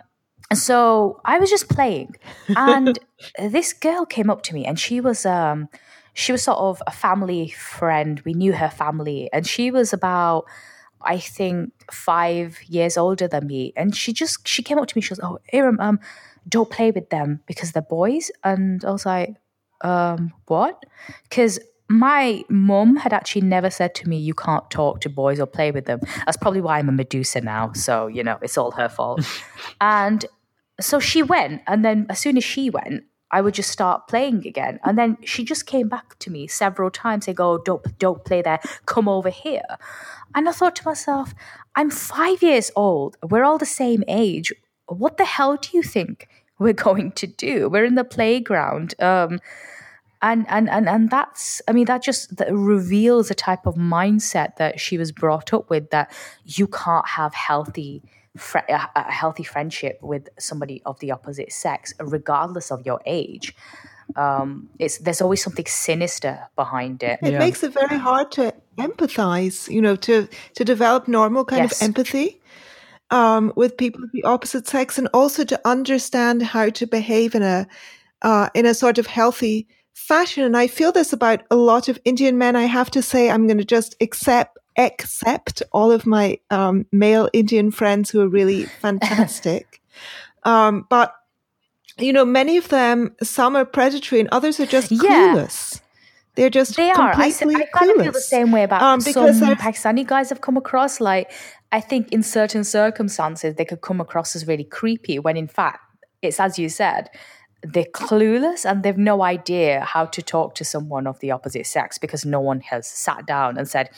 [0.52, 2.16] so I was just playing,
[2.48, 2.98] and
[3.38, 5.68] this girl came up to me, and she was um,
[6.14, 8.20] she was sort of a family friend.
[8.24, 10.44] We knew her family, and she was about
[11.04, 15.02] I think five years older than me, and she just she came up to me.
[15.02, 16.00] She goes, "Oh, Iram, um,
[16.48, 19.36] don't play with them because they're boys." And I was like,
[19.82, 20.84] "Um, what?"
[21.28, 21.58] Because
[21.88, 25.70] my mum had actually never said to me, "You can't talk to boys or play
[25.70, 27.72] with them." That's probably why I'm a Medusa now.
[27.72, 29.24] So you know, it's all her fault.
[29.80, 30.24] and
[30.80, 33.04] so she went, and then as soon as she went,
[33.34, 34.78] I would just start playing again.
[34.84, 38.42] And then she just came back to me several times, saying, "Oh, don't don't play
[38.42, 38.60] there.
[38.86, 39.70] Come over here."
[40.34, 41.34] And I thought to myself,
[41.74, 43.16] I'm five years old.
[43.22, 44.52] We're all the same age.
[44.86, 46.28] What the hell do you think
[46.58, 47.68] we're going to do?
[47.68, 48.94] We're in the playground.
[49.00, 49.40] Um,
[50.22, 54.56] and, and, and, and that's, I mean, that just that reveals a type of mindset
[54.56, 56.10] that she was brought up with that
[56.44, 58.02] you can't have healthy,
[58.68, 63.54] a healthy friendship with somebody of the opposite sex, regardless of your age
[64.16, 67.18] um, it's there's always something sinister behind it.
[67.22, 67.38] It yeah.
[67.38, 71.80] makes it very hard to empathize, you know, to to develop normal kind yes.
[71.80, 72.40] of empathy.
[73.10, 77.42] um, with people of the opposite sex, and also to understand how to behave in
[77.42, 77.66] a
[78.22, 80.44] uh, in a sort of healthy fashion.
[80.44, 82.56] And I feel this about a lot of Indian men.
[82.56, 87.28] I have to say, I'm going to just accept accept all of my um, male
[87.32, 89.80] Indian friends who are really fantastic.
[90.44, 91.14] um, but
[91.96, 95.00] you know, many of them, some are predatory and others are just yeah.
[95.00, 95.80] clueless.
[96.34, 97.14] They're just they are.
[97.14, 100.40] I, I kind of feel the same way about um, because some Pakistani guys have
[100.40, 101.00] come across.
[101.00, 101.30] Like,
[101.70, 105.78] I think in certain circumstances they could come across as really creepy when in fact
[106.22, 107.10] it's as you said
[107.64, 111.98] they're clueless and they've no idea how to talk to someone of the opposite sex
[111.98, 113.88] because no one has sat down and said,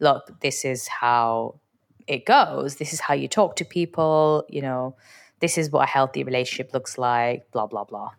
[0.00, 1.60] look, this is how
[2.06, 2.76] it goes.
[2.76, 4.44] This is how you talk to people.
[4.48, 4.96] You know,
[5.40, 8.10] this is what a healthy relationship looks like, blah, blah, blah.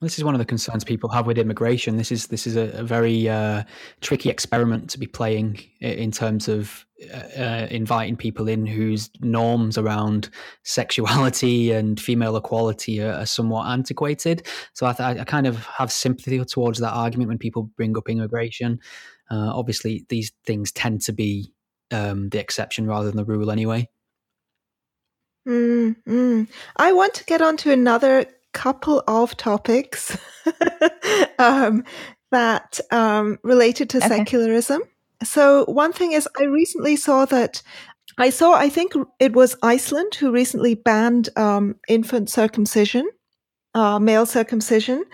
[0.00, 1.96] This is one of the concerns people have with immigration.
[1.96, 3.64] This is this is a, a very uh,
[4.00, 9.76] tricky experiment to be playing in terms of uh, uh, inviting people in whose norms
[9.76, 10.30] around
[10.62, 14.46] sexuality and female equality are, are somewhat antiquated.
[14.72, 18.08] So I, th- I, kind of have sympathy towards that argument when people bring up
[18.08, 18.78] immigration.
[19.30, 21.52] Uh, obviously, these things tend to be
[21.90, 23.88] um, the exception rather than the rule, anyway.
[25.46, 26.48] Mm, mm.
[26.76, 30.16] I want to get on to another couple of topics
[31.38, 31.84] um,
[32.30, 34.08] that um, related to okay.
[34.08, 34.82] secularism.
[35.24, 37.62] So, one thing is, I recently saw that
[38.18, 43.08] I saw, I think it was Iceland who recently banned um, infant circumcision,
[43.74, 45.04] uh, male circumcision.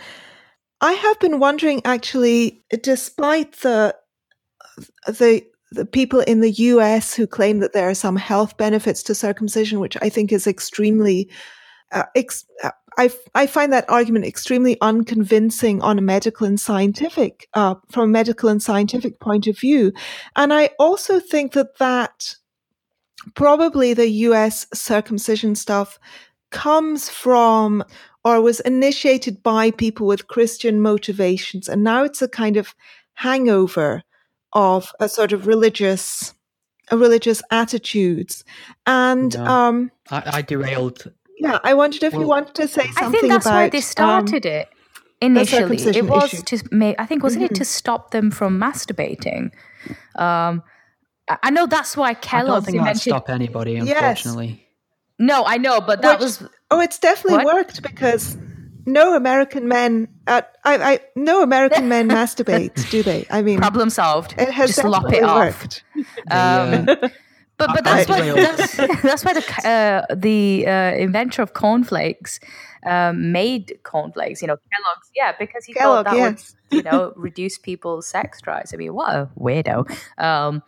[0.80, 3.94] I have been wondering, actually, despite the
[5.06, 9.14] the the people in the US who claim that there are some health benefits to
[9.14, 11.30] circumcision, which I think is extremely
[11.92, 17.48] uh, ex- uh, I, I find that argument extremely unconvincing on a medical and scientific,
[17.54, 19.92] uh, from a medical and scientific point of view.
[20.36, 22.36] And I also think that that
[23.34, 25.98] probably the US circumcision stuff
[26.50, 27.82] comes from
[28.24, 31.68] or was initiated by people with Christian motivations.
[31.68, 32.74] And now it's a kind of
[33.14, 34.02] hangover
[34.54, 36.34] of a sort of religious,
[36.90, 38.44] a religious attitudes.
[38.86, 39.66] And, yeah.
[39.68, 43.04] um, I, I derailed yeah, I wondered if well, you wanted to say something.
[43.04, 44.68] I think that's about, why they started um, it
[45.20, 45.76] initially.
[45.76, 46.42] It was issue.
[46.42, 46.96] to make.
[46.98, 47.54] I think wasn't mm-hmm.
[47.54, 49.50] it to stop them from masturbating?
[50.16, 50.62] Um,
[51.42, 52.48] I know that's why Kellogg.
[52.48, 54.46] I don't think that stop anybody, unfortunately.
[54.46, 54.58] Yes.
[55.18, 56.48] No, I know, but that Which, was.
[56.70, 57.54] Oh, it's definitely what?
[57.54, 58.36] worked because
[58.86, 63.26] no American men, uh, I, I, no American men masturbate, do they?
[63.30, 64.34] I mean, problem solved.
[64.38, 65.66] It has just lop it off.
[66.30, 66.86] Um,
[67.56, 72.40] But but that's why that's, that's why the uh, the uh, inventor of cornflakes
[72.84, 74.42] um, made cornflakes.
[74.42, 75.10] You know, Kellogg's.
[75.14, 76.56] Yeah, because he Kellogg, thought that yes.
[76.70, 78.74] would you know reduce people's sex drives.
[78.74, 79.88] I mean, what a weirdo.
[80.18, 80.62] Um,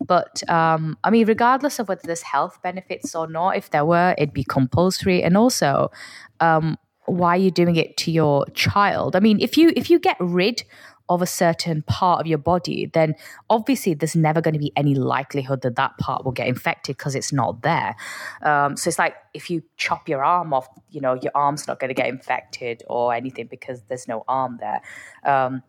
[0.00, 4.14] but um, I mean, regardless of whether there's health benefits or not, if there were,
[4.16, 5.24] it'd be compulsory.
[5.24, 5.90] And also,
[6.38, 6.78] um,
[7.08, 9.16] why you're you doing it to your child?
[9.16, 10.62] I mean, if you if you get rid
[11.08, 13.14] of a certain part of your body, then
[13.48, 17.14] obviously there's never going to be any likelihood that that part will get infected because
[17.14, 17.96] it's not there.
[18.42, 21.80] Um, so it's like if you chop your arm off, you know, your arm's not
[21.80, 24.82] going to get infected or anything because there's no arm there.
[25.24, 25.62] Um,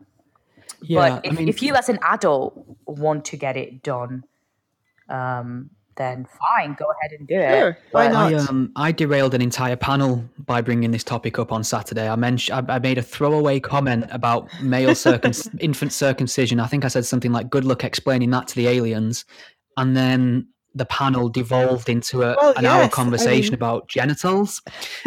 [0.82, 4.26] yeah, but if, I mean, if you as an adult want to get it done,
[5.08, 5.70] um,
[6.00, 7.76] then fine, go ahead and do it.
[7.92, 8.34] why not?
[8.34, 12.08] I, um, I derailed an entire panel by bringing this topic up on Saturday.
[12.08, 16.60] I mentioned I, I made a throwaway comment about male circum- infant circumcision.
[16.60, 19.26] I think I said something like "Good luck explaining that to the aliens,"
[19.78, 23.60] and then the panel devolved into a, well, an yes, hour conversation I mean...
[23.60, 24.62] about genitals,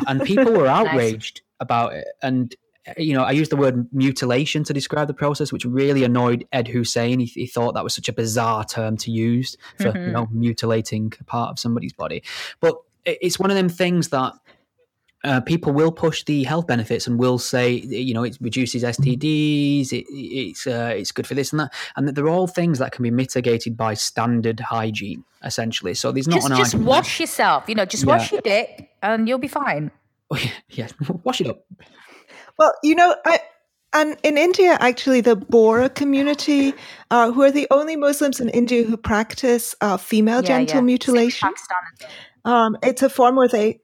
[0.06, 1.56] and people were outraged nice.
[1.60, 2.06] about it.
[2.22, 2.54] And
[2.96, 6.68] you know, I used the word mutilation to describe the process, which really annoyed Ed
[6.68, 7.20] Husain.
[7.20, 10.06] He, he thought that was such a bizarre term to use for mm-hmm.
[10.06, 12.22] you know mutilating a part of somebody's body.
[12.60, 14.32] But it's one of them things that
[15.24, 19.92] uh, people will push the health benefits and will say, you know, it reduces STDs,
[19.92, 22.92] it, it's uh, it's good for this and that, and that they're all things that
[22.92, 25.94] can be mitigated by standard hygiene, essentially.
[25.94, 26.88] So there's not just, an just argument.
[26.88, 28.16] wash yourself, you know, just yeah.
[28.16, 29.90] wash your dick and you'll be fine.
[30.34, 30.88] Oh, yeah, yeah,
[31.24, 31.62] wash it up.
[32.58, 33.40] Well, you know, I,
[33.92, 36.72] and in India, actually, the Bohra community,
[37.10, 40.82] uh, who are the only Muslims in India who practice uh, female yeah, genital yeah.
[40.82, 41.50] mutilation,
[42.44, 43.80] um, it's a form where they,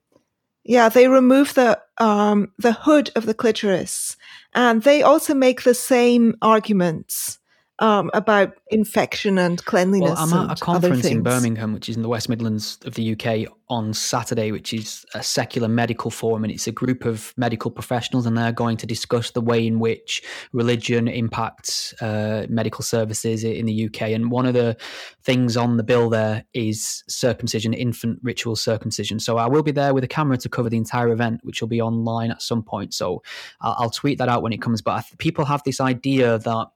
[0.64, 4.16] yeah, they remove the um, the hood of the clitoris,
[4.54, 7.38] and they also make the same arguments
[7.80, 10.10] um, about infection and cleanliness.
[10.10, 13.12] Well, I'm at a conference in Birmingham, which is in the West Midlands of the
[13.12, 17.70] UK, on Saturday, which is a secular medical forum, and it's a group of medical
[17.70, 20.22] professionals, and they're going to discuss the way in which
[20.52, 24.02] religion impacts uh, medical services in the UK.
[24.02, 24.76] And one of the
[25.22, 29.20] things on the bill there is circumcision, infant ritual circumcision.
[29.20, 31.68] So I will be there with a camera to cover the entire event, which will
[31.68, 32.94] be online at some point.
[32.94, 33.22] So
[33.60, 34.82] I'll, I'll tweet that out when it comes.
[34.82, 36.68] But people have this idea that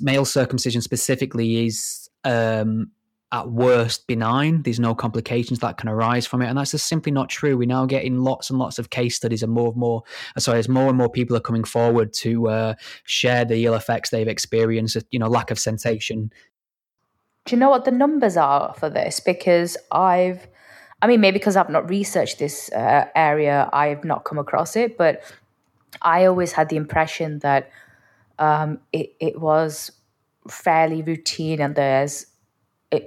[0.00, 2.90] male circumcision specifically is um,
[3.32, 4.62] at worst benign.
[4.62, 7.56] There's no complications that can arise from it, and that's just simply not true.
[7.56, 10.02] We're now getting lots and lots of case studies, and more and more.
[10.38, 14.10] Sorry, as more and more people are coming forward to uh, share the ill effects
[14.10, 14.96] they've experienced.
[15.10, 16.30] You know, lack of sensation.
[17.46, 19.18] Do you know what the numbers are for this?
[19.18, 20.46] Because I've,
[21.00, 24.96] I mean, maybe because I've not researched this uh, area, I've not come across it,
[24.96, 25.22] but
[26.02, 27.70] I always had the impression that
[28.42, 29.92] um, it, it was
[30.48, 32.26] fairly routine and there's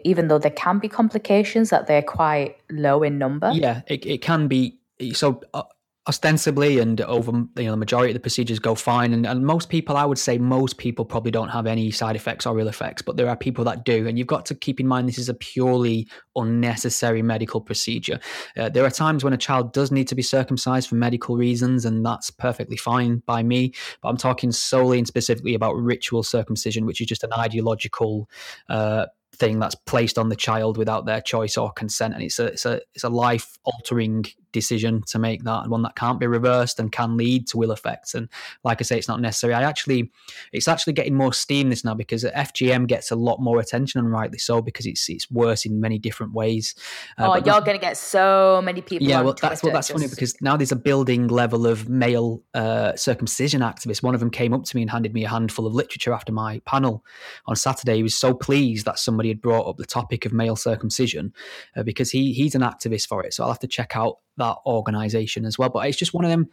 [0.04, 3.52] even though there can be complications that they're quite low in number.
[3.54, 4.80] Yeah it, it can be
[5.14, 5.64] so uh,
[6.08, 9.14] ostensibly and over you know the majority of the procedures go fine.
[9.14, 12.46] And, and most people i would say most people probably don't have any side effects
[12.46, 14.08] or ill effects but there are people that do.
[14.08, 18.20] And you've got to keep in mind this is a purely unnecessary medical procedure.
[18.58, 21.86] Uh, there are times when a child does need to be circumcised for medical reasons
[21.86, 26.86] and that's perfectly fine by me but i'm talking solely and specifically about ritual circumcision
[26.86, 28.30] which is just an ideological
[28.70, 29.06] uh,
[29.36, 32.66] thing that's placed on the child without their choice or consent and it's a it's
[32.66, 34.26] a it's a life altering
[34.56, 37.74] decision to make that and one that can't be reversed and can lead to ill
[37.74, 38.16] effects.
[38.16, 38.30] And
[38.64, 39.54] like i say it's not necessary.
[39.54, 40.10] I actually
[40.54, 44.10] it's actually getting more steam this now because fgm gets a lot more attention and
[44.10, 46.74] rightly so because it's it's worse in many different ways.
[47.18, 50.00] Uh, oh you're going to get so many people yeah well that's well that's just...
[50.00, 54.02] funny because now there's a building level of male uh, circumcision activists.
[54.02, 56.32] One of them came up to me and handed me a handful of literature after
[56.32, 57.04] my panel
[57.46, 57.98] on saturday.
[57.98, 61.34] He was so pleased that somebody had brought up the topic of male circumcision
[61.76, 64.58] uh, because he he's an activist for it so i'll have to check out that
[64.66, 65.70] organization as well.
[65.70, 66.50] But it's just one of them.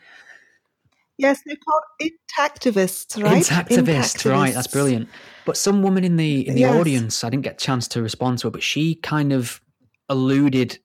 [1.19, 3.43] Yes, they're called intactivists, right?
[3.43, 4.55] Intactivists, right?
[4.55, 5.09] That's brilliant.
[5.45, 6.75] But some woman in the in the yes.
[6.75, 9.61] audience, I didn't get a chance to respond to her, but she kind of
[10.09, 10.79] alluded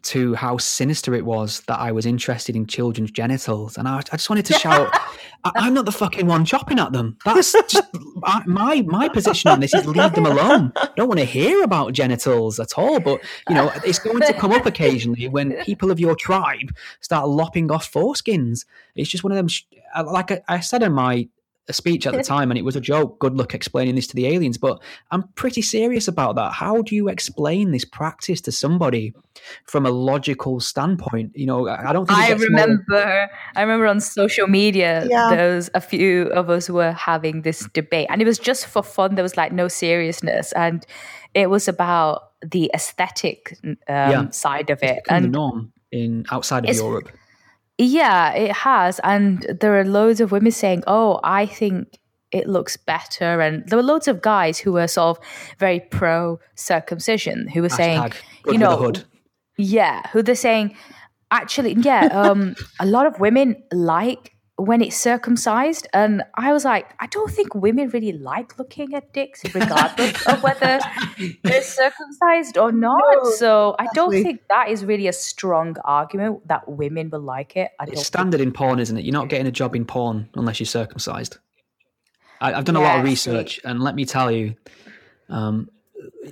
[0.00, 4.02] to how sinister it was that I was interested in children's genitals, and I, I
[4.16, 4.90] just wanted to shout,
[5.44, 7.16] I, am not the fucking one chopping at them.
[7.24, 7.82] That's just
[8.24, 10.72] I, my my position on this is leave them alone.
[10.76, 13.00] I don't want to hear about genitals at all.
[13.00, 17.28] But you know, it's going to come up occasionally when people of your tribe start
[17.28, 18.64] lopping off foreskins.
[18.94, 19.48] It's just one of them.
[20.06, 21.28] Like I, I said in my
[21.68, 23.18] a speech at the time and it was a joke.
[23.18, 24.58] Good luck explaining this to the aliens.
[24.58, 26.52] But I'm pretty serious about that.
[26.52, 29.14] How do you explain this practice to somebody
[29.64, 31.32] from a logical standpoint?
[31.34, 33.30] You know, I don't think I remember more...
[33.56, 35.28] I remember on social media yeah.
[35.30, 38.82] there was a few of us were having this debate and it was just for
[38.82, 39.14] fun.
[39.14, 40.84] There was like no seriousness and
[41.34, 44.30] it was about the aesthetic um, yeah.
[44.30, 45.02] side of it.
[45.08, 47.10] and the norm in outside of Europe
[47.78, 49.00] yeah, it has.
[49.04, 51.98] And there are loads of women saying, oh, I think
[52.32, 53.40] it looks better.
[53.40, 55.24] And there were loads of guys who were sort of
[55.58, 58.12] very pro circumcision who were Hashtag saying,
[58.46, 58.92] you know,
[59.56, 60.76] yeah, who they're saying,
[61.30, 65.86] actually, yeah, um, a lot of women like when it's circumcised.
[65.94, 70.42] And I was like, I don't think women really like looking at dicks, regardless of
[70.42, 70.80] whether
[71.44, 73.00] they're circumcised or not.
[73.22, 77.56] No, so I don't think that is really a strong argument that women will like
[77.56, 77.70] it.
[77.86, 79.04] It's standard in porn, isn't it?
[79.04, 81.38] You're not getting a job in porn unless you're circumcised.
[82.40, 84.54] I, have done a lot of research, and let me tell you,
[85.28, 85.70] um,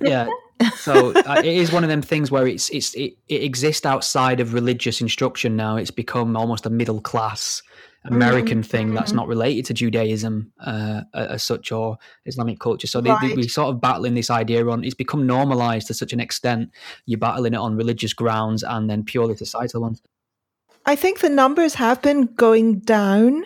[0.01, 0.27] yeah.
[0.75, 4.39] so uh, it is one of them things where it's it's it, it exists outside
[4.39, 5.77] of religious instruction now.
[5.77, 7.61] It's become almost a middle class
[8.07, 8.69] American mm-hmm.
[8.69, 9.17] thing that's mm-hmm.
[9.17, 12.87] not related to Judaism uh, as such or Islamic culture.
[12.87, 13.29] So they, right.
[13.29, 14.83] they, we sort of battling this idea on.
[14.83, 16.71] It's become normalized to such an extent.
[17.05, 20.01] You're battling it on religious grounds and then purely societal ones.
[20.85, 23.43] I think the numbers have been going down.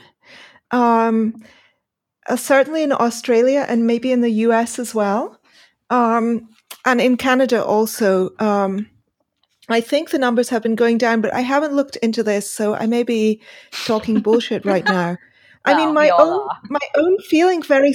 [0.71, 1.43] Um,
[2.27, 5.39] uh, certainly in Australia and maybe in the US as well.
[5.89, 6.49] Um,
[6.85, 8.31] and in Canada also.
[8.39, 8.88] Um,
[9.73, 12.73] I think the numbers have been going down, but I haven't looked into this, so
[12.73, 13.41] I may be
[13.85, 15.18] talking bullshit right now.
[15.65, 16.61] I mean, my own are.
[16.69, 17.93] my own feeling very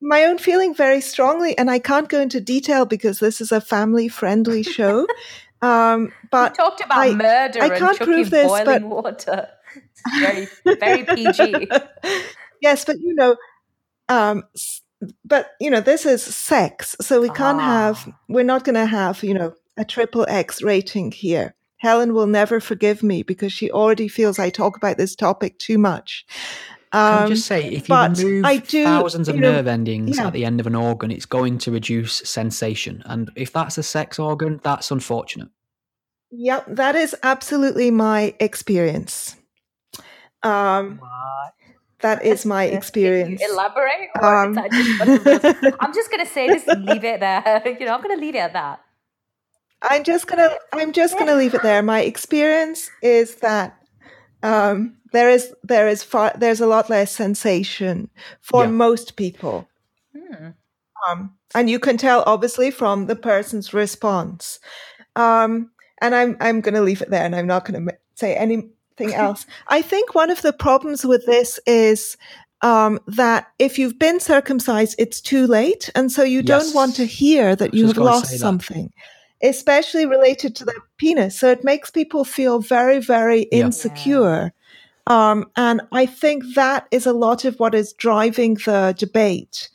[0.00, 3.60] my own feeling very strongly, and I can't go into detail because this is a
[3.60, 5.06] family friendly show.
[5.60, 9.48] Um, but we talked about I, murder I can't prove this, but water.
[9.74, 10.48] It's very
[10.80, 11.68] very PG.
[12.62, 13.36] yes, but you know,
[14.08, 14.44] um,
[15.24, 17.64] but you know, this is sex, so we can't ah.
[17.64, 18.14] have.
[18.28, 21.54] We're not going to have you know a triple X rating here.
[21.78, 25.78] Helen will never forgive me because she already feels I talk about this topic too
[25.78, 26.26] much.
[26.90, 29.66] Can I Um, just say, if you remove I do, thousands of you know, nerve
[29.66, 30.26] endings yeah.
[30.26, 33.02] at the end of an organ, it's going to reduce sensation.
[33.06, 35.48] And if that's a sex organ, that's unfortunate.
[36.30, 39.36] Yep, that is absolutely my experience.
[40.42, 41.00] Um,
[42.00, 43.42] that is my Can you experience.
[43.42, 44.08] Elaborate.
[44.22, 47.62] Um, just one of those- I'm just gonna say this and leave it there.
[47.80, 48.80] You know, I'm gonna leave it at that.
[49.82, 51.82] I'm just gonna I'm just gonna leave it there.
[51.82, 53.76] My experience is that
[54.42, 58.10] um, there is there is far there's a lot less sensation
[58.40, 58.70] for Yeah.
[58.70, 59.68] most people,
[60.16, 60.48] Hmm.
[61.08, 64.58] um, and you can tell obviously from the person's response.
[65.16, 69.46] Um, and I'm I'm gonna leave it there, and I'm not gonna say anything else.
[69.68, 72.16] I think one of the problems with this is.
[72.60, 77.04] Um, that if you've been circumcised, it's too late, and so you don't want to
[77.04, 78.86] hear that you have lost something.
[78.86, 78.92] that.
[79.40, 81.38] Something especially related to the penis.
[81.38, 83.66] So it makes people feel very, very Yeah.
[83.66, 84.52] insecure.
[85.06, 89.70] Um, and I think that is a lot of what is driving the debate.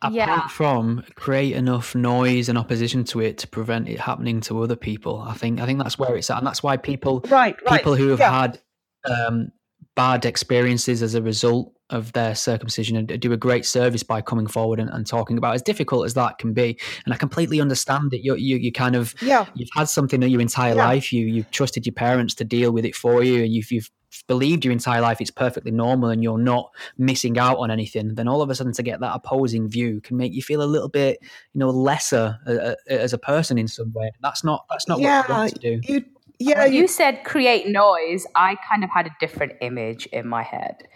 [0.00, 0.46] Apart Yeah.
[0.48, 5.20] from create enough noise and opposition to it to prevent it happening to other people,
[5.20, 8.08] I think I think that's where it's at, and that's why people Right, people who
[8.08, 8.40] have yeah.
[8.40, 8.60] had
[9.04, 9.52] um,
[9.94, 14.46] bad experiences as a result of their circumcision and do a great service by coming
[14.46, 15.56] forward and, and talking about it.
[15.56, 16.78] as difficult as that can be.
[17.04, 18.20] And I completely understand it.
[18.22, 19.46] You you you kind of Yeah.
[19.54, 20.86] you've had something in your entire Yeah.
[20.86, 21.12] life.
[21.12, 23.90] You you've trusted your parents to deal with it for you, and you've you've
[24.26, 28.14] believed your entire life it's perfectly normal and you're not missing out on anything.
[28.14, 30.64] Then all of a sudden to get that opposing view can make you feel a
[30.64, 31.18] little bit
[31.52, 34.10] you know lesser uh, uh, as a person in some way.
[34.22, 35.80] That's not that's not what you want to do.
[35.84, 36.04] You,
[36.38, 36.64] yeah.
[36.64, 40.42] When You, you said create noise, I kind of had a different image in my
[40.42, 40.88] head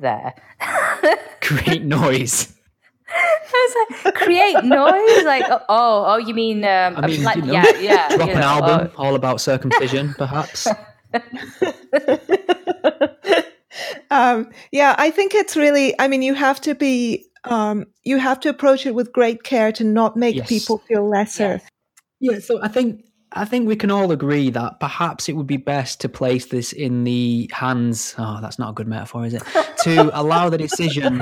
[0.00, 0.34] there.
[1.40, 2.52] Create noise.
[3.12, 5.24] I was like, create noise?
[5.24, 8.08] Like, oh, oh, you mean, um, I mean, like, you know, yeah, yeah.
[8.16, 9.02] drop you an album oh.
[9.02, 10.68] all about circumcision, perhaps.
[14.10, 18.38] um, yeah, I think it's really, I mean, you have to be, um, you have
[18.40, 20.48] to approach it with great care to not make Yes.
[20.48, 21.60] people feel lesser.
[22.20, 25.56] Yeah, so I think I think we can all agree that perhaps it would be
[25.56, 28.14] best to place this in the hands.
[28.18, 29.42] Oh, that's not a good metaphor, is it?
[29.84, 31.18] to allow the decision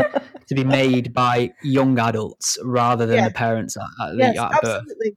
[0.47, 3.29] to be made by young adults rather than Yeah.
[3.29, 3.83] the parents at,
[4.13, 4.77] the, Yes, at birth.
[4.83, 5.17] absolutely.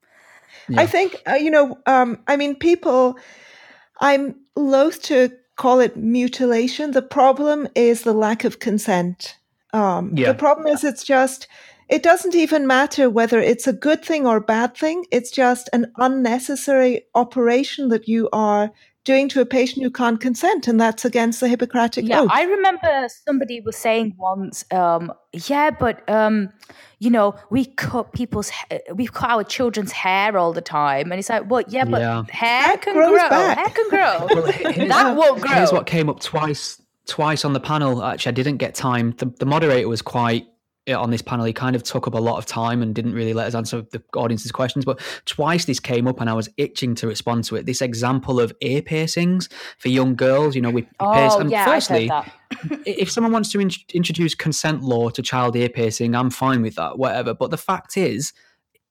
[0.70, 0.82] Yeah.
[0.82, 1.78] I think uh, you know.
[1.86, 3.18] Um, I mean, people.
[4.00, 6.92] I'm loath to call it mutilation.
[6.92, 9.38] The problem is the lack of consent.
[9.74, 10.28] Um, Yeah.
[10.32, 11.48] The problem is it's just.
[11.92, 15.06] It doesn't even matter whether it's a good thing or a bad thing.
[15.12, 18.72] It's just an unnecessary operation that you are
[19.04, 22.30] doing to a patient who can't consent, and that's against the Hippocratic Yeah, Oath.
[22.32, 26.50] I remember somebody was saying once, um, yeah, but um,
[27.00, 31.20] you know, we cut people's, ha- we cut our children's hair all the time, and
[31.20, 32.24] it's like, well, yeah, but Yeah.
[32.30, 33.58] hair That can grow, back.
[33.58, 34.28] hair can grow.
[34.36, 35.52] Well, that won't grow.
[35.56, 38.04] Here's what came up twice twice on the panel.
[38.04, 39.12] Actually, I didn't get time.
[39.18, 40.51] The, the moderator was quite yeah,
[40.98, 41.46] on this panel.
[41.46, 43.82] He kind of took up a lot of time and didn't really let us answer
[43.82, 44.86] the audience's questions.
[44.86, 47.66] But twice this came up, and I was itching to respond to it.
[47.66, 50.56] This example of ear piercings for young girls.
[50.56, 51.34] You know, we pierce.
[51.34, 52.32] oh And yeah, firstly, I heard
[52.72, 52.80] that.
[52.88, 56.62] i- if someone wants to in- introduce consent law to child ear piercing, I'm fine
[56.62, 57.34] with that, whatever.
[57.34, 58.34] But the fact is,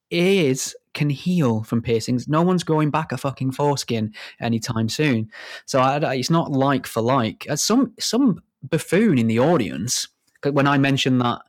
[0.09, 2.27] ears can heal from piercings.
[2.27, 5.29] No one's growing back a fucking foreskin anytime soon.
[5.65, 7.47] So I, it's not like for like.
[7.55, 10.07] Some some buffoon in the audience,
[10.43, 11.41] when I mentioned that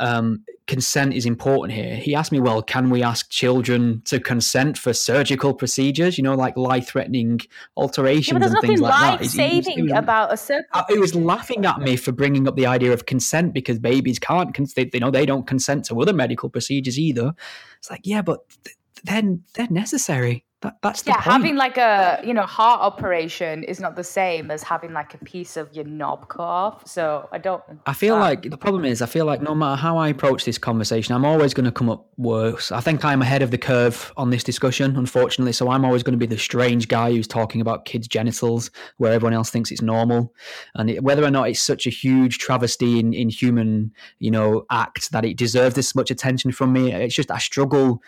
[0.00, 4.78] um, consent is important here, he asked me, "Well, can we ask children to consent
[4.78, 6.16] for surgical procedures?
[6.18, 7.40] You know, like life-threatening
[7.76, 10.36] alterations there's and things like that." life He's- he was- he saving about a
[10.72, 14.18] uh, He was laughing at me for bringing up the idea of consent because babies
[14.18, 17.32] can't, cons- they, you know, they don't consent to other medical procedures either.
[17.78, 20.44] It's like, yeah, but th- then they're necessary.
[20.62, 21.32] That, that's the yeah, point.
[21.32, 25.18] having like a you know heart operation is not the same as having like a
[25.18, 26.86] piece of your knob cut off.
[26.86, 27.62] So I don't.
[27.86, 30.44] I feel um, like the problem is, I feel like no matter how I approach
[30.44, 32.72] this conversation, I'm always going to come up worse.
[32.72, 35.52] I think I'm ahead of the curve on this discussion, unfortunately.
[35.52, 39.14] So I'm always going to be the strange guy who's talking about kids' genitals where
[39.14, 40.34] everyone else thinks it's normal.
[40.74, 44.66] And it, whether or not it's such a huge travesty in, in human, you know,
[44.70, 48.02] act that it deserves this much attention from me, it's just I struggle.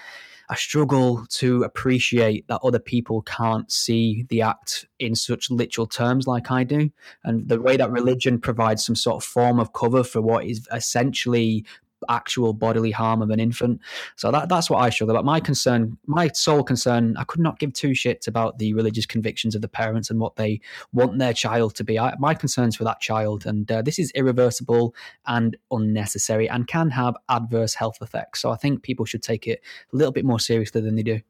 [0.49, 6.27] I struggle to appreciate that other people can't see the act in such literal terms
[6.27, 6.91] like I do.
[7.25, 10.69] And the way that religion provides some sort of form of cover for what is
[10.73, 11.65] essentially
[12.09, 13.81] actual bodily harm of an infant.
[14.17, 15.25] So that that's what I struggle about.
[15.25, 19.55] My concern, my sole concern, I could not give two shits about the religious convictions
[19.55, 20.61] of the parents and what they
[20.93, 21.99] want their child to be.
[21.99, 24.95] I, my concerns for that child, and uh, this is irreversible
[25.27, 28.41] and unnecessary, and can have adverse health effects.
[28.41, 29.61] So I think people should take it
[29.93, 31.21] a little bit more seriously than they do.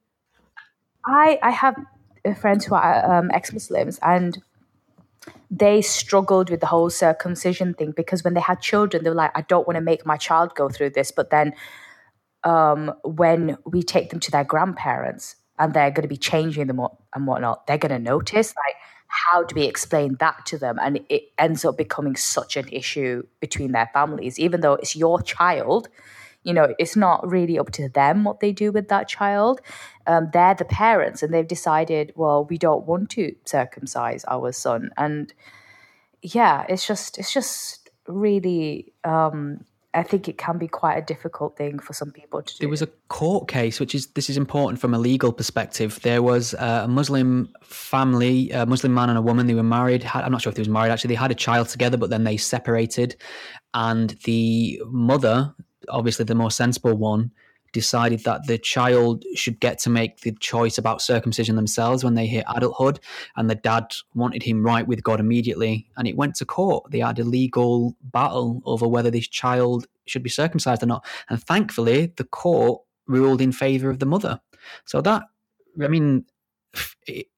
[1.05, 1.77] I I have
[2.39, 4.40] friends who are um, ex-Muslims, and
[5.51, 9.32] they struggled with the whole circumcision thing because when they had children, they were like,
[9.35, 11.11] I don't want to make my child go through this.
[11.12, 11.55] But then
[12.44, 16.81] um, when we take them to their grandparents and they're going to be changing them
[17.15, 18.77] and whatnot, they're going to notice like,
[19.07, 20.78] how do we explain that to them?
[20.81, 25.20] And it ends up becoming such an issue between their families, even though it's your
[25.20, 25.89] child.
[26.44, 29.60] You know, it's not really up to them what they do with that child.
[30.06, 34.90] Um, they're the parents, and they've decided, well, we don't want to circumcise our son.
[34.97, 35.32] And
[36.23, 39.64] yeah, it's just, it's just really um,
[39.94, 42.60] I think it can be quite a difficult thing for some people to do.
[42.60, 46.01] There was a court case, which is this is important from a legal perspective.
[46.02, 49.47] There was a Muslim family, a Muslim man and a woman.
[49.47, 50.09] They were married.
[50.14, 51.09] I'm not sure if they was married actually.
[51.09, 53.16] They had a child together, but then they separated,
[53.74, 55.55] and the mother,
[55.88, 57.30] obviously the more sensible one,
[57.72, 62.26] decided that the child should get to make the choice about circumcision themselves when they
[62.26, 63.00] hit adulthood.
[63.36, 65.88] And the dad wanted him right with God immediately.
[65.96, 66.90] And it went to court.
[66.90, 71.06] They had a legal battle over whether this child should be circumcised or not.
[71.30, 74.40] And thankfully, the court ruled in favor of the mother.
[74.84, 75.22] So that,
[75.82, 76.26] I mean,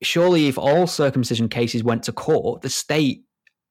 [0.03, 3.23] surely if all circumcision cases went to court, the state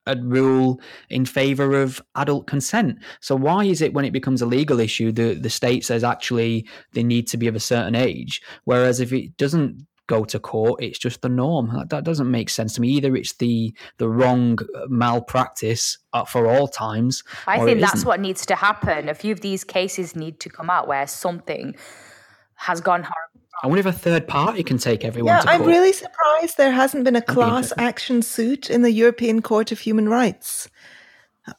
[0.05, 2.97] a rule in favor of adult consent.
[3.21, 6.67] So why is it when it becomes a legal issue, the, the state says actually
[6.93, 10.83] they need to be of a certain age, whereas if it doesn't go to court,
[10.83, 11.71] it's just the norm.
[11.73, 12.89] That, that doesn't make sense to me.
[12.89, 14.57] Either it's the the wrong
[14.87, 17.23] malpractice uh, for all times.
[17.47, 19.09] I think that's what needs to happen.
[19.09, 21.75] A few of these cases need to come out where something
[22.55, 25.33] has gone horribly I wonder if a third party can take everyone.
[25.33, 29.71] Yeah, I'm really surprised there hasn't been a class action suit in the European Court
[29.71, 30.69] of Human Rights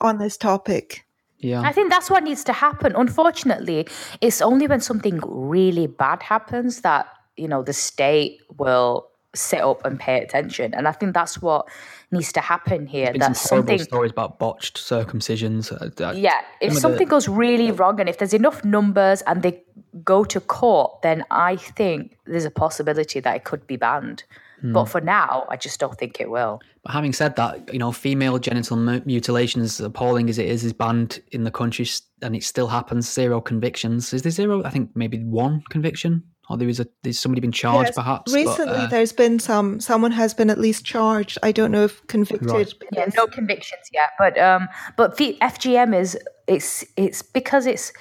[0.00, 1.06] on this topic.
[1.38, 1.60] Yeah.
[1.60, 2.94] I think that's what needs to happen.
[2.96, 3.86] Unfortunately,
[4.20, 7.06] it's only when something really bad happens that,
[7.36, 10.72] you know, the state will sit up and pay attention.
[10.74, 11.68] And I think that's what
[12.14, 13.12] needs to happen here.
[13.12, 15.70] That something stories about botched circumcisions.
[15.72, 17.10] Uh, yeah, if something the...
[17.10, 19.62] goes really wrong, and if there's enough numbers and they
[20.02, 24.24] go to court, then I think there's a possibility that it could be banned.
[24.60, 24.72] Hmm.
[24.72, 26.60] But for now, I just don't think it will.
[26.84, 30.72] But having said that, you know, female genital mutilation, as appalling as it is, is
[30.72, 31.86] banned in the country,
[32.22, 33.10] and it still happens.
[33.10, 34.12] Zero convictions.
[34.14, 34.64] Is there zero?
[34.64, 38.32] I think maybe one conviction or there is a there's somebody been charged yes, perhaps
[38.32, 41.84] recently but, uh, there's been some someone has been at least charged i don't know
[41.84, 42.74] if convicted right.
[42.92, 47.92] yeah no convictions yet but um but the fgm is it's it's because it's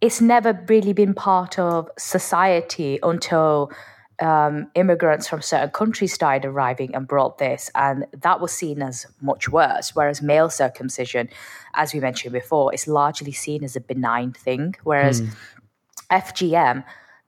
[0.00, 3.70] it's never really been part of society until
[4.20, 9.06] um, immigrants from certain countries started arriving and brought this, and that was seen as
[9.20, 9.94] much worse.
[9.94, 11.28] Whereas male circumcision,
[11.74, 14.74] as we mentioned before, is largely seen as a benign thing.
[14.84, 15.34] Whereas mm.
[16.10, 16.84] FGM,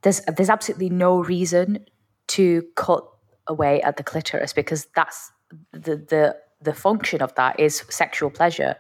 [0.09, 1.85] there's there's absolutely no reason
[2.29, 3.05] to cut
[3.47, 5.31] away at the clitoris because that's
[5.73, 8.77] the the the function of that is sexual pleasure.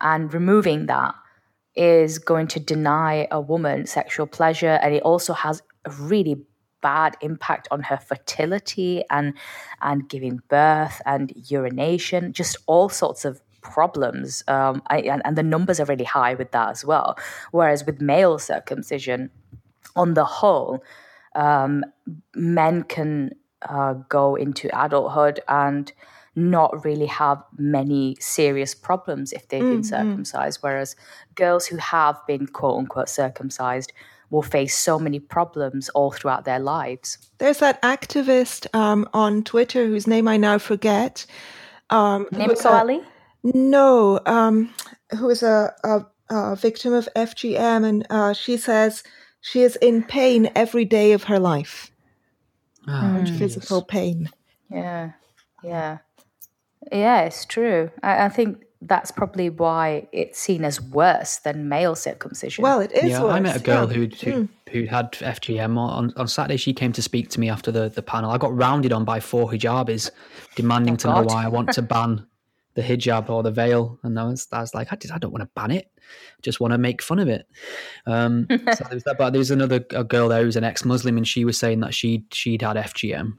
[0.00, 1.14] And removing that
[1.74, 4.78] is going to deny a woman sexual pleasure.
[4.82, 6.36] And it also has a really
[6.82, 9.34] bad impact on her fertility and
[9.80, 14.42] and giving birth and urination just all sorts of problems.
[14.48, 17.16] Um, I, and, and the numbers are really high with that as well.
[17.52, 19.30] Whereas with male circumcision
[19.96, 20.82] on the whole,
[21.34, 21.84] um,
[22.34, 23.30] men can
[23.62, 25.92] uh, go into adulthood and
[26.36, 29.76] not really have many serious problems if they've mm-hmm.
[29.76, 30.94] been circumcised, whereas
[31.34, 33.92] girls who have been quote unquote circumcised
[34.30, 37.18] will face so many problems all throughout their lives.
[37.38, 41.26] There's that activist um, on Twitter whose name I now forget.
[41.90, 43.00] Um, Nimco Ali?
[43.42, 44.74] No, um,
[45.16, 49.04] who is a, a, a, victim of FGM, and uh, she says
[49.46, 51.92] she is in pain every day of her life.
[52.88, 54.28] Oh, physical pain.
[54.68, 55.12] Yeah,
[55.62, 55.98] yeah,
[56.90, 57.20] yeah.
[57.22, 57.90] It's true.
[58.02, 62.62] I, I, think that's probably why it's seen as worse than male circumcision.
[62.62, 63.10] Well, it is.
[63.10, 63.34] Yeah, worse.
[63.34, 63.96] I met a girl yeah.
[63.96, 64.48] who who mm.
[64.70, 66.56] who had FGM on on Saturday.
[66.56, 68.32] She came to speak to me after the the panel.
[68.32, 70.10] I got rounded on by four hijabis,
[70.56, 71.14] demanding oh, to God.
[71.20, 72.26] know why I want to ban
[72.76, 75.42] the hijab or the veil, and I was, I was like, I, I don't want
[75.42, 77.46] to ban it, I just want to make fun of it.
[78.06, 81.26] Um, so there was that, but there's another a girl there who's an ex-Muslim, and
[81.26, 83.32] she was saying that she'd she'd had FGM,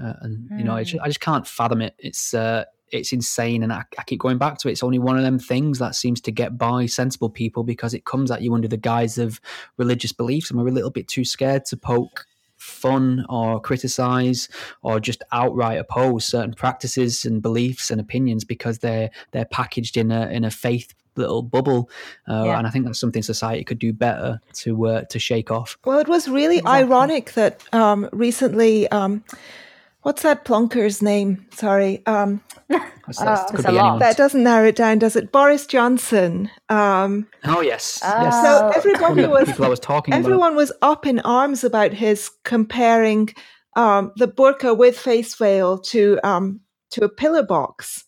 [0.00, 0.58] uh, and mm.
[0.58, 1.94] you know, I just, I just, can't fathom it.
[1.98, 4.72] It's uh, it's insane, and I, I, keep going back to it.
[4.72, 8.04] It's only one of them things that seems to get by sensible people because it
[8.04, 9.40] comes at you under the guise of
[9.76, 12.26] religious beliefs, and we're a little bit too scared to poke
[12.64, 14.48] fun or criticize
[14.82, 20.10] or just outright oppose certain practices and beliefs and opinions because they're they're packaged in
[20.10, 21.88] a in a faith little bubble,
[22.28, 22.58] uh, yeah.
[22.58, 25.76] and I think that's something society could do better to uh, to shake off.
[25.84, 26.82] Well, it was really exactly.
[26.82, 28.88] ironic that um, recently.
[28.90, 29.22] Um,
[30.04, 31.46] what's that plonker's name?
[31.52, 32.04] Sorry.
[32.06, 33.72] Um, uh, could be.
[33.72, 35.32] That doesn't narrow it down, does it?
[35.32, 36.50] Boris Johnson.
[36.68, 38.42] Um, oh yes, yes.
[38.42, 40.56] So everybody was people I was talking everyone about.
[40.56, 43.30] was up in arms about his comparing
[43.76, 46.60] um, the burqa with face veil to um,
[46.92, 48.04] to a pillar box.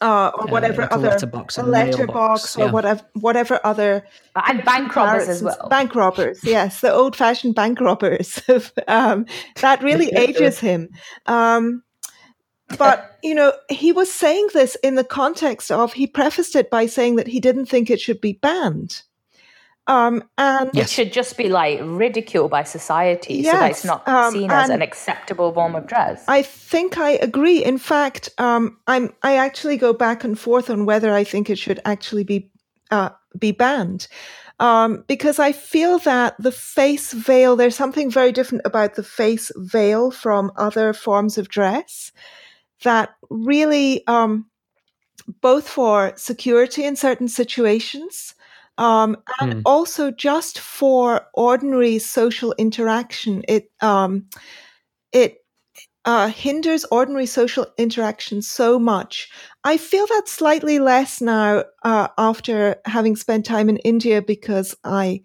[0.00, 2.70] Uh, or whatever like other a letterbox, a a letterbox or yeah.
[2.70, 4.06] whatever whatever other
[4.46, 5.68] and bank robbers as well.
[5.68, 8.40] Bank robbers, yes, the old-fashioned bank robbers.
[8.88, 9.26] um,
[9.60, 10.88] that really ages him.
[11.26, 11.82] Um,
[12.76, 16.86] but you know, he was saying this in the context of he prefaced it by
[16.86, 19.02] saying that he didn't think it should be banned.
[19.88, 24.32] Um, and it should just be like ridiculed by society so that it's not um,
[24.32, 26.22] seen as an acceptable form of dress.
[26.28, 27.64] I think I agree.
[27.64, 31.58] In fact, um, I'm I actually go back and forth on whether I think it
[31.58, 32.50] should actually be
[32.90, 34.08] uh, be banned.
[34.60, 39.52] Um, because I feel that the face veil, there's something very different about the face
[39.56, 42.12] veil from other forms of dress
[42.82, 44.46] that really, um,
[45.40, 48.34] both for security in certain situations,
[48.78, 49.60] um, and Hmm.
[49.66, 54.26] also just for ordinary social interaction, it um,
[55.12, 55.38] it
[56.04, 59.28] uh, hinders ordinary social interaction so much.
[59.64, 65.22] I feel that slightly less now uh, after having spent time in India because I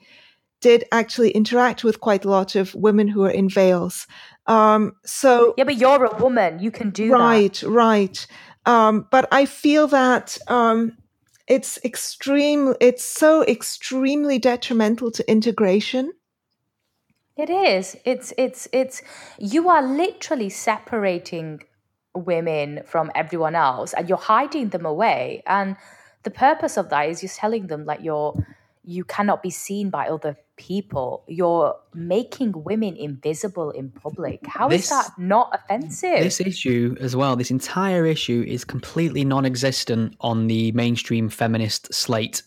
[0.60, 4.08] did actually interact with quite a lot of women who are in veils.
[4.48, 6.60] Um, so yeah, but you're a woman.
[6.60, 7.20] You can do that.
[7.20, 8.28] right, right.
[8.66, 10.98] Um, but I feel that um,
[11.48, 12.74] it's extreme.
[12.80, 16.14] It's so extremely detrimental to integration.
[17.36, 17.98] It is.
[18.06, 19.02] It's it's it's
[19.40, 21.64] you are literally separating
[22.16, 25.44] women from everyone else and you're hiding them away.
[25.48, 25.76] And
[26.24, 28.34] the purpose of that is you're telling them like you're
[28.84, 31.24] you cannot be seen by other people.
[31.28, 34.46] You're making women invisible in public.
[34.46, 36.20] How is This- that not offensive?
[36.20, 42.44] This issue as well, this entire issue is completely non-existent on the mainstream feminist slate.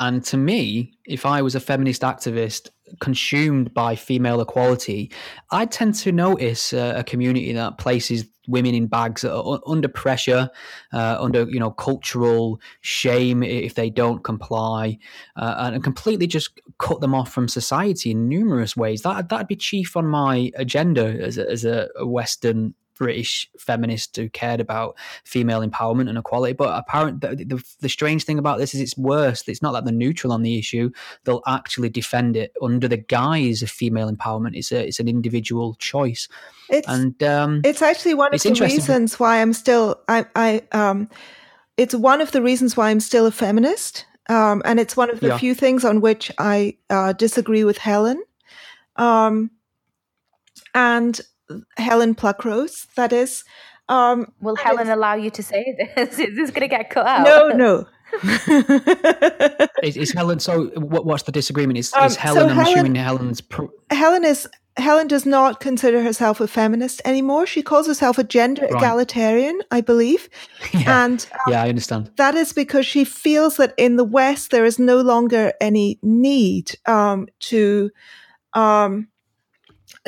[0.00, 2.70] And to me, if I was a feminist activist
[3.00, 5.10] consumed by female equality,
[5.50, 10.50] I tend to notice uh, a community that places women in bags under pressure,
[10.92, 14.98] uh, under you know cultural shame if they don't comply,
[15.36, 19.02] uh, and completely just cut them off from society in numerous ways.
[19.02, 24.28] That that'd be chief on my agenda as a, as a Western British feminist who
[24.28, 26.52] cared about female empowerment and equality.
[26.52, 29.46] But apparent the, the, the strange thing about this is it's worse.
[29.48, 30.90] It's not that they're neutral on the issue;
[31.24, 34.56] they'll actually defend it under the guise of female empowerment.
[34.56, 36.28] It's a it's an individual choice,
[36.68, 41.08] It's and um, it's actually one of the reasons why I'm still I I um
[41.76, 44.04] it's one of the reasons why I'm still a feminist.
[44.28, 45.38] Um, and it's one of the Yeah.
[45.38, 48.22] few things on which I uh, disagree with Helen.
[48.96, 49.50] Um,
[50.74, 51.18] and
[51.76, 53.44] Helen Pluckrose, that is.
[53.88, 55.64] Um, Will Helen it's- allow you to say
[55.96, 56.18] this?
[56.18, 57.24] Is this going to get cut out?
[57.24, 57.86] No, no.
[59.82, 60.40] is, is Helen?
[60.40, 61.78] So what, what's the disagreement?
[61.78, 62.42] Is, Um, is so Helen?
[62.50, 63.40] I'm Helen- assuming Helen's.
[63.40, 67.46] Pro- Helen is Helen does not consider herself a feminist anymore.
[67.46, 68.72] She calls herself a gender Right.
[68.76, 70.28] egalitarian, I believe.
[70.72, 72.10] yeah, And yeah, I understand.
[72.16, 76.76] that is because she feels that in the West there is no longer any need
[76.86, 77.90] um, to
[78.54, 79.08] um,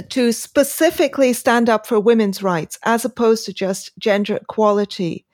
[0.09, 5.25] to specifically stand up for women's rights, as opposed to just gender equality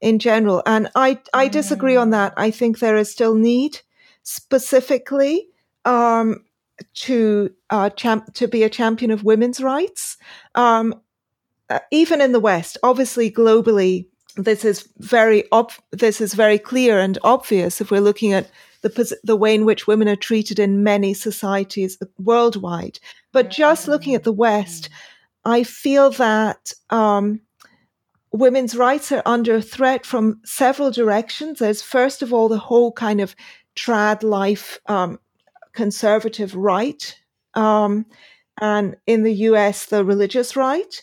[0.00, 0.62] in general.
[0.66, 2.34] And I I disagree on that.
[2.36, 3.80] I think there is still need
[4.22, 5.48] specifically
[5.84, 6.44] um,
[6.94, 10.16] to uh, champ- to be a champion of women's rights,
[10.54, 11.00] um,
[11.70, 12.76] uh, even in the West.
[12.82, 14.06] Obviously, globally,
[14.36, 18.50] this is very ob- this is very clear and obvious if we're looking at
[18.82, 22.98] the pos- the way in which women are treated in many societies worldwide.
[23.36, 24.88] But just looking at the West,
[25.44, 27.42] I feel that um,
[28.32, 31.58] women's rights are under threat from several directions.
[31.58, 33.36] There's first of all the whole kind of
[33.76, 35.18] trad life um,
[35.74, 37.14] conservative right,
[37.52, 38.06] um,
[38.58, 41.02] and in the US the religious right.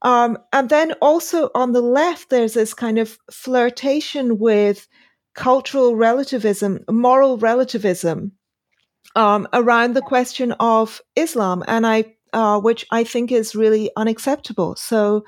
[0.00, 4.88] Um, and then also on the left, there's this kind of flirtation with
[5.34, 8.32] cultural relativism, moral relativism
[9.14, 14.76] um, around the question of Islam, and I, uh, which I think is really unacceptable.
[14.76, 15.24] So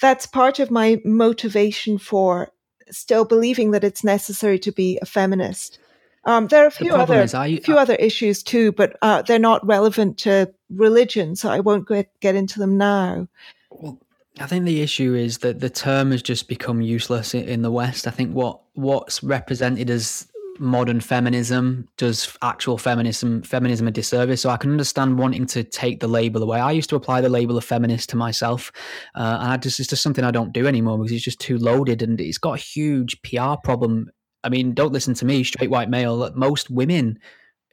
[0.00, 2.50] that's part of my motivation for
[2.90, 5.78] still believing that it's necessary to be a feminist.
[6.26, 9.38] Um, there are a few other is, I, few other issues too, but uh, they're
[9.38, 13.28] not relevant to religion, so I won't get, get into them now.
[13.70, 14.00] Well,
[14.40, 17.70] I think the issue is that the term has just become useless i- in the
[17.70, 18.06] West.
[18.06, 20.26] I think what what's represented as
[20.58, 24.42] modern feminism does actual feminism feminism a disservice.
[24.42, 26.60] So I can understand wanting to take the label away.
[26.60, 28.72] I used to apply the label of feminist to myself,
[29.14, 31.58] uh, and I just it's just something I don't do anymore because it's just too
[31.58, 34.10] loaded and it's got a huge PR problem.
[34.42, 36.30] I mean, don't listen to me, straight white male.
[36.34, 37.18] Most women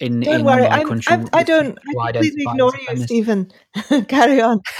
[0.01, 1.13] in, don't in worry, my I'm, country.
[1.13, 1.77] I'm, I don't.
[1.99, 3.51] I completely ignore you, Stephen.
[4.07, 4.61] Carry on.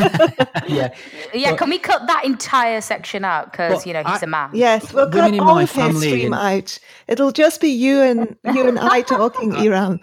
[0.68, 0.94] yeah,
[1.34, 1.52] yeah.
[1.52, 4.50] But, can we cut that entire section out because you know he's I, a man?
[4.54, 6.80] Yes, we'll cut all of his stream out.
[7.08, 10.00] It'll just be you and you and I talking, Iram.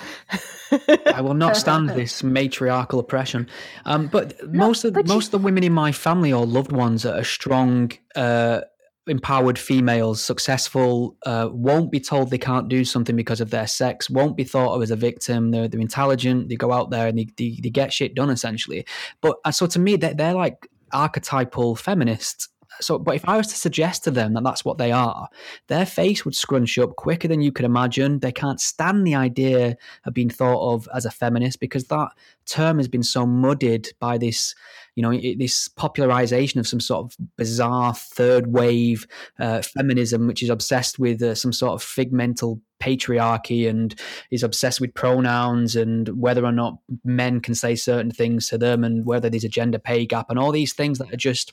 [1.07, 3.49] I will not stand this matriarchal oppression.
[3.86, 5.28] Um, but no, most of but most you...
[5.28, 7.93] of the women in my family or loved ones are strong.
[8.15, 8.61] Uh,
[9.09, 14.10] empowered females, successful, uh, won't be told they can't do something because of their sex,
[14.10, 15.51] won't be thought of as a victim.
[15.51, 18.86] They're, they're intelligent, they go out there and they, they, they get shit done essentially.
[19.20, 22.48] But uh, so to me, they're, they're like archetypal feminists.
[22.80, 25.28] So, but if I was to suggest to them that that's what they are,
[25.66, 28.20] their face would scrunch up quicker than you could imagine.
[28.20, 32.10] They can't stand the idea of being thought of as a feminist because that
[32.47, 34.55] term has been so muddied by this
[34.98, 39.06] you know, this popularization of some sort of bizarre third wave
[39.38, 43.94] uh, feminism, which is obsessed with uh, some sort of figmental patriarchy and
[44.32, 48.82] is obsessed with pronouns and whether or not men can say certain things to them
[48.82, 51.52] and whether there's a gender pay gap and all these things that are just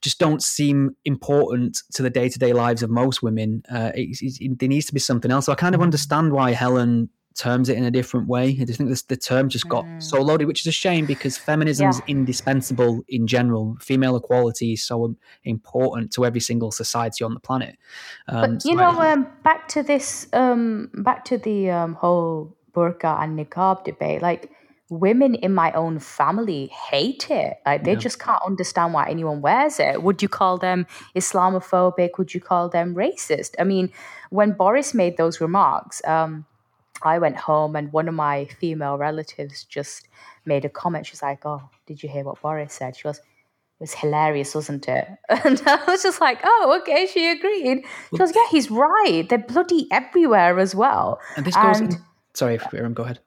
[0.00, 3.64] just don't seem important to the day to day lives of most women.
[3.68, 5.46] Uh, it, it, there needs to be something else.
[5.46, 8.56] So I kind of understand why Helen terms it in a different way.
[8.60, 10.02] I just think this, the term just got mm.
[10.02, 12.04] so loaded, which is a shame because feminism is yeah.
[12.08, 13.76] indispensable in general.
[13.80, 17.76] Female equality is so important to every single society on the planet.
[18.28, 21.94] Um, but you so know, I, um, back to this, um, back to the um,
[21.94, 24.22] whole burqa and niqab debate.
[24.22, 24.50] Like
[24.88, 27.58] women in my own family hate it.
[27.66, 27.98] Like they yeah.
[27.98, 30.02] just can't understand why anyone wears it.
[30.02, 32.18] Would you call them Islamophobic?
[32.18, 33.54] Would you call them racist?
[33.58, 33.90] I mean,
[34.30, 36.02] when Boris made those remarks.
[37.02, 40.08] I went home and one of my female relatives just
[40.44, 41.06] made a comment.
[41.06, 42.96] She's like, Oh, did you hear what Boris said?
[42.96, 43.22] She goes, It
[43.80, 45.08] was hilarious, wasn't it?
[45.28, 47.84] And I was just like, Oh, okay, she agreed.
[48.10, 49.26] She goes, Yeah, he's right.
[49.28, 51.20] They're bloody everywhere as well.
[51.36, 52.00] And this goes, and, in,
[52.34, 53.20] sorry, Iram, go ahead.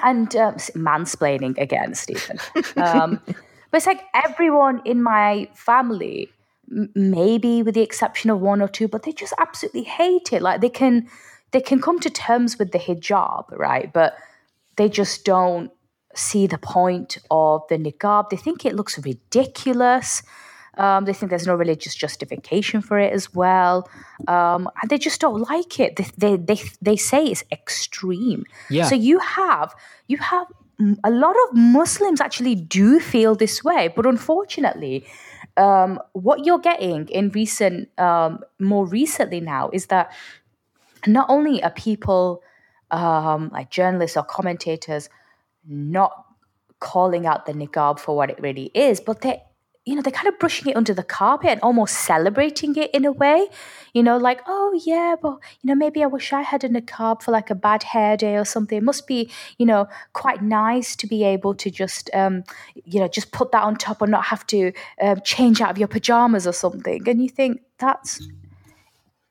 [0.00, 2.38] And um, mansplaining again, Stephen.
[2.76, 3.20] Um,
[3.70, 6.30] but it's like everyone in my family,
[6.68, 10.42] maybe with the exception of one or two, but they just absolutely hate it.
[10.42, 11.08] Like they can
[11.52, 13.92] they can come to terms with the hijab, right?
[13.92, 14.16] But
[14.76, 15.70] they just don't
[16.14, 18.30] see the point of the niqab.
[18.30, 20.22] They think it looks ridiculous.
[20.78, 23.88] Um, they think there's no religious justification for it as well,
[24.28, 25.96] um, and they just don't like it.
[25.96, 28.44] They, they they they say it's extreme.
[28.68, 28.84] Yeah.
[28.84, 29.74] So you have
[30.06, 30.46] you have
[31.02, 35.06] a lot of Muslims actually do feel this way, but unfortunately,
[35.56, 40.12] um, what you're getting in recent, um, more recently now, is that
[41.06, 42.42] not only are people
[42.90, 45.08] um, like journalists or commentators
[45.68, 46.24] not
[46.78, 49.42] calling out the niqab for what it really is, but they
[49.86, 53.04] you know, they're kind of brushing it under the carpet and almost celebrating it in
[53.04, 53.46] a way.
[53.94, 57.22] You know, like, oh yeah, but you know, maybe I wish I had a niqab
[57.22, 58.76] for like a bad hair day or something.
[58.76, 62.42] It must be, you know, quite nice to be able to just, um,
[62.84, 65.78] you know, just put that on top and not have to um, change out of
[65.78, 67.08] your pajamas or something.
[67.08, 68.20] And you think that's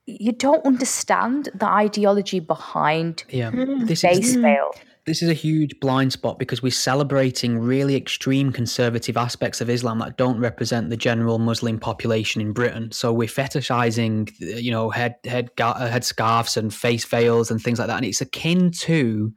[0.06, 3.52] you don't understand the ideology behind yeah.
[3.52, 3.86] Hmm.
[3.86, 4.72] this base veil.
[5.06, 10.00] This is a huge blind spot because we're celebrating really extreme conservative aspects of Islam
[10.00, 12.92] that don't represent the general Muslim population in Britain.
[12.92, 17.78] So we're fetishizing, you know, head head uh, head scarves and face veils and things
[17.78, 19.32] like that, and it's akin to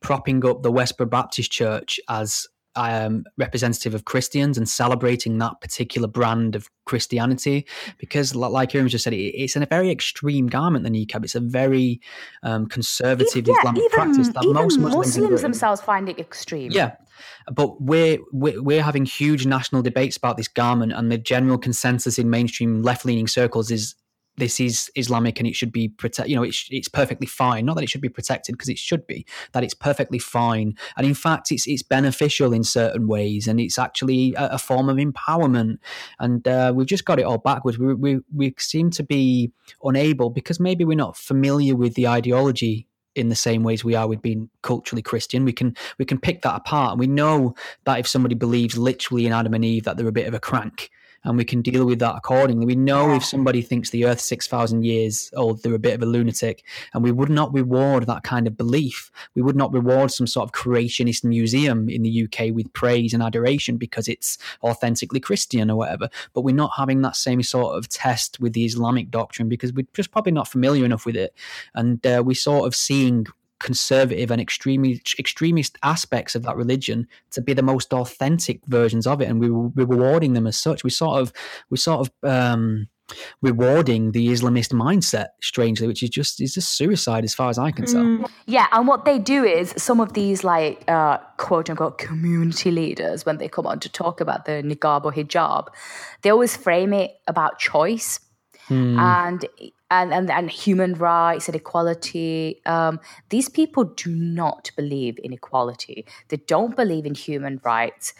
[0.00, 6.08] propping up the Westboro Baptist Church as um, representative of Christians and celebrating that particular
[6.08, 7.66] brand of Christianity.
[7.98, 11.24] Because, like Iram just said, it's in a very extreme garment, the niqab.
[11.24, 12.00] It's a very
[12.42, 16.72] um, conservative yeah, Islamic even, practice that most Muslims, Muslims themselves find it extreme.
[16.72, 16.96] Yeah.
[17.52, 22.18] But we're, we're, we're having huge national debates about this garment, and the general consensus
[22.18, 23.94] in mainstream left leaning circles is
[24.36, 26.28] this is Islamic and it should be protect.
[26.28, 27.66] You know, it's it's perfectly fine.
[27.66, 29.26] Not that it should be protected because it should be.
[29.52, 33.78] That it's perfectly fine, and in fact, it's it's beneficial in certain ways, and it's
[33.78, 35.78] actually a, a form of empowerment.
[36.18, 37.78] And uh, we've just got it all backwards.
[37.78, 39.52] We, we we seem to be
[39.82, 44.08] unable because maybe we're not familiar with the ideology in the same ways we are
[44.08, 45.44] with being culturally Christian.
[45.44, 47.54] We can we can pick that apart, and we know
[47.84, 50.40] that if somebody believes literally in Adam and Eve that they're a bit of a
[50.40, 50.90] crank
[51.24, 52.66] and we can deal with that accordingly.
[52.66, 56.06] We know if somebody thinks the Earth's 6,000 years old, they're a bit of a
[56.06, 59.10] lunatic, and we would not reward that kind of belief.
[59.34, 63.22] We would not reward some sort of creationist museum in the UK with praise and
[63.22, 66.08] adoration because it's authentically Christian or whatever.
[66.32, 69.86] But we're not having that same sort of test with the Islamic doctrine because we're
[69.94, 71.34] just probably not familiar enough with it.
[71.74, 73.26] And uh, we sort of seeing
[73.62, 79.20] conservative and extremist extremist aspects of that religion to be the most authentic versions of
[79.20, 80.84] it, and we were rewarding them as such.
[80.84, 81.32] We sort of
[81.70, 82.88] we sort of um,
[83.40, 87.70] rewarding the Islamist mindset, strangely, which is just is just suicide as far as I
[87.70, 88.02] can tell.
[88.02, 88.30] Mm.
[88.46, 93.24] Yeah, and what they do is some of these like uh, quote unquote community leaders,
[93.24, 95.68] when they come on to talk about the niqab or hijab,
[96.22, 98.20] they always frame it about choice.
[98.68, 98.98] Mm.
[98.98, 102.62] And and, and, and human rights and equality.
[102.64, 102.98] Um,
[103.28, 106.06] these people do not believe in equality.
[106.28, 108.14] They don't believe in human rights.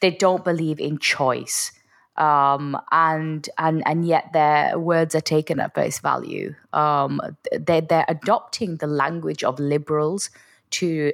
[0.00, 1.72] They don't believe in choice.
[2.16, 6.54] Um, and and and yet their words are taken at face value.
[6.72, 7.20] Um,
[7.50, 10.30] they they're adopting the language of liberals
[10.72, 11.12] to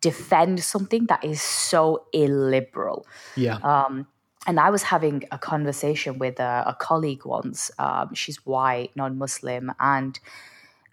[0.00, 3.06] defend something that is so illiberal.
[3.36, 3.56] Yeah.
[3.62, 4.08] Um,
[4.46, 7.70] and I was having a conversation with a, a colleague once.
[7.78, 10.18] Um, she's white, non-Muslim, and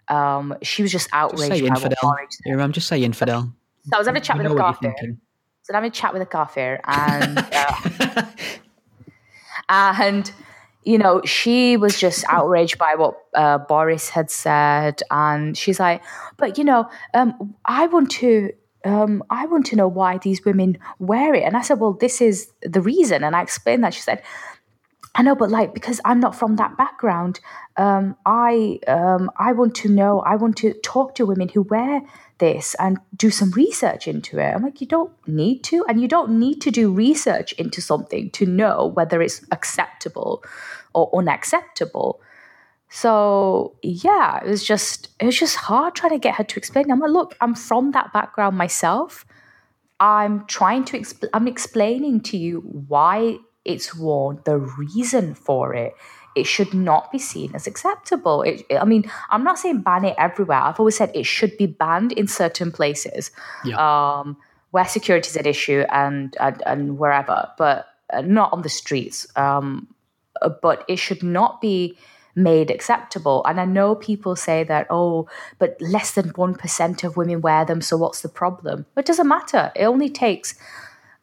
[0.08, 1.52] um, she was just outraged.
[1.52, 2.16] Just say infidel.
[2.44, 3.52] Yeah, I'm just saying infidel.
[3.84, 4.94] So I was having a chat with a kafir.
[5.62, 7.38] So I'm having a chat with a kafir, and
[9.68, 10.32] uh, and
[10.84, 16.02] you know she was just outraged by what uh, Boris had said, and she's like,
[16.36, 18.52] "But you know, um, I want to
[18.84, 21.42] um, I want to know why these women wear it.
[21.42, 23.24] And I said, well, this is the reason.
[23.24, 23.94] And I explained that.
[23.94, 24.22] She said,
[25.14, 27.40] I know, but like because I'm not from that background,
[27.76, 30.20] um, I um, I want to know.
[30.20, 32.02] I want to talk to women who wear
[32.38, 34.54] this and do some research into it.
[34.54, 38.30] I'm like, you don't need to, and you don't need to do research into something
[38.30, 40.44] to know whether it's acceptable
[40.94, 42.20] or unacceptable.
[42.90, 46.90] So yeah, it was just it was just hard trying to get her to explain.
[46.90, 49.24] I'm like, look, I'm from that background myself.
[50.00, 55.94] I'm trying to exp- I'm explaining to you why it's worn, the reason for it.
[56.34, 58.42] It should not be seen as acceptable.
[58.42, 60.58] It, I mean, I'm not saying ban it everywhere.
[60.58, 63.30] I've always said it should be banned in certain places
[63.64, 63.76] yeah.
[64.20, 64.36] um,
[64.70, 69.26] where security is an issue and, and, and wherever, but uh, not on the streets.
[69.36, 69.88] Um,
[70.62, 71.98] but it should not be
[72.34, 73.44] made acceptable.
[73.46, 75.28] And I know people say that, oh,
[75.58, 78.86] but less than 1% of women wear them, so what's the problem?
[78.96, 79.72] It doesn't matter.
[79.74, 80.54] It only takes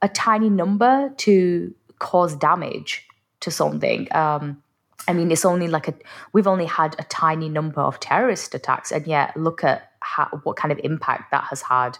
[0.02, 3.06] a tiny number to cause damage
[3.42, 4.14] to something.
[4.14, 4.62] Um,
[5.08, 5.94] I mean, it's only like a,
[6.34, 10.58] we've only had a tiny number of terrorist attacks, and yet look at how, what
[10.58, 11.98] kind of impact that has had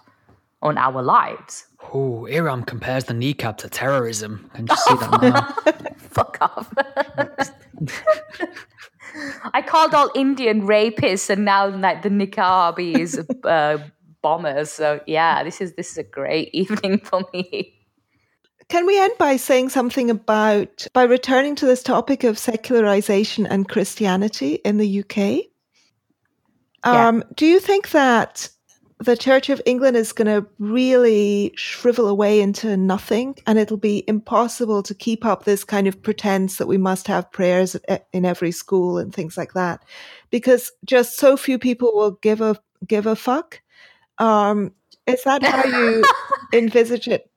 [0.62, 1.68] on our lives.
[1.94, 4.50] Oh, Iram compares the kneecap to terrorism.
[4.54, 5.94] Can you see that now?
[5.98, 6.74] Fuck off.
[9.54, 13.78] I called all Indian rapists, and now like the niqab is uh,
[14.22, 14.72] bombers.
[14.72, 17.74] So yeah, this is this is a great evening for me.
[18.70, 23.68] Can we end by saying something about by returning to this topic of secularization and
[23.68, 25.46] Christianity in the UK?
[26.84, 27.24] Um, yeah.
[27.36, 28.50] Do you think that
[29.00, 34.04] the Church of England is going to really shrivel away into nothing, and it'll be
[34.08, 37.76] impossible to keep up this kind of pretense that we must have prayers
[38.12, 39.86] in every school and things like that,
[40.32, 42.58] because just so few people will give a
[42.88, 43.62] give a fuck.
[44.18, 44.74] Um,
[45.06, 46.04] is that how you
[46.54, 47.30] envisage it?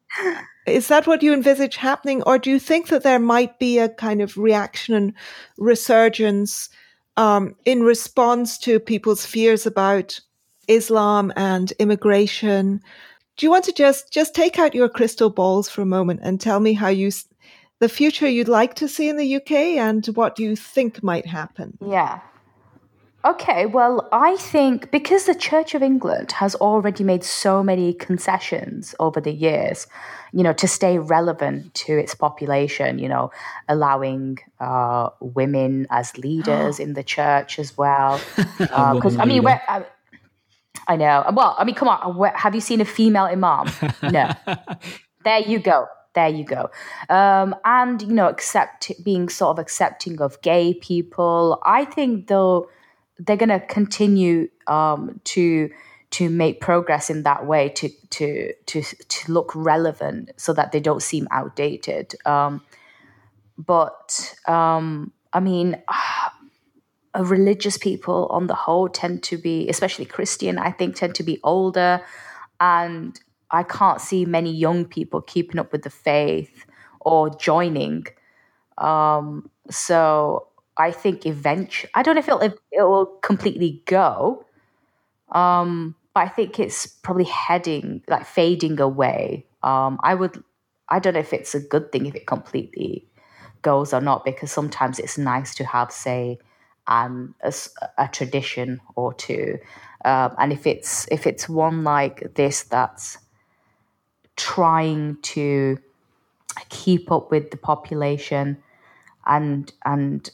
[0.67, 3.91] Is that what you envisage happening, or do you think that there might be a
[3.91, 5.13] kind of reaction and
[5.59, 6.71] resurgence
[7.19, 10.21] um, in response to people's fears about
[10.71, 12.81] Islam and immigration.
[13.37, 16.41] Do you want to just just take out your crystal balls for a moment and
[16.41, 17.11] tell me how you
[17.81, 21.77] the future you'd like to see in the UK and what you think might happen?
[21.85, 22.21] Yeah.
[23.23, 28.95] Okay, well, I think because the Church of England has already made so many concessions
[28.99, 29.87] over the years,
[30.33, 33.31] you know, to stay relevant to its population, you know,
[33.69, 38.19] allowing uh, women as leaders in the church as well.
[38.59, 39.85] Because, uh, I mean, uh, I
[40.97, 41.25] know.
[41.33, 42.33] Well, I mean, come on.
[42.35, 43.67] Have you seen a female imam?
[44.03, 44.31] No.
[45.25, 45.87] there you go.
[46.15, 46.71] There you go.
[47.09, 51.61] Um, and, you know, accept being sort of accepting of gay people.
[51.65, 52.69] I think, though,
[53.19, 55.71] they're going to continue um, to
[56.11, 60.81] to make progress in that way to to to to look relevant so that they
[60.81, 62.63] don't seem outdated um,
[63.57, 65.81] but um, i mean
[67.19, 71.41] religious people on the whole tend to be, especially Christian, I think, tend to be
[71.43, 72.01] older.
[72.61, 73.19] And
[73.51, 76.65] I can't see many young people keeping up with the faith
[77.01, 78.07] or joining
[78.81, 84.45] Um, so I think eventually, I don't know if it'll, if it will completely go,
[85.33, 89.47] um, but I think it's probably heading, like fading away.
[89.63, 90.43] Um, I would,
[90.89, 93.07] I don't know if it's a good thing if it completely
[93.63, 96.39] goes or not, because sometimes it's nice to have, say,
[96.87, 97.53] um, a,
[97.99, 99.59] a tradition or two.
[100.05, 103.19] Um, and if it's if it's one like this that's
[104.37, 105.79] trying to
[106.69, 108.63] keep up with the population
[109.27, 110.31] and and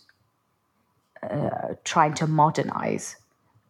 [1.22, 3.16] uh, trying to modernize,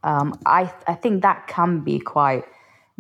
[0.04, 2.44] um, I I think that can be quite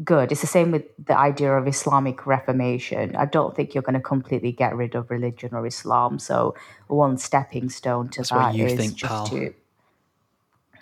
[0.04, 0.32] good.
[0.32, 3.16] It's the same with the idea of Islamic Reformation.
[3.16, 6.18] I don't think you're going to completely get rid of religion or Islam.
[6.18, 6.54] So
[6.86, 9.26] one stepping stone to That's that is think, just pal.
[9.26, 9.54] to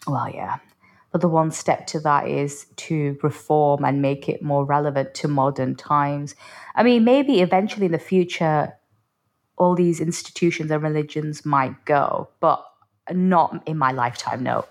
[0.06, 0.58] well, yeah.
[1.12, 5.28] But the one step to that is to reform and make it more relevant to
[5.28, 6.34] modern times.
[6.74, 8.72] I mean, maybe eventually in the future,
[9.56, 12.64] all these institutions and religions might go, but
[13.12, 14.64] not in my lifetime, no.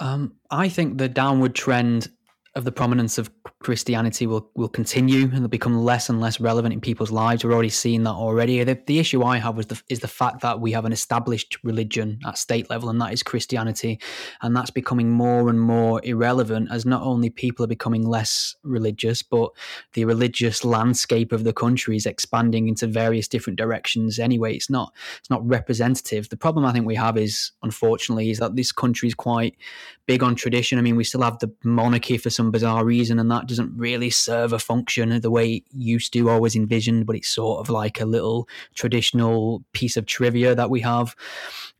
[0.00, 2.10] Um, I think the downward trend
[2.58, 3.30] of the prominence of
[3.60, 7.44] Christianity will will continue and will become less and less relevant in people's lives.
[7.44, 8.62] We're already seeing that already.
[8.64, 11.56] The, the issue I have was the, is the fact that we have an established
[11.62, 14.00] religion at state level, and that is Christianity,
[14.42, 19.22] and that's becoming more and more irrelevant as not only people are becoming less religious,
[19.22, 19.50] but
[19.94, 24.18] the religious landscape of the country is expanding into various different directions.
[24.18, 26.28] Anyway, it's not it's not representative.
[26.28, 29.56] The problem I think we have is, unfortunately, is that this country is quite
[30.06, 30.78] big on tradition.
[30.78, 34.10] I mean, we still have the monarchy for some bizarre reason, and that doesn't really
[34.10, 38.00] serve a function the way it used to, always envisioned, but it's sort of like
[38.00, 41.14] a little traditional piece of trivia that we have.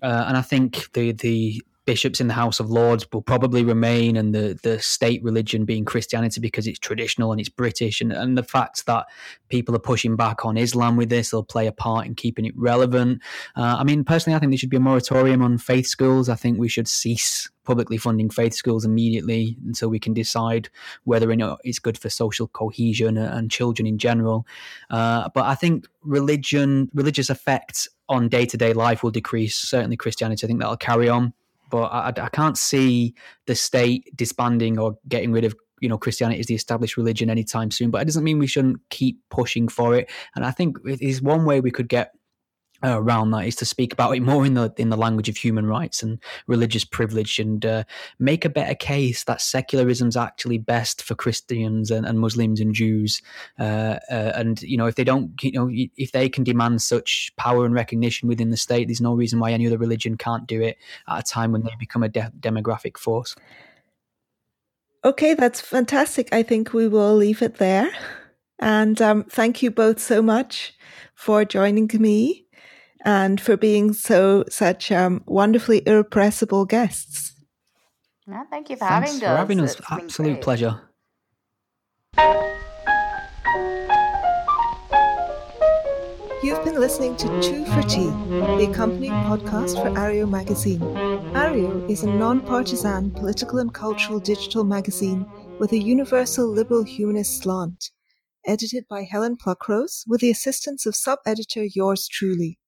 [0.03, 4.15] Uh, and I think the the bishops in the House of Lords will probably remain,
[4.15, 8.03] and the, the state religion being Christianity because it's traditional and it's British.
[8.03, 9.07] And, and the fact that
[9.49, 12.53] people are pushing back on Islam with this, will play a part in keeping it
[12.59, 13.23] relevant.
[13.57, 16.29] Uh, I mean, personally, I think there should be a moratorium on faith schools.
[16.29, 20.69] I think we should cease publicly funding faith schools immediately until we can decide
[21.05, 24.47] whether or not it's good for social cohesion and children in general.
[24.91, 29.57] Uh, but I think religion, religious effects on day to day life will decrease.
[29.57, 31.33] Certainly, Christianity, I think that'll carry on
[31.69, 33.15] but I, I can't see
[33.47, 37.71] the state disbanding or getting rid of you know Christianity as the established religion anytime
[37.71, 37.91] soon.
[37.91, 40.11] But it doesn't mean we shouldn't keep pushing for it.
[40.35, 42.13] And I think it is one way we could get
[42.85, 45.37] uh, around that is to speak about it more in the in the language of
[45.37, 47.83] human rights and religious privilege and uh,
[48.19, 52.75] make a better case that secularism is actually best for Christians and, and Muslims and
[52.75, 53.21] Jews.
[53.59, 57.33] Uh, uh, and you know if they don't you know if they can demand such
[57.37, 60.63] power and recognition within the state there's no reason why any other religion can't do
[60.63, 60.79] it
[61.09, 63.35] at a time when they become a de- demographic force.
[65.05, 66.33] Okay that's fantastic.
[66.33, 67.91] I think we will leave it there.
[68.61, 70.75] And um, thank you both so much
[71.15, 72.48] for joining me
[73.09, 77.33] and for being so such um, wonderfully irrepressible guests.
[78.27, 79.39] Yeah, thank you for Thanks having for us.
[79.39, 79.79] having us.
[79.79, 80.83] It's been Absolute pleasure.
[86.43, 88.11] You've been listening to Two for Tea,
[88.59, 90.81] the accompanying podcast for Areo Magazine.
[91.33, 95.25] Areo is a non partisan political and cultural digital magazine
[95.59, 97.91] with a universal liberal humanist slant,
[98.47, 102.59] edited by Helen Pluckrose with the assistance of sub editor yours truly.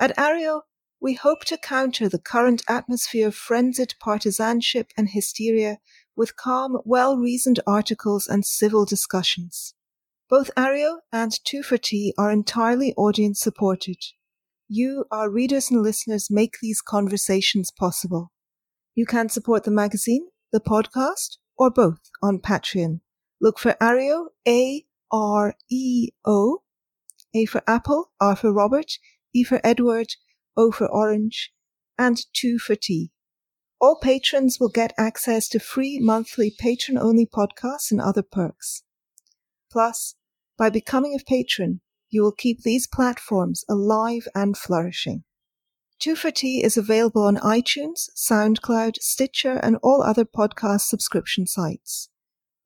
[0.00, 0.62] At Areo,
[0.98, 5.76] we hope to counter the current atmosphere of frenzied partisanship and hysteria
[6.16, 9.74] with calm, well reasoned articles and civil discussions.
[10.30, 13.98] Both Areo and Two for Tea are entirely audience supported.
[14.68, 18.32] You, our readers and listeners, make these conversations possible.
[18.94, 23.00] You can support the magazine, the podcast, or both on Patreon.
[23.38, 26.62] Look for Areo, A R E O,
[27.34, 28.92] A for Apple, R for Robert,
[29.32, 30.08] E for Edward,
[30.56, 31.52] O for Orange,
[31.98, 33.12] and Two for Tea.
[33.80, 38.82] All patrons will get access to free monthly patron only podcasts and other perks.
[39.70, 40.16] Plus,
[40.58, 41.80] by becoming a patron,
[42.10, 45.24] you will keep these platforms alive and flourishing.
[45.98, 52.08] Two for Tea is available on iTunes, SoundCloud, Stitcher, and all other podcast subscription sites.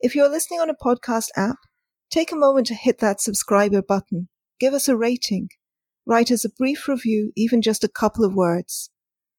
[0.00, 1.56] If you're listening on a podcast app,
[2.10, 4.28] take a moment to hit that subscriber button.
[4.60, 5.48] Give us a rating.
[6.06, 8.90] Write us a brief review, even just a couple of words.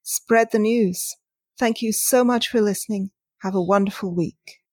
[0.03, 1.15] Spread the news.
[1.59, 3.11] Thank you so much for listening.
[3.41, 4.64] Have a wonderful week.